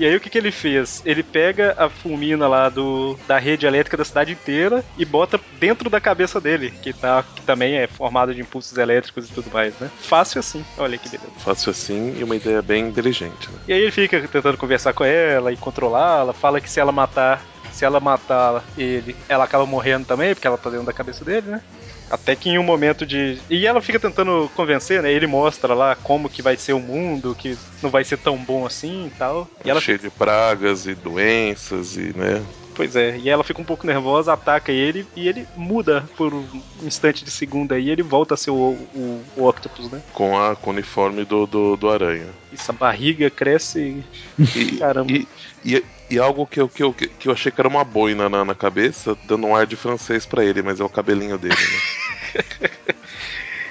E 0.00 0.06
aí 0.06 0.16
o 0.16 0.20
que, 0.20 0.30
que 0.30 0.38
ele 0.38 0.50
fez? 0.50 1.02
Ele 1.04 1.22
pega 1.22 1.74
a 1.76 1.90
fulmina 1.90 2.48
lá 2.48 2.70
do, 2.70 3.18
da 3.28 3.38
rede 3.38 3.66
elétrica 3.66 3.98
da 3.98 4.04
cidade 4.04 4.32
inteira 4.32 4.82
e 4.96 5.04
bota 5.04 5.38
dentro 5.58 5.90
da 5.90 6.00
cabeça 6.00 6.40
dele, 6.40 6.72
que, 6.80 6.90
tá, 6.90 7.22
que 7.22 7.42
também 7.42 7.76
é 7.76 7.86
formado 7.86 8.34
de 8.34 8.40
impulsos 8.40 8.78
elétricos 8.78 9.28
e 9.28 9.32
tudo 9.32 9.50
mais, 9.52 9.78
né? 9.78 9.90
Fácil 9.98 10.38
assim. 10.38 10.64
Olha 10.78 10.96
que 10.96 11.06
beleza. 11.06 11.30
Fácil 11.36 11.70
assim 11.70 12.16
e 12.18 12.24
uma 12.24 12.34
ideia 12.34 12.62
bem 12.62 12.88
inteligente, 12.88 13.50
né? 13.50 13.58
E 13.68 13.74
aí 13.74 13.82
ele 13.82 13.90
fica 13.90 14.26
tentando 14.26 14.56
conversar 14.56 14.94
com 14.94 15.04
ela 15.04 15.52
e 15.52 15.56
controlá-la, 15.58 16.32
fala 16.32 16.62
que 16.62 16.70
se 16.70 16.80
ela 16.80 16.92
matar, 16.92 17.44
se 17.70 17.84
ela 17.84 18.00
matar 18.00 18.64
ele, 18.78 19.14
ela 19.28 19.44
acaba 19.44 19.66
morrendo 19.66 20.06
também, 20.06 20.34
porque 20.34 20.46
ela 20.46 20.56
tá 20.56 20.70
dentro 20.70 20.86
da 20.86 20.94
cabeça 20.94 21.26
dele, 21.26 21.50
né? 21.50 21.60
Até 22.10 22.34
que 22.34 22.50
em 22.50 22.58
um 22.58 22.62
momento 22.62 23.06
de. 23.06 23.38
E 23.48 23.66
ela 23.66 23.80
fica 23.80 24.00
tentando 24.00 24.50
convencer, 24.54 25.02
né? 25.02 25.12
Ele 25.12 25.26
mostra 25.26 25.74
lá 25.74 25.94
como 25.94 26.28
que 26.28 26.42
vai 26.42 26.56
ser 26.56 26.72
o 26.72 26.80
mundo, 26.80 27.36
que 27.38 27.56
não 27.82 27.88
vai 27.88 28.04
ser 28.04 28.18
tão 28.18 28.36
bom 28.36 28.66
assim 28.66 29.06
e 29.06 29.10
tal. 29.10 29.48
E 29.64 29.70
ela 29.70 29.80
Cheio 29.80 29.98
de 29.98 30.10
pragas 30.10 30.86
e 30.86 30.94
doenças 30.94 31.96
e, 31.96 32.16
né? 32.16 32.44
Pois 32.74 32.96
é, 32.96 33.18
e 33.18 33.28
ela 33.28 33.44
fica 33.44 33.60
um 33.60 33.64
pouco 33.64 33.86
nervosa, 33.86 34.32
ataca 34.32 34.72
ele 34.72 35.06
e 35.14 35.28
ele 35.28 35.46
muda 35.54 36.08
por 36.16 36.32
um 36.32 36.62
instante 36.82 37.24
de 37.24 37.30
segundo 37.30 37.72
aí 37.72 37.84
e 37.84 37.90
ele 37.90 38.02
volta 38.02 38.34
a 38.34 38.36
ser 38.36 38.50
o, 38.50 38.54
o, 38.54 39.22
o 39.36 39.46
Octopus, 39.46 39.90
né? 39.90 40.00
Com, 40.14 40.40
a, 40.40 40.56
com 40.56 40.70
o 40.70 40.72
uniforme 40.72 41.24
do, 41.24 41.46
do, 41.46 41.76
do 41.76 41.90
aranha. 41.90 42.28
Essa 42.52 42.72
barriga 42.72 43.28
cresce. 43.28 44.02
E, 44.38 44.76
Caramba. 44.80 45.12
E, 45.12 45.28
e, 45.64 45.84
e 46.10 46.18
algo 46.18 46.46
que 46.46 46.60
eu, 46.60 46.68
que, 46.68 46.82
eu, 46.82 46.92
que 46.92 47.28
eu 47.28 47.32
achei 47.32 47.52
que 47.52 47.60
era 47.60 47.68
uma 47.68 47.84
boina 47.84 48.28
na, 48.28 48.44
na 48.44 48.54
cabeça, 48.54 49.16
dando 49.24 49.46
um 49.46 49.54
ar 49.54 49.66
de 49.66 49.76
francês 49.76 50.26
pra 50.26 50.44
ele, 50.44 50.62
mas 50.62 50.80
é 50.80 50.84
o 50.84 50.88
cabelinho 50.88 51.38
dele, 51.38 51.54
né? 51.54 52.70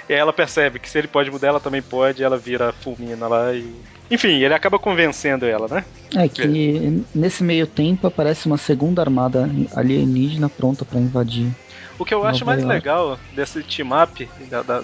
E 0.10 0.14
aí 0.14 0.20
ela 0.20 0.34
percebe 0.34 0.80
que 0.80 0.90
se 0.90 0.98
ele 0.98 1.08
pode 1.08 1.30
mudar, 1.30 1.50
ela 1.50 1.60
também 1.60 1.84
pode, 1.84 2.24
e 2.24 2.26
ela 2.26 2.36
vira 2.36 2.74
fulmina 2.74 3.28
lá 3.28 3.54
e. 3.54 3.72
Enfim, 4.10 4.42
ele 4.42 4.56
acaba 4.56 4.80
convencendo 4.80 5.46
ela, 5.46 5.68
né? 5.68 5.86
É 6.16 6.28
que 6.28 7.06
nesse 7.14 7.44
meio 7.44 7.68
tempo 7.68 8.08
aparece 8.08 8.48
uma 8.48 8.58
segunda 8.58 9.04
armada 9.04 9.48
alienígena 9.76 10.50
pronta 10.50 10.84
pra 10.84 11.00
invadir 11.00 11.52
O 12.00 12.06
que 12.06 12.14
eu 12.14 12.26
acho 12.26 12.46
mais 12.46 12.64
legal 12.64 13.20
desse 13.34 13.62
team-up 13.62 14.28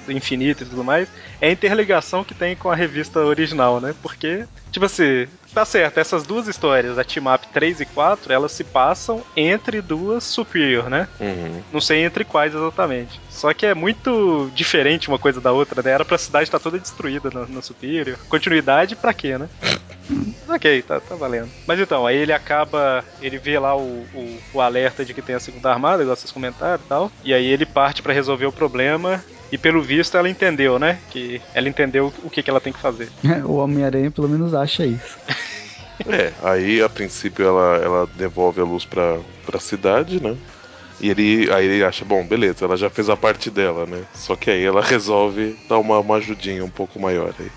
do 0.06 0.12
infinito 0.12 0.64
e 0.64 0.66
tudo 0.66 0.84
mais 0.84 1.08
é 1.40 1.48
a 1.48 1.52
interligação 1.52 2.24
que 2.24 2.34
tem 2.34 2.56
com 2.56 2.70
a 2.70 2.76
revista 2.76 3.20
original, 3.22 3.80
né? 3.80 3.96
Porque, 4.02 4.46
tipo 4.70 4.86
assim, 4.86 5.26
tá 5.54 5.64
certo, 5.64 5.98
essas 5.98 6.24
duas 6.24 6.48
histórias, 6.48 7.00
a 7.00 7.04
team-up 7.04 7.48
3 7.54 7.80
e 7.80 7.86
4, 7.86 8.34
elas 8.34 8.52
se 8.52 8.66
passam 8.66 9.24
entre 9.36 9.82
duas 9.82 10.26
Superior, 10.26 10.90
né? 10.90 11.08
Uhum. 11.20 11.62
Não 11.72 11.80
sei 11.80 12.04
entre 12.04 12.26
quais 12.26 12.54
exatamente. 12.54 13.20
Só 13.30 13.54
que 13.54 13.66
é 13.66 13.74
muito 13.74 14.52
diferente 14.54 15.08
uma 15.08 15.18
coisa 15.18 15.40
da 15.40 15.54
outra, 15.54 15.82
né? 15.82 15.92
Era 15.92 16.04
pra 16.04 16.18
cidade 16.18 16.44
estar 16.44 16.60
toda 16.60 16.78
destruída 16.78 17.30
na, 17.34 17.46
na 17.48 17.62
Superior. 17.62 18.18
Continuidade 18.28 18.96
pra 18.96 19.14
quê, 19.14 19.38
né? 19.38 19.48
Ok, 20.48 20.82
tá, 20.84 21.00
tá 21.00 21.16
valendo. 21.16 21.50
Mas 21.68 21.80
então, 21.80 22.06
aí 22.06 22.18
ele 22.18 22.32
acaba. 22.32 23.04
Ele 23.22 23.38
vê 23.38 23.58
lá 23.58 23.76
o, 23.76 24.06
o, 24.14 24.38
o 24.54 24.62
alerta 24.62 25.04
de 25.04 25.14
que 25.14 25.22
tem 25.22 25.36
a 25.36 25.40
segunda 25.40 25.72
armada, 25.72 26.04
igual 26.04 26.16
vocês 26.16 26.32
comentaram 26.32 26.84
e 26.84 26.88
tal. 26.88 27.12
E 27.24 27.34
aí 27.34 27.46
ele 27.46 27.66
parte 27.66 28.02
pra 28.02 28.14
resolver 28.14 28.46
o 28.46 28.52
problema. 28.52 29.24
E 29.52 29.58
pelo 29.58 29.82
visto 29.82 30.18
ela 30.18 30.30
entendeu, 30.30 30.78
né? 30.80 31.00
Que 31.12 31.42
ela 31.54 31.70
entendeu 31.70 32.12
o 32.24 32.30
que, 32.30 32.44
que 32.44 32.50
ela 32.50 32.62
tem 32.62 32.74
que 32.74 32.80
fazer. 32.80 33.10
O 33.46 33.56
Homem-Aranha 33.58 34.12
pelo 34.12 34.30
menos 34.30 34.54
acha 34.54 34.86
isso. 34.86 35.18
É, 36.08 36.34
aí 36.44 36.82
a 36.82 36.90
princípio 36.90 37.46
ela, 37.46 37.78
ela 37.78 38.10
devolve 38.18 38.60
a 38.60 38.66
luz 38.66 38.84
pra, 38.84 39.18
pra 39.46 39.62
cidade, 39.62 40.22
né? 40.22 40.36
E 41.00 41.10
ele, 41.10 41.52
aí 41.52 41.66
ele 41.66 41.84
acha, 41.84 42.06
bom, 42.06 42.26
beleza, 42.26 42.66
ela 42.66 42.78
já 42.78 42.90
fez 42.90 43.10
a 43.10 43.18
parte 43.18 43.50
dela, 43.50 43.86
né? 43.86 44.04
Só 44.14 44.36
que 44.36 44.50
aí 44.50 44.64
ela 44.64 44.82
resolve 44.84 45.56
dar 45.70 45.78
uma, 45.80 46.00
uma 46.00 46.16
ajudinha 46.18 46.64
um 46.64 46.70
pouco 46.70 47.00
maior 47.00 47.34
aí. 47.40 47.50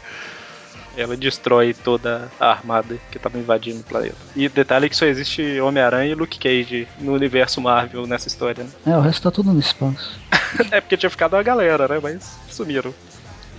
Ela 0.99 1.17
destrói 1.17 1.73
toda 1.73 2.29
a 2.41 2.51
armada 2.51 2.97
que 3.13 3.19
tava 3.21 3.39
invadindo 3.39 3.81
o 3.81 3.85
planeta. 3.85 4.17
E 4.35 4.49
detalhe 4.49 4.89
que 4.89 4.97
só 4.97 5.07
existe 5.07 5.61
Homem-Aranha 5.61 6.11
e 6.11 6.15
Luke 6.15 6.39
Cage 6.39 6.89
no 6.99 7.13
universo 7.15 7.61
Marvel 7.61 8.05
nessa 8.07 8.27
história, 8.27 8.65
né? 8.65 8.71
É, 8.93 8.97
o 8.97 9.01
resto 9.01 9.23
tá 9.23 9.31
tudo 9.31 9.53
no 9.53 9.61
espaço. 9.61 10.19
É 10.73 10.81
porque 10.81 10.97
tinha 10.97 11.11
ficado 11.11 11.35
a 11.37 11.43
galera, 11.43 11.87
né? 11.87 12.01
Mas 12.03 12.37
sumiram. 12.51 12.93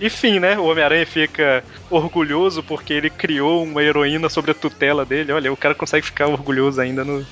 Enfim, 0.00 0.38
né? 0.40 0.58
O 0.58 0.64
Homem-Aranha 0.64 1.06
fica 1.06 1.64
orgulhoso 1.90 2.62
porque 2.62 2.92
ele 2.92 3.08
criou 3.10 3.62
uma 3.64 3.82
heroína 3.82 4.28
sobre 4.28 4.50
a 4.50 4.54
tutela 4.54 5.04
dele. 5.06 5.32
Olha, 5.32 5.52
o 5.52 5.56
cara 5.56 5.74
consegue 5.74 6.04
ficar 6.06 6.26
orgulhoso 6.26 6.80
ainda 6.80 7.04
no. 7.04 7.24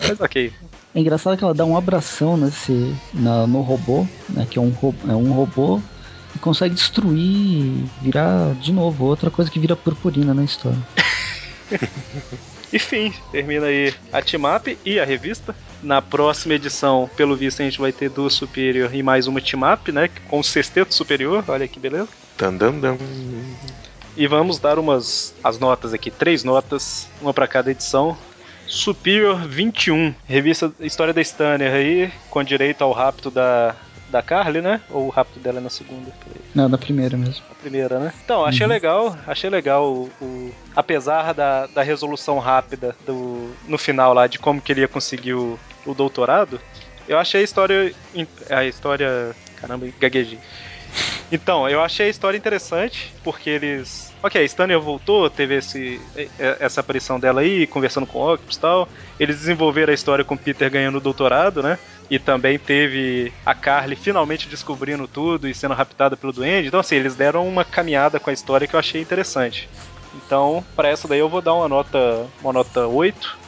Mas 0.00 0.20
ok. 0.20 0.52
É 0.94 1.00
engraçado 1.00 1.36
que 1.36 1.44
ela 1.44 1.54
dá 1.54 1.64
um 1.64 1.76
abração 1.76 2.36
nesse, 2.36 2.94
na- 3.14 3.46
no 3.46 3.60
robô, 3.60 4.06
né, 4.28 4.46
que 4.50 4.58
é 4.58 4.62
um, 4.62 4.72
é 5.08 5.12
um 5.14 5.32
robô, 5.32 5.80
e 6.38 6.40
consegue 6.40 6.74
destruir 6.74 7.18
e 7.18 7.84
virar 8.00 8.54
de 8.54 8.72
novo 8.72 9.04
outra 9.04 9.28
coisa 9.30 9.50
que 9.50 9.58
vira 9.58 9.74
purpurina 9.74 10.32
na 10.32 10.44
história. 10.44 10.78
Enfim, 12.72 13.12
termina 13.32 13.66
aí 13.66 13.94
a 14.12 14.22
team-up 14.22 14.78
e 14.84 15.00
a 15.00 15.04
revista. 15.04 15.54
Na 15.82 16.02
próxima 16.02 16.54
edição, 16.54 17.10
pelo 17.16 17.34
visto, 17.34 17.60
a 17.60 17.64
gente 17.64 17.80
vai 17.80 17.92
ter 17.92 18.10
duas 18.10 18.34
Superior 18.34 18.94
e 18.94 19.02
mais 19.02 19.26
uma 19.26 19.40
team-up, 19.40 19.90
né? 19.90 20.08
Com 20.28 20.40
o 20.40 20.44
sexteto 20.44 20.94
superior. 20.94 21.42
Olha 21.48 21.66
que 21.66 21.80
beleza. 21.80 22.08
Tandandam. 22.36 22.98
E 24.16 24.26
vamos 24.26 24.58
dar 24.58 24.78
umas 24.78 25.34
as 25.42 25.58
notas 25.58 25.94
aqui, 25.94 26.10
três 26.10 26.44
notas, 26.44 27.08
uma 27.22 27.32
pra 27.32 27.48
cada 27.48 27.70
edição. 27.70 28.16
Superior 28.66 29.48
21, 29.48 30.14
revista 30.26 30.70
História 30.80 31.14
da 31.14 31.22
Stanner 31.22 31.72
aí, 31.72 32.12
com 32.28 32.44
direito 32.44 32.84
ao 32.84 32.92
rapto 32.92 33.30
da, 33.30 33.74
da 34.08 34.22
Carly, 34.22 34.60
né? 34.60 34.80
Ou 34.90 35.06
o 35.06 35.10
rapto 35.10 35.38
dela 35.38 35.58
é 35.58 35.60
na 35.60 35.70
segunda? 35.70 36.12
Não, 36.54 36.68
na 36.68 36.78
primeira 36.78 37.16
mesmo. 37.16 37.44
A 37.50 37.54
primeira, 37.54 37.98
né? 37.98 38.12
Então, 38.24 38.44
achei 38.44 38.66
legal, 38.66 39.16
achei 39.26 39.50
legal 39.50 39.84
o, 39.92 40.10
o- 40.20 40.54
apesar 40.74 41.34
da, 41.34 41.66
da 41.66 41.82
resolução 41.82 42.38
rápida 42.38 42.96
do, 43.06 43.50
no 43.66 43.76
final 43.78 44.14
lá 44.14 44.26
de 44.26 44.38
como 44.38 44.60
que 44.62 44.72
ele 44.72 44.80
ia 44.80 44.88
conseguir 44.88 45.34
o, 45.34 45.58
o 45.84 45.94
doutorado, 45.94 46.60
eu 47.06 47.18
achei 47.18 47.40
a 47.40 47.44
história 47.44 47.94
a 48.50 48.64
história, 48.64 49.34
caramba, 49.60 49.86
gaguejei. 50.00 50.38
Então, 51.30 51.68
eu 51.68 51.82
achei 51.82 52.06
a 52.06 52.10
história 52.10 52.36
interessante 52.38 53.14
porque 53.22 53.50
eles 53.50 54.07
Ok, 54.20 54.40
a 54.40 54.44
Stanley 54.44 54.76
voltou, 54.76 55.30
teve 55.30 55.56
esse, 55.56 56.00
essa 56.38 56.80
aparição 56.80 57.20
dela 57.20 57.40
aí, 57.40 57.66
conversando 57.68 58.06
com 58.06 58.18
o 58.18 58.32
Octopus 58.32 58.56
e 58.56 58.60
tal. 58.60 58.88
Eles 59.18 59.36
desenvolveram 59.36 59.92
a 59.92 59.94
história 59.94 60.24
com 60.24 60.34
o 60.34 60.38
Peter 60.38 60.68
ganhando 60.68 60.98
o 60.98 61.00
doutorado, 61.00 61.62
né? 61.62 61.78
E 62.10 62.18
também 62.18 62.58
teve 62.58 63.32
a 63.46 63.54
Carly 63.54 63.94
finalmente 63.94 64.48
descobrindo 64.48 65.06
tudo 65.06 65.46
e 65.46 65.54
sendo 65.54 65.74
raptada 65.74 66.16
pelo 66.16 66.32
Duende. 66.32 66.66
Então, 66.66 66.80
assim, 66.80 66.96
eles 66.96 67.14
deram 67.14 67.46
uma 67.46 67.64
caminhada 67.64 68.18
com 68.18 68.30
a 68.30 68.32
história 68.32 68.66
que 68.66 68.74
eu 68.74 68.80
achei 68.80 69.00
interessante. 69.00 69.68
Então, 70.14 70.64
para 70.74 70.88
essa 70.88 71.06
daí 71.06 71.20
eu 71.20 71.28
vou 71.28 71.40
dar 71.40 71.54
uma 71.54 71.68
nota, 71.68 72.26
uma 72.40 72.52
nota 72.52 72.86
8. 72.86 73.38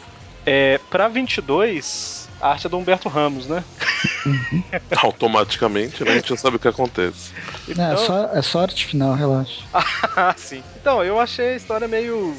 É, 0.47 0.79
pra 0.89 1.09
22, 1.09 2.29
a 2.41 2.51
arte 2.51 2.67
é 2.67 2.71
do 2.71 2.79
Humberto 2.79 3.09
Ramos, 3.09 3.47
né? 3.47 3.65
Automaticamente, 5.03 6.05
né? 6.05 6.13
A 6.13 6.15
gente 6.15 6.31
já 6.31 6.37
sabe 6.37 6.57
o 6.57 6.59
que 6.59 6.69
acontece. 6.69 7.33
É, 7.69 7.97
só, 7.97 8.31
é 8.33 8.43
só 8.43 8.61
arte 8.63 8.87
final, 8.87 9.15
relaxa. 9.15 9.63
Ah, 10.17 10.35
sim. 10.37 10.63
Então, 10.81 11.03
eu 11.05 11.19
achei 11.21 11.51
a 11.51 11.57
história 11.57 11.87
meio. 11.89 12.37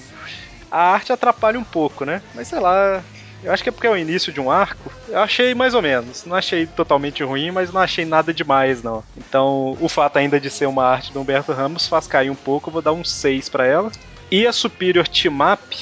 A 0.69 0.93
arte 0.93 1.11
atrapalha 1.11 1.59
um 1.59 1.63
pouco, 1.63 2.05
né? 2.05 2.21
Mas 2.35 2.47
sei 2.47 2.59
lá. 2.59 3.01
Eu 3.43 3.51
acho 3.51 3.63
que 3.63 3.69
é 3.69 3.71
porque 3.71 3.87
é 3.87 3.89
o 3.89 3.97
início 3.97 4.31
de 4.31 4.39
um 4.39 4.51
arco. 4.51 4.91
Eu 5.07 5.19
achei 5.19 5.55
mais 5.55 5.73
ou 5.73 5.81
menos. 5.81 6.25
Não 6.25 6.35
achei 6.35 6.67
totalmente 6.67 7.23
ruim, 7.23 7.49
mas 7.49 7.73
não 7.73 7.81
achei 7.81 8.05
nada 8.05 8.31
demais, 8.31 8.83
não. 8.83 9.03
Então, 9.17 9.75
o 9.79 9.89
fato 9.89 10.17
ainda 10.17 10.39
de 10.39 10.49
ser 10.49 10.67
uma 10.67 10.85
arte 10.85 11.11
do 11.11 11.19
Humberto 11.19 11.51
Ramos 11.51 11.87
faz 11.87 12.05
cair 12.05 12.29
um 12.29 12.35
pouco. 12.35 12.69
Eu 12.69 12.73
vou 12.73 12.81
dar 12.83 12.93
um 12.93 13.03
6 13.03 13.49
pra 13.49 13.65
ela. 13.65 13.91
E 14.29 14.45
a 14.45 14.53
Superior 14.53 15.07
Team 15.07 15.37
Up. 15.53 15.77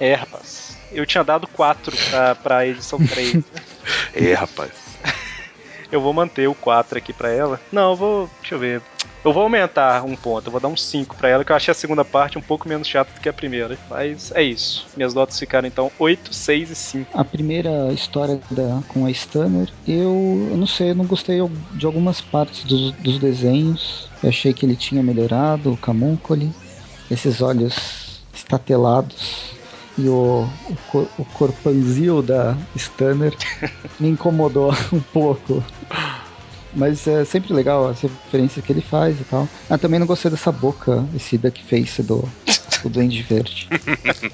É, 0.00 0.14
rapaz. 0.14 0.76
Eu 0.90 1.06
tinha 1.06 1.22
dado 1.22 1.46
4 1.46 1.96
pra, 2.10 2.34
pra 2.34 2.66
edição 2.66 2.98
3. 2.98 3.34
né? 3.34 3.42
É, 4.14 4.32
rapaz. 4.34 4.70
Eu 5.90 6.00
vou 6.00 6.12
manter 6.12 6.48
o 6.48 6.54
4 6.54 6.98
aqui 6.98 7.12
pra 7.12 7.30
ela. 7.30 7.60
Não, 7.70 7.90
eu 7.90 7.96
vou. 7.96 8.30
Deixa 8.40 8.54
eu 8.54 8.58
ver. 8.58 8.82
Eu 9.24 9.32
vou 9.32 9.42
aumentar 9.42 10.04
um 10.04 10.14
ponto, 10.14 10.46
eu 10.46 10.52
vou 10.52 10.60
dar 10.60 10.68
um 10.68 10.76
5 10.76 11.16
pra 11.16 11.28
ela, 11.28 11.44
que 11.44 11.50
eu 11.50 11.56
achei 11.56 11.72
a 11.72 11.74
segunda 11.74 12.04
parte 12.04 12.38
um 12.38 12.40
pouco 12.40 12.68
menos 12.68 12.86
chata 12.86 13.12
do 13.12 13.20
que 13.20 13.28
a 13.28 13.32
primeira. 13.32 13.76
Mas 13.90 14.30
é 14.32 14.40
isso. 14.40 14.86
Minhas 14.96 15.14
notas 15.14 15.36
ficaram 15.36 15.66
então 15.66 15.90
8, 15.98 16.32
6 16.32 16.70
e 16.70 16.74
5. 16.76 17.18
A 17.18 17.24
primeira 17.24 17.92
história 17.92 18.40
da, 18.52 18.82
com 18.86 19.04
a 19.04 19.10
Stanner, 19.10 19.68
eu, 19.86 20.48
eu 20.52 20.56
não 20.56 20.66
sei, 20.66 20.90
eu 20.90 20.94
não 20.94 21.06
gostei 21.06 21.40
de 21.72 21.86
algumas 21.86 22.20
partes 22.20 22.64
dos, 22.64 22.92
dos 22.92 23.18
desenhos. 23.18 24.08
Eu 24.22 24.28
achei 24.28 24.54
que 24.54 24.64
ele 24.64 24.76
tinha 24.76 25.02
melhorado, 25.02 25.72
o 25.72 25.76
Camuncoli, 25.76 26.54
esses 27.10 27.42
olhos 27.42 28.22
estatelados 28.32 29.55
e 29.98 30.08
o, 30.08 30.48
o, 30.92 30.98
o 31.18 31.24
corpanzil 31.34 32.22
da 32.22 32.56
Stanner 32.74 33.34
me 33.98 34.08
incomodou 34.08 34.72
um 34.92 35.00
pouco. 35.00 35.62
Mas 36.74 37.06
é 37.06 37.24
sempre 37.24 37.54
legal 37.54 37.88
as 37.88 38.02
referências 38.02 38.64
que 38.64 38.70
ele 38.70 38.82
faz 38.82 39.18
e 39.18 39.24
tal. 39.24 39.48
Ah, 39.70 39.78
também 39.78 39.98
não 39.98 40.06
gostei 40.06 40.30
dessa 40.30 40.52
boca, 40.52 41.06
esse 41.14 41.38
duck 41.38 41.62
face 41.64 42.02
do, 42.02 42.28
do 42.82 42.90
Duende 42.90 43.22
Verde. 43.22 43.68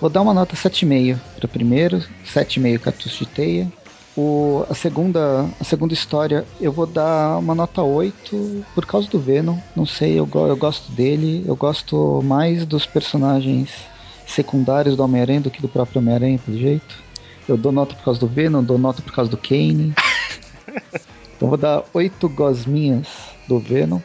Vou 0.00 0.10
dar 0.10 0.20
uma 0.20 0.34
nota 0.34 0.54
7,5 0.54 1.18
para 1.36 1.46
o 1.46 1.48
primeiro, 1.48 2.04
7,5 2.24 2.78
cartucho 2.80 3.24
de 3.24 3.30
teia. 3.30 3.72
O, 4.14 4.64
a, 4.68 4.74
segunda, 4.74 5.48
a 5.58 5.64
segunda 5.64 5.94
história 5.94 6.46
eu 6.60 6.72
vou 6.72 6.86
dar 6.86 7.38
uma 7.38 7.54
nota 7.54 7.82
8 7.82 8.64
por 8.74 8.84
causa 8.84 9.08
do 9.08 9.18
Venom. 9.18 9.58
Não 9.74 9.86
sei, 9.86 10.18
eu, 10.18 10.28
eu 10.34 10.56
gosto 10.56 10.90
dele. 10.92 11.44
Eu 11.46 11.56
gosto 11.56 12.22
mais 12.22 12.66
dos 12.66 12.84
personagens 12.86 13.70
secundários 14.26 14.96
do 14.96 15.02
Homem-Aranha 15.02 15.40
do 15.42 15.50
que 15.50 15.62
do 15.62 15.68
próprio 15.68 16.00
Homem-Aranha, 16.00 16.38
pelo 16.38 16.58
jeito. 16.58 17.02
Eu 17.48 17.56
dou 17.56 17.70
nota 17.72 17.94
por 17.94 18.04
causa 18.04 18.20
do 18.20 18.26
Venom, 18.26 18.62
dou 18.62 18.78
nota 18.78 19.00
por 19.00 19.12
causa 19.12 19.30
do 19.30 19.36
Kane. 19.36 19.94
Então 21.36 21.48
vou 21.48 21.56
dar 21.56 21.84
8 21.94 22.28
gosminhas 22.28 23.06
do 23.46 23.58
Venom. 23.58 24.00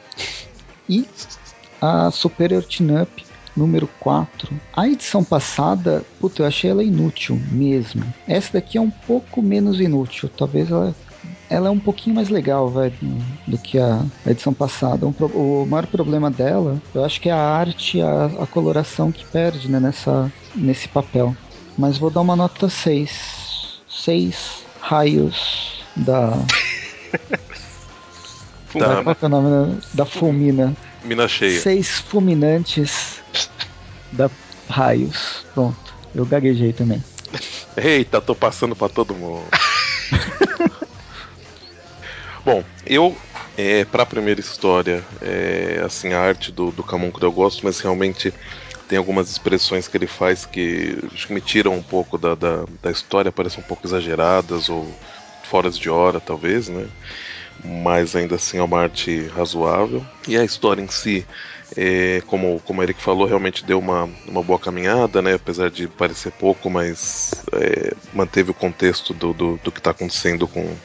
E 0.87 1.05
a 1.81 2.11
Superior 2.11 2.63
Team 2.63 3.01
Up 3.01 3.23
número 3.55 3.87
4. 3.99 4.53
A 4.75 4.87
edição 4.87 5.23
passada, 5.23 6.03
puta, 6.19 6.41
eu 6.41 6.47
achei 6.47 6.69
ela 6.69 6.83
inútil 6.83 7.39
mesmo. 7.51 8.03
Essa 8.27 8.53
daqui 8.53 8.77
é 8.77 8.81
um 8.81 8.89
pouco 8.89 9.41
menos 9.41 9.79
inútil. 9.79 10.29
Talvez 10.29 10.69
ela, 10.69 10.95
ela 11.51 11.67
é 11.67 11.69
um 11.71 11.79
pouquinho 11.79 12.15
mais 12.15 12.29
legal, 12.29 12.69
vai, 12.69 12.93
do 13.45 13.57
que 13.57 13.77
a, 13.77 14.05
edição 14.25 14.53
passada. 14.53 15.05
Um 15.05 15.13
o 15.19 15.65
maior 15.65 15.85
problema 15.85 16.31
dela, 16.31 16.81
eu 16.95 17.03
acho 17.03 17.19
que 17.19 17.27
é 17.27 17.33
a 17.33 17.37
arte, 17.37 18.01
a, 18.01 18.25
a 18.39 18.47
coloração 18.47 19.11
que 19.11 19.25
perde 19.25 19.69
né, 19.69 19.77
nessa, 19.77 20.31
nesse 20.55 20.87
papel. 20.87 21.35
Mas 21.77 21.97
vou 21.97 22.09
dar 22.09 22.21
uma 22.21 22.37
nota 22.37 22.69
6. 22.69 23.81
6 23.89 24.63
raios 24.79 25.83
da. 25.95 26.31
Tá. 28.71 29.03
Qual 29.03 29.17
é 29.21 29.25
o 29.25 29.29
nome 29.29 29.49
da, 29.49 29.81
da 29.95 30.05
fulmina? 30.05 30.73
Mina 31.03 31.27
cheia. 31.27 31.59
Seis 31.59 31.99
fulminantes 31.99 33.21
da 34.13 34.31
raios. 34.69 35.45
Pronto. 35.53 35.93
Eu 36.15 36.25
gaguejei 36.25 36.71
também. 36.71 37.03
Eita, 37.75 38.21
tô 38.21 38.33
passando 38.33 38.73
pra 38.73 38.87
todo 38.87 39.13
mundo. 39.13 39.43
Bom, 42.43 42.63
eu, 42.85 43.15
é, 43.55 43.85
pra 43.85 44.05
primeira 44.05 44.39
história, 44.39 45.03
é, 45.21 45.79
assim, 45.85 46.11
a 46.13 46.19
arte 46.19 46.51
do, 46.51 46.71
do 46.71 46.83
eu 47.21 47.31
gosto, 47.31 47.63
mas 47.63 47.79
realmente 47.79 48.33
tem 48.87 48.97
algumas 48.97 49.29
expressões 49.29 49.87
que 49.87 49.95
ele 49.95 50.07
faz 50.07 50.45
que 50.45 50.97
que 51.13 51.33
me 51.33 51.39
tiram 51.39 51.75
um 51.75 51.83
pouco 51.83 52.17
da, 52.17 52.33
da, 52.33 52.65
da 52.81 52.91
história, 52.91 53.31
parecem 53.31 53.63
um 53.63 53.67
pouco 53.67 53.85
exageradas 53.85 54.69
ou 54.69 54.91
foras 55.43 55.77
de 55.77 55.89
hora, 55.89 56.19
talvez, 56.19 56.67
né? 56.67 56.87
Mas 57.63 58.15
ainda 58.15 58.35
assim 58.35 58.57
é 58.57 58.63
uma 58.63 58.81
arte 58.81 59.27
razoável. 59.27 60.03
E 60.27 60.35
a 60.35 60.43
história 60.43 60.81
em 60.81 60.87
si, 60.87 61.25
é, 61.77 62.21
como, 62.25 62.59
como 62.61 62.81
Eric 62.81 63.01
falou, 63.01 63.27
realmente 63.27 63.63
deu 63.63 63.77
uma, 63.77 64.09
uma 64.27 64.41
boa 64.41 64.57
caminhada, 64.57 65.21
né? 65.21 65.35
Apesar 65.35 65.69
de 65.69 65.87
parecer 65.87 66.31
pouco, 66.31 66.69
mas 66.69 67.31
é, 67.53 67.93
manteve 68.11 68.49
o 68.51 68.55
contexto 68.55 69.13
do, 69.13 69.31
do, 69.33 69.57
do 69.63 69.71
que 69.71 69.79
está 69.79 69.91
acontecendo 69.91 70.47
com 70.47 70.75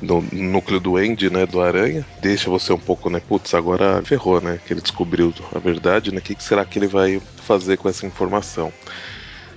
no 0.00 0.22
núcleo 0.32 0.80
do 0.80 0.96
Andy, 0.96 1.30
né, 1.30 1.46
do 1.46 1.60
Aranha, 1.60 2.06
deixa 2.20 2.50
você 2.50 2.72
um 2.72 2.78
pouco, 2.78 3.10
né, 3.10 3.20
putz, 3.20 3.54
agora 3.54 4.02
ferrou, 4.04 4.40
né, 4.40 4.58
que 4.64 4.72
ele 4.72 4.80
descobriu 4.80 5.32
a 5.54 5.58
verdade, 5.58 6.12
né, 6.12 6.18
o 6.18 6.22
que, 6.22 6.34
que 6.34 6.42
será 6.42 6.64
que 6.64 6.78
ele 6.78 6.86
vai 6.86 7.20
fazer 7.36 7.76
com 7.76 7.88
essa 7.88 8.06
informação? 8.06 8.72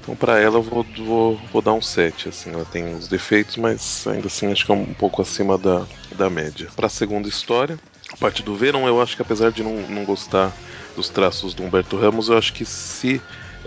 Então, 0.04 0.18
para 0.18 0.38
ela, 0.38 0.58
eu 0.58 0.62
vou, 0.62 0.86
vou, 0.98 1.38
vou 1.52 1.62
dar 1.62 1.72
um 1.72 1.82
7. 1.82 2.28
Assim, 2.28 2.52
ela 2.52 2.66
tem 2.66 2.84
uns 2.86 3.08
defeitos, 3.08 3.56
mas 3.56 4.06
ainda 4.06 4.28
assim 4.28 4.52
acho 4.52 4.66
que 4.66 4.72
é 4.72 4.76
um 4.76 4.94
pouco 4.94 5.22
acima 5.22 5.58
da, 5.58 5.88
da 6.14 6.30
média. 6.30 6.68
Para 6.76 6.88
a 6.88 6.90
segunda 6.90 7.30
história, 7.30 7.80
a 8.12 8.18
parte 8.18 8.44
do 8.44 8.54
Venom, 8.54 8.86
eu 8.86 9.02
acho 9.02 9.16
que 9.16 9.22
apesar 9.22 9.52
de 9.52 9.64
não, 9.64 9.88
não 9.88 10.04
gostar 10.04 10.54
dos 10.94 11.10
traços 11.10 11.54
do 11.54 11.64
Humberto 11.64 11.96
Ramos, 11.96 12.28
eu 12.28 12.38
acho 12.38 12.54
que 12.54 12.66
se. 12.66 13.22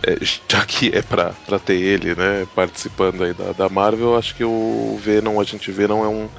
é, 0.07 0.19
já 0.51 0.65
que 0.67 0.91
é 0.95 1.01
pra, 1.03 1.33
pra 1.47 1.59
ter 1.59 1.81
ele, 1.81 2.15
né, 2.15 2.47
participando 2.55 3.25
aí 3.25 3.33
da, 3.33 3.53
da 3.53 3.69
Marvel, 3.71 4.09
eu 4.09 4.17
acho 4.17 4.35
que 4.35 4.45
o 4.45 4.97
Venom, 5.01 5.41
a 5.41 5.45
gente 5.45 5.73
Venom 5.73 6.05
é 6.05 6.09
um, 6.09 6.31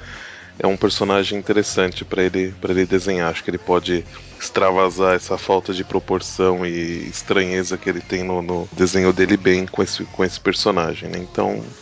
é 0.60 0.68
um 0.68 0.78
personagem 0.78 1.38
interessante 1.39 2.05
para 2.05 2.24
ele, 2.24 2.55
ele 2.68 2.86
desenhar. 2.86 3.30
Acho 3.32 3.43
que 3.43 3.49
ele 3.49 3.58
pode 3.60 4.05
extravasar 4.39 5.16
essa 5.16 5.38
falta 5.38 5.74
de 5.74 5.84
proporção 5.84 6.66
e 6.66 7.08
estranheza 7.10 7.78
que 7.78 7.89
ele 7.89 8.01
tem 8.01 8.24
no, 8.24 8.41
no 8.41 8.70
desenho 8.72 9.14
dele 9.14 9.38
bem 9.38 9.66
com 9.66 9.84
esse, 9.84 10.05
com 10.08 10.24
esse 10.24 10.39
personagem, 10.39 11.10
né? 11.10 11.20
Então, 11.20 11.76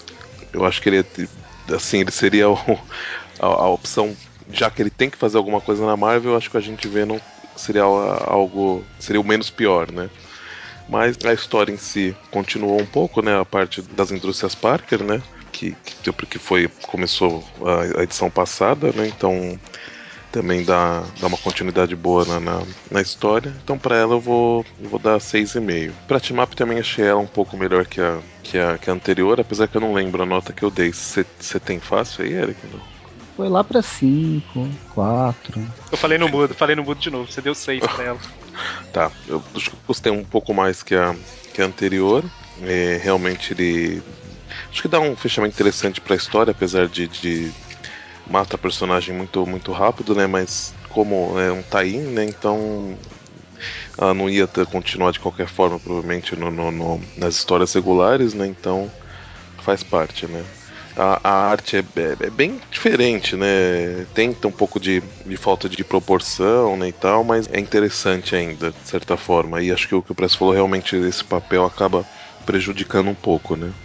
eu 0.54 0.66
acho 0.66 0.82
que 0.82 0.90
ele 0.90 1.00
é, 1.00 1.76
assim, 1.76 2.00
ele 2.02 2.12
seria 2.12 2.50
o- 2.52 2.58
a, 3.40 3.48
a 3.48 3.70
opção, 3.70 4.18
já 4.50 4.70
que 4.72 4.82
ele 4.82 4.90
tem 4.92 5.10
que 5.10 5.18
fazer 5.18 5.38
alguma 5.38 5.62
coisa 5.62 5.86
na 5.86 5.98
Marvel, 5.98 6.32
eu 6.32 6.38
acho 6.38 6.50
que 6.52 6.58
a 6.58 6.62
gente 6.62 6.88
vê 6.88 7.06
não 7.06 7.22
seria 7.56 7.84
algo, 7.84 8.90
seria 9.00 9.22
o 9.22 9.24
menos 9.24 9.50
pior, 9.50 9.92
né? 9.92 10.12
Mas 10.88 11.18
a 11.26 11.34
história 11.34 11.72
em 11.74 11.78
si 11.78 12.18
continuou 12.32 12.82
um 12.82 12.86
pouco, 12.88 13.22
né? 13.22 13.40
A 13.40 13.46
parte 13.46 13.82
das 13.82 14.12
indústrias 14.12 14.56
Parker, 14.56 15.04
né? 15.04 15.24
Que, 15.58 15.76
que, 16.04 16.12
que 16.12 16.38
foi 16.38 16.68
começou 16.82 17.44
a, 17.64 18.00
a 18.02 18.04
edição 18.04 18.30
passada, 18.30 18.92
né? 18.92 19.08
Então 19.08 19.58
também 20.32 20.66
dá, 20.66 21.02
dá 21.22 21.28
uma 21.28 21.38
continuidade 21.38 21.96
boa 21.96 22.26
na, 22.26 22.40
na, 22.42 22.62
na 22.92 23.02
história. 23.02 23.54
Então 23.64 23.78
para 23.78 23.96
ela 23.96 24.16
eu 24.16 24.20
vou, 24.20 24.66
eu 24.82 24.90
vou 24.90 25.00
dar 25.00 25.18
6,5. 25.18 25.94
Pra 26.08 26.20
Team 26.20 26.44
Up 26.44 26.56
também 26.56 26.80
achei 26.80 27.06
ela 27.06 27.22
um 27.22 27.28
pouco 27.28 27.56
melhor 27.56 27.86
que 27.86 28.02
a, 28.02 28.20
que 28.44 28.58
a, 28.58 28.78
que 28.78 28.90
a 28.90 28.94
anterior, 28.94 29.40
apesar 29.40 29.68
que 29.68 29.78
eu 29.78 29.82
não 29.82 29.94
lembro 29.94 30.22
a 30.22 30.26
nota 30.26 30.52
que 30.52 30.64
eu 30.64 30.70
dei. 30.70 30.92
Você 30.92 31.24
tem 31.64 31.80
fácil 31.80 32.26
aí, 32.26 32.34
Eric? 32.34 32.60
Não. 32.68 32.82
Foi 33.36 33.50
lá 33.50 33.64
pra 33.64 33.82
5, 33.82 34.70
4. 34.94 35.68
Eu 35.92 35.98
falei 35.98 36.18
no 36.18 36.30
mudo, 36.30 36.54
falei 36.54 36.76
no 36.76 36.84
mudo 36.84 37.00
de 37.00 37.10
novo. 37.10 37.32
Você 37.32 37.42
deu 37.42 37.56
6 37.56 37.80
pra 37.80 38.04
ela. 38.04 38.20
Tá, 38.94 39.12
eu 39.28 39.44
acho 39.54 39.70
que 39.70 39.76
eu 39.76 39.80
gostei 39.86 40.10
um 40.10 40.24
pouco 40.24 40.54
mais 40.54 40.82
que 40.82 40.96
a, 40.96 41.14
que 41.54 41.62
a 41.62 41.66
anterior. 41.66 42.24
É, 42.62 42.98
realmente 43.04 43.52
ele. 43.52 44.02
Acho 44.72 44.82
que 44.82 44.88
dá 44.88 45.00
um 45.00 45.16
fechamento 45.16 45.54
interessante 45.54 46.02
pra 46.02 46.16
história, 46.16 46.52
apesar 46.52 46.88
de, 46.90 47.08
de 47.08 47.56
mata 48.30 48.56
a 48.58 48.60
personagem 48.60 49.16
muito, 49.16 49.46
muito 49.48 49.72
rápido, 49.74 50.16
né? 50.16 50.28
Mas 50.28 50.78
como 50.90 51.40
é 51.40 51.52
um 51.52 51.64
tie 51.64 52.00
né? 52.02 52.26
Então 52.26 53.00
ela 53.98 54.14
não 54.14 54.30
ia 54.30 54.48
ter, 54.48 54.66
continuar 54.68 55.12
de 55.12 55.20
qualquer 55.20 55.48
forma, 55.48 55.80
provavelmente, 55.80 56.36
no, 56.36 56.52
no- 56.52 56.72
no- 56.72 57.10
nas 57.16 57.36
histórias 57.36 57.74
regulares, 57.74 58.34
né? 58.34 58.48
Então 58.48 58.94
faz 59.62 59.84
parte, 59.84 60.28
né? 60.28 60.50
A, 60.96 61.30
a 61.30 61.50
arte 61.52 61.78
é, 61.78 61.80
é- 61.82 62.28
é 62.28 62.30
bem 62.32 62.60
diferente, 62.72 63.36
né? 63.38 64.06
Tem 64.14 64.38
um 64.46 64.52
pouco 64.52 64.80
de, 64.80 65.02
de 65.26 65.38
falta 65.38 65.70
de 65.70 65.84
proporção 65.86 66.78
né, 66.78 66.90
e 66.90 66.94
tal, 66.94 67.24
mas 67.24 67.48
é 67.50 67.60
interessante 67.60 68.36
ainda, 68.36 68.72
de 68.72 68.88
certa 68.90 69.18
forma. 69.18 69.62
E 69.64 69.72
acho 69.72 69.88
que 69.88 69.96
o 69.96 70.04
que 70.04 70.12
o 70.12 70.16
Press 70.16 70.36
falou, 70.36 70.54
realmente, 70.54 70.96
esse 70.98 71.24
papel 71.26 71.66
acaba 71.66 72.08
prejudicando 72.46 73.10
um 73.10 73.16
pouco, 73.16 73.56
né? 73.56 73.76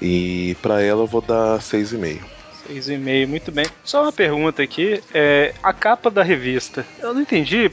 E 0.00 0.56
pra 0.62 0.82
ela 0.82 1.02
eu 1.02 1.06
vou 1.06 1.20
dar 1.20 1.58
6,5. 1.58 2.20
6,5, 2.68 3.26
muito 3.26 3.50
bem. 3.50 3.66
Só 3.82 4.02
uma 4.02 4.12
pergunta 4.12 4.62
aqui. 4.62 5.02
É, 5.12 5.54
a 5.62 5.72
capa 5.72 6.10
da 6.10 6.22
revista. 6.22 6.84
Eu 7.00 7.14
não 7.14 7.22
entendi. 7.22 7.70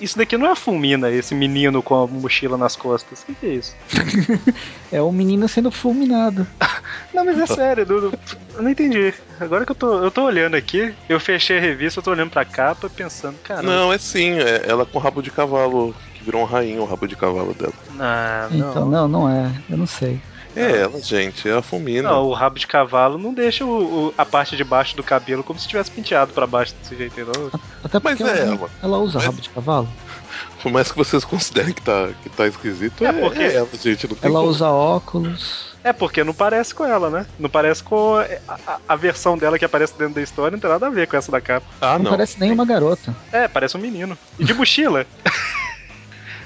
Isso 0.00 0.18
daqui 0.18 0.36
não 0.36 0.46
é 0.46 0.50
a 0.50 0.56
Fulmina, 0.56 1.10
esse 1.10 1.34
menino 1.34 1.82
com 1.82 2.02
a 2.02 2.06
mochila 2.06 2.58
nas 2.58 2.76
costas. 2.76 3.22
O 3.22 3.26
que, 3.26 3.34
que 3.34 3.46
é 3.46 3.54
isso? 3.54 3.74
É 4.92 5.02
o 5.02 5.10
menino 5.10 5.48
sendo 5.48 5.70
fulminado. 5.70 6.46
Não, 7.12 7.24
mas 7.24 7.38
é 7.38 7.46
sério, 7.46 7.84
Dudu. 7.84 8.16
Eu 8.54 8.62
não 8.62 8.70
entendi. 8.70 9.12
Agora 9.40 9.64
que 9.64 9.72
eu 9.72 9.74
tô, 9.74 10.04
eu 10.04 10.10
tô 10.10 10.24
olhando 10.24 10.54
aqui, 10.54 10.94
eu 11.08 11.18
fechei 11.18 11.58
a 11.58 11.60
revista, 11.60 11.98
eu 11.98 12.04
tô 12.04 12.10
olhando 12.12 12.30
pra 12.30 12.44
capa 12.44 12.88
pensando, 12.88 13.36
cara. 13.42 13.62
Não, 13.62 13.92
é 13.92 13.98
sim, 13.98 14.38
é 14.38 14.64
ela 14.66 14.86
com 14.86 14.98
rabo 14.98 15.22
de 15.22 15.30
cavalo, 15.30 15.94
que 16.14 16.22
virou 16.22 16.42
um 16.42 16.44
rainho 16.44 16.82
o 16.82 16.84
rabo 16.84 17.08
de 17.08 17.16
cavalo 17.16 17.52
dela. 17.54 17.72
Não, 17.90 18.58
não. 18.58 18.70
Então, 18.70 18.88
não, 18.88 19.08
não 19.08 19.28
é. 19.28 19.50
Eu 19.68 19.76
não 19.76 19.86
sei. 19.86 20.20
É 20.56 20.78
ela, 20.80 20.98
gente, 21.02 21.46
é 21.48 21.52
a 21.52 21.60
Fumina. 21.62 22.08
Não, 22.08 22.24
o 22.24 22.32
rabo 22.32 22.58
de 22.58 22.66
cavalo 22.66 23.18
não 23.18 23.34
deixa 23.34 23.64
o, 23.64 24.06
o- 24.08 24.14
a 24.16 24.24
parte 24.24 24.56
de 24.56 24.64
baixo 24.64 24.96
do 24.96 25.02
cabelo 25.02 25.44
como 25.44 25.58
se 25.60 25.68
tivesse 25.68 25.90
penteado 25.90 26.32
pra 26.32 26.46
baixo 26.46 26.74
desse 26.82 26.96
jeito, 26.96 27.14
não. 27.20 27.50
Até 27.84 28.00
porque 28.00 28.22
Mas 28.24 28.32
é 28.38 28.40
ela, 28.42 28.54
ela. 28.54 28.70
ela 28.82 28.98
usa 28.98 29.18
Mas- 29.18 29.26
rabo 29.26 29.40
de 29.42 29.50
cavalo. 29.50 29.88
Por 30.62 30.72
mais 30.72 30.90
que 30.90 30.96
vocês 30.98 31.24
considerem 31.24 31.72
que 31.74 31.82
tá, 31.82 32.08
que 32.22 32.28
tá 32.30 32.46
esquisito, 32.46 33.04
É, 33.04 33.08
é, 33.08 33.12
porque- 33.12 33.42
é 33.42 33.54
ela, 33.56 33.68
gente. 33.80 34.08
Não 34.08 34.16
tem 34.16 34.30
Ela 34.30 34.40
como. 34.40 34.50
usa 34.50 34.68
óculos. 34.68 35.66
É 35.84 35.92
porque 35.92 36.24
não 36.24 36.34
parece 36.34 36.74
com 36.74 36.84
ela, 36.84 37.08
né? 37.10 37.26
Não 37.38 37.48
parece 37.48 37.82
com 37.84 38.16
a, 38.16 38.26
a- 38.66 38.78
a 38.88 38.96
versão 38.96 39.38
dela 39.38 39.58
que 39.58 39.64
aparece 39.64 39.92
dentro 39.96 40.14
da 40.14 40.22
história, 40.22 40.50
não 40.52 40.58
tem 40.58 40.68
nada 40.70 40.86
a 40.86 40.90
ver 40.90 41.06
com 41.06 41.16
essa 41.16 41.30
da 41.30 41.40
capa. 41.40 41.66
Ah, 41.80 41.92
não, 41.98 42.04
não. 42.06 42.10
parece 42.12 42.40
nem 42.40 42.50
uma 42.50 42.64
garota. 42.64 43.14
É, 43.30 43.46
parece 43.46 43.76
um 43.76 43.80
menino. 43.80 44.16
E 44.38 44.44
de 44.44 44.52
mochila. 44.54 45.06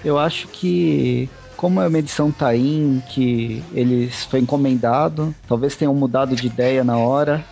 Eu 0.05 0.19
acho 0.19 0.49
que, 0.49 1.29
como 1.61 1.83
é 1.83 1.87
uma 1.87 1.99
edição 1.99 2.33
Taim, 2.33 3.03
que 3.11 3.63
eles 3.75 4.25
foi 4.25 4.41
encomendado, 4.41 5.35
talvez 5.47 5.77
tenham 5.77 5.95
mudado 5.95 6.35
de 6.35 6.47
ideia 6.47 6.83
na 6.83 6.97
hora. 6.97 7.45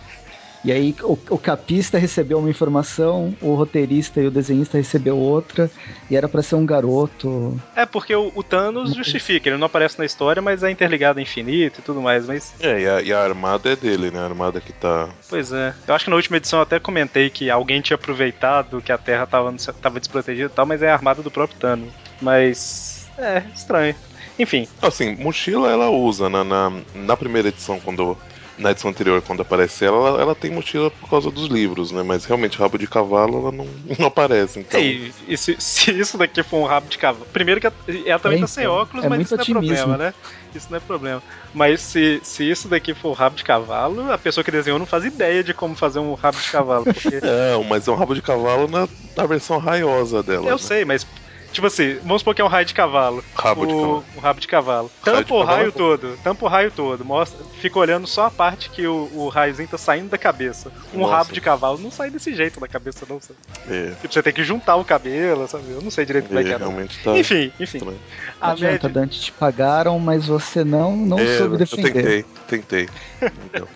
E 0.65 0.71
aí 0.71 0.95
o, 1.03 1.17
o 1.29 1.37
capista 1.37 1.99
recebeu 1.99 2.39
uma 2.39 2.49
informação, 2.49 3.35
o 3.39 3.53
roteirista 3.53 4.19
e 4.19 4.25
o 4.25 4.31
desenhista 4.31 4.79
recebeu 4.79 5.15
outra, 5.15 5.69
e 6.09 6.15
era 6.15 6.27
pra 6.27 6.41
ser 6.41 6.55
um 6.55 6.65
garoto. 6.65 7.61
É 7.75 7.85
porque 7.85 8.13
o, 8.15 8.31
o 8.33 8.41
Thanos 8.41 8.95
justifica, 8.95 9.47
ele 9.47 9.57
não 9.57 9.67
aparece 9.67 9.99
na 9.99 10.05
história, 10.05 10.41
mas 10.41 10.63
é 10.63 10.71
interligado 10.71 11.19
ao 11.19 11.23
infinito 11.23 11.79
e 11.79 11.83
tudo 11.83 12.01
mais. 12.01 12.25
Mas, 12.25 12.55
É, 12.59 12.81
e 12.81 12.89
a, 12.89 13.01
e 13.03 13.13
a 13.13 13.23
armada 13.23 13.71
é 13.71 13.75
dele, 13.75 14.09
né? 14.09 14.19
A 14.19 14.25
armada 14.25 14.59
que 14.59 14.73
tá. 14.73 15.07
pois 15.29 15.53
é. 15.53 15.71
Eu 15.87 15.93
acho 15.93 16.05
que 16.05 16.09
na 16.09 16.15
última 16.15 16.37
edição 16.37 16.57
eu 16.57 16.63
até 16.63 16.79
comentei 16.79 17.29
que 17.29 17.47
alguém 17.47 17.79
tinha 17.79 17.95
aproveitado 17.95 18.81
que 18.81 18.91
a 18.91 18.97
Terra 18.97 19.27
tava, 19.27 19.55
tava 19.79 19.99
desprotegida 19.99 20.47
e 20.47 20.55
tal, 20.55 20.65
mas 20.65 20.81
é 20.81 20.89
a 20.89 20.95
armada 20.95 21.21
do 21.21 21.29
próprio 21.29 21.59
Thanos. 21.59 21.93
Mas. 22.19 22.88
É, 23.19 23.43
estranho. 23.53 23.95
Enfim, 24.37 24.67
Assim, 24.81 25.15
mochila 25.17 25.69
ela 25.69 25.89
usa 25.89 26.29
na, 26.29 26.43
na, 26.43 26.71
na 26.93 27.17
primeira 27.17 27.49
edição, 27.49 27.79
quando. 27.79 28.17
Na 28.57 28.71
edição 28.71 28.89
anterior, 28.89 29.21
quando 29.21 29.41
aparece 29.41 29.85
ela, 29.85 30.09
ela, 30.09 30.21
ela 30.21 30.35
tem 30.35 30.51
mochila 30.51 30.91
por 30.91 31.09
causa 31.09 31.31
dos 31.31 31.47
livros, 31.47 31.93
né? 31.93 32.03
Mas 32.03 32.25
realmente, 32.25 32.57
rabo 32.57 32.77
de 32.77 32.87
cavalo, 32.87 33.37
ela 33.37 33.51
não, 33.53 33.65
não 33.97 34.07
aparece. 34.07 34.59
Então, 34.59 34.77
E, 34.81 35.13
e 35.29 35.37
se, 35.37 35.55
se 35.57 35.91
isso 35.97 36.17
daqui 36.17 36.43
for 36.43 36.57
um 36.57 36.65
rabo 36.65 36.89
de 36.89 36.97
cavalo. 36.97 37.25
Primeiro 37.31 37.61
que 37.61 37.67
ela 38.05 38.19
também 38.19 38.37
É, 38.37 38.41
tá 38.41 38.47
sem 38.47 38.67
óculos, 38.67 39.05
é 39.05 39.07
mas 39.07 39.21
isso 39.21 39.33
não 39.33 39.39
é 39.39 39.43
otimismo. 39.43 39.75
problema, 39.77 39.97
né? 39.97 40.13
Isso 40.53 40.67
não 40.69 40.75
é 40.75 40.81
problema. 40.81 41.23
Mas 41.53 41.79
se, 41.79 42.19
se 42.21 42.49
isso 42.49 42.67
daqui 42.67 42.93
for 42.93 43.11
um 43.11 43.13
rabo 43.13 43.37
de 43.37 43.45
cavalo, 43.45 44.11
a 44.11 44.17
pessoa 44.17 44.43
que 44.43 44.51
desenhou 44.51 44.77
não 44.77 44.85
faz 44.85 45.05
ideia 45.05 45.41
de 45.41 45.53
como 45.53 45.73
fazer 45.73 45.99
um 45.99 46.13
rabo 46.13 46.37
de 46.37 46.51
cavalo. 46.51 46.83
Porque 46.83 47.11
Não, 47.53 47.63
mas 47.63 47.87
é 47.87 47.91
um 47.91 47.95
rabo 47.95 48.13
de 48.13 48.21
cavalo 48.21 48.67
na, 48.67 48.89
na 49.15 49.25
versão 49.25 49.57
raiosa 49.57 50.21
dela. 50.21 50.47
eu 50.47 50.51
né? 50.51 50.57
sei, 50.57 50.83
mas. 50.83 51.07
Tipo 51.51 51.65
assim, 51.67 51.97
vamos 52.03 52.21
supor 52.21 52.35
que 52.35 52.41
é 52.41 52.45
um 52.45 52.47
raio 52.47 52.65
de 52.65 52.73
cavalo. 52.75 53.23
Rabo 53.35 53.63
o, 53.63 53.65
de 53.67 53.73
cavalo. 53.73 54.05
Um 54.15 54.19
rabo 54.19 54.39
de 54.39 54.47
cavalo. 54.47 54.91
Raio 55.03 55.17
Tampa 55.17 55.33
o 55.33 55.43
raio 55.43 55.67
é 55.67 55.71
bom. 55.71 55.77
todo. 55.77 56.17
Tampa 56.23 56.45
o 56.45 56.47
raio 56.47 56.71
todo. 56.71 57.03
Mostra, 57.03 57.43
fica 57.59 57.79
olhando 57.79 58.05
só 58.05 58.25
a 58.27 58.31
parte 58.31 58.69
que 58.69 58.85
o, 58.85 59.09
o 59.13 59.29
raiozinho 59.29 59.67
tá 59.67 59.77
saindo 59.77 60.09
da 60.09 60.17
cabeça. 60.17 60.71
Um 60.93 60.99
Nossa. 60.99 61.13
rabo 61.15 61.33
de 61.33 61.41
cavalo 61.41 61.79
não 61.79 61.89
sai 61.89 62.11
desse 62.11 62.35
jeito 62.35 62.59
da 62.59 62.67
cabeça, 62.67 63.05
não. 63.09 63.19
Sabe? 63.19 63.39
É, 63.67 63.91
Tipo, 63.99 64.13
você 64.13 64.21
tem 64.23 64.31
que 64.33 64.43
juntar 64.43 64.75
o 64.75 64.85
cabelo, 64.85 65.47
sabe? 65.47 65.71
Eu 65.71 65.81
não 65.81 65.89
sei 65.89 66.05
direito 66.05 66.27
como 66.27 66.39
é 66.39 66.43
que 66.43 66.49
é, 66.49 66.53
é. 66.53 66.59
não. 66.59 66.67
realmente 66.67 67.03
tá. 67.03 67.17
Enfim, 67.17 67.51
enfim. 67.59 67.77
estranho. 67.79 67.99
Não 68.41 68.47
A 68.47 68.51
adianta, 68.51 68.71
média, 68.73 68.89
Dante, 68.89 69.19
te 69.19 69.31
pagaram, 69.31 69.97
mas 69.99 70.27
você 70.27 70.63
não, 70.63 70.95
não 70.95 71.17
É, 71.19 71.37
soube 71.39 71.55
eu 71.55 71.57
defender. 71.57 71.91
tentei, 71.93 72.25
tentei. 72.47 72.89
Então, 73.51 73.67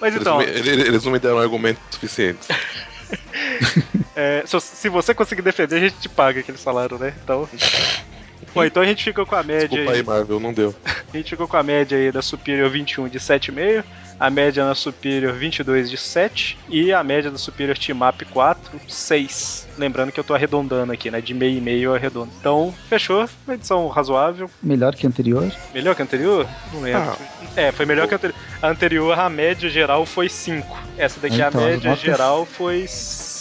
mas 0.00 0.14
eles, 0.14 0.20
então, 0.22 0.40
eles- 0.40 0.86
eles 0.86 1.04
não 1.04 1.10
me 1.12 1.18
deram 1.18 1.38
argumentos 1.38 1.82
suficientes. 1.90 2.46
É, 4.16 4.42
se, 4.46 4.60
se 4.60 4.88
você 4.88 5.14
conseguir 5.14 5.42
defender, 5.42 5.76
a 5.76 5.80
gente 5.80 5.96
te 5.98 6.08
paga 6.08 6.40
aquele 6.40 6.58
salário, 6.58 6.98
né? 6.98 7.14
Então. 7.22 7.48
Bom, 8.54 8.64
então 8.64 8.82
a 8.82 8.86
gente 8.86 9.04
fica 9.04 9.26
com 9.26 9.34
a 9.34 9.42
média 9.42 9.68
Desculpa 9.68 9.92
aí, 9.92 10.02
Marvel, 10.02 10.40
não 10.40 10.52
deu. 10.54 10.74
A 11.12 11.16
gente 11.16 11.30
ficou 11.30 11.46
com 11.46 11.56
a 11.56 11.62
média 11.62 11.98
aí 11.98 12.10
da 12.10 12.22
Superior 12.22 12.70
21 12.70 13.08
de 13.08 13.18
7,5, 13.18 13.84
a 14.18 14.30
média 14.30 14.64
na 14.64 14.74
Superior 14.74 15.34
22 15.34 15.90
de 15.90 15.96
7 15.98 16.58
e 16.68 16.92
a 16.92 17.04
média 17.04 17.30
da 17.30 17.36
Superior 17.36 17.76
Team 17.76 17.98
Up 18.08 18.24
4, 18.24 18.80
6. 18.88 19.68
Lembrando 19.76 20.10
que 20.12 20.18
eu 20.18 20.24
tô 20.24 20.34
arredondando 20.34 20.92
aqui, 20.92 21.10
né? 21.10 21.20
De 21.20 21.34
meio 21.34 21.58
e 21.58 21.60
meio 21.60 21.90
eu 21.90 21.94
arredondo. 21.94 22.30
Então, 22.40 22.74
fechou. 22.88 23.28
Uma 23.46 23.54
edição 23.54 23.86
razoável. 23.88 24.50
Melhor 24.62 24.94
que 24.94 25.06
a 25.06 25.08
anterior. 25.08 25.52
Melhor 25.74 25.94
que 25.94 26.02
a 26.02 26.04
anterior? 26.04 26.48
Não 26.72 26.80
lembro. 26.80 27.00
Ah. 27.02 27.16
É, 27.54 27.70
foi 27.70 27.84
melhor 27.86 28.08
que 28.08 28.14
a 28.14 28.16
anterior. 28.16 28.36
A 28.62 28.68
anterior, 28.68 29.18
a 29.18 29.28
média 29.28 29.68
geral 29.68 30.06
foi 30.06 30.28
5. 30.28 30.66
Essa 30.96 31.20
daqui, 31.20 31.40
Então, 31.40 31.60
a 31.62 31.66
média 31.66 31.90
notas- 31.90 32.04
geral 32.04 32.46
foi 32.46 32.86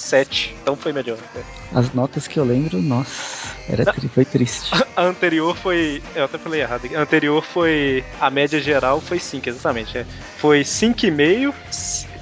7. 0.08 0.56
Então 0.62 0.76
foi 0.76 0.92
melhor. 0.94 1.18
né? 1.36 1.44
As 1.74 1.94
notas 1.94 2.28
que 2.28 2.40
eu 2.40 2.44
lembro, 2.46 2.82
nossa, 2.82 3.50
era 3.70 3.86
tri- 3.92 4.08
foi 4.10 4.26
triste. 4.26 4.72
A 4.96 5.04
anterior 5.04 5.56
foi. 5.56 6.02
Eu 6.16 6.24
até 6.26 6.38
falei 6.38 6.62
errado. 6.62 6.90
A 6.96 7.00
anterior 7.02 7.44
foi. 7.44 8.04
A 8.20 8.30
média 8.32 8.60
geral 8.60 9.00
foi 9.00 9.20
5, 9.20 9.48
exatamente. 9.50 9.98
é. 9.98 10.06
Foi 10.38 10.62
5,5. 10.62 11.54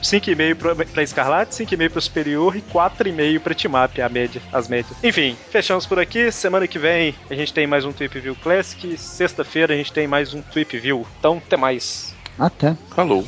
5,5 0.03 0.55
pra, 0.55 0.75
pra 0.75 1.01
Escarlate, 1.01 1.55
5,5 1.65 1.89
pro 1.89 1.99
Superior 2.01 2.55
e 2.55 2.61
4,5 2.61 3.39
pra 3.39 3.55
Timap, 3.55 3.97
a 3.99 4.07
média, 4.09 4.39
as 4.53 4.67
médias. 4.67 4.95
Enfim, 5.03 5.35
fechamos 5.49 5.87
por 5.87 5.97
aqui. 5.97 6.31
Semana 6.31 6.67
que 6.67 6.77
vem 6.77 7.15
a 7.27 7.33
gente 7.33 7.51
tem 7.51 7.65
mais 7.65 7.85
um 7.85 7.91
Tweep 7.91 8.19
View 8.19 8.35
Classic. 8.35 8.95
Sexta-feira 8.99 9.73
a 9.73 9.77
gente 9.77 9.91
tem 9.91 10.05
mais 10.07 10.31
um 10.33 10.41
Tweep 10.43 10.77
View. 10.77 11.07
Então, 11.17 11.41
até 11.43 11.57
mais. 11.57 12.13
Até. 12.37 12.75
Falou. 12.95 13.21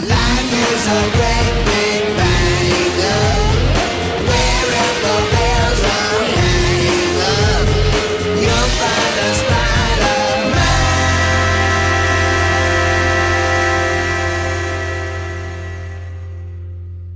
Life 0.00 0.54
is 0.74 0.86
a 0.86 1.00
great 1.16 1.64
big 1.64 2.13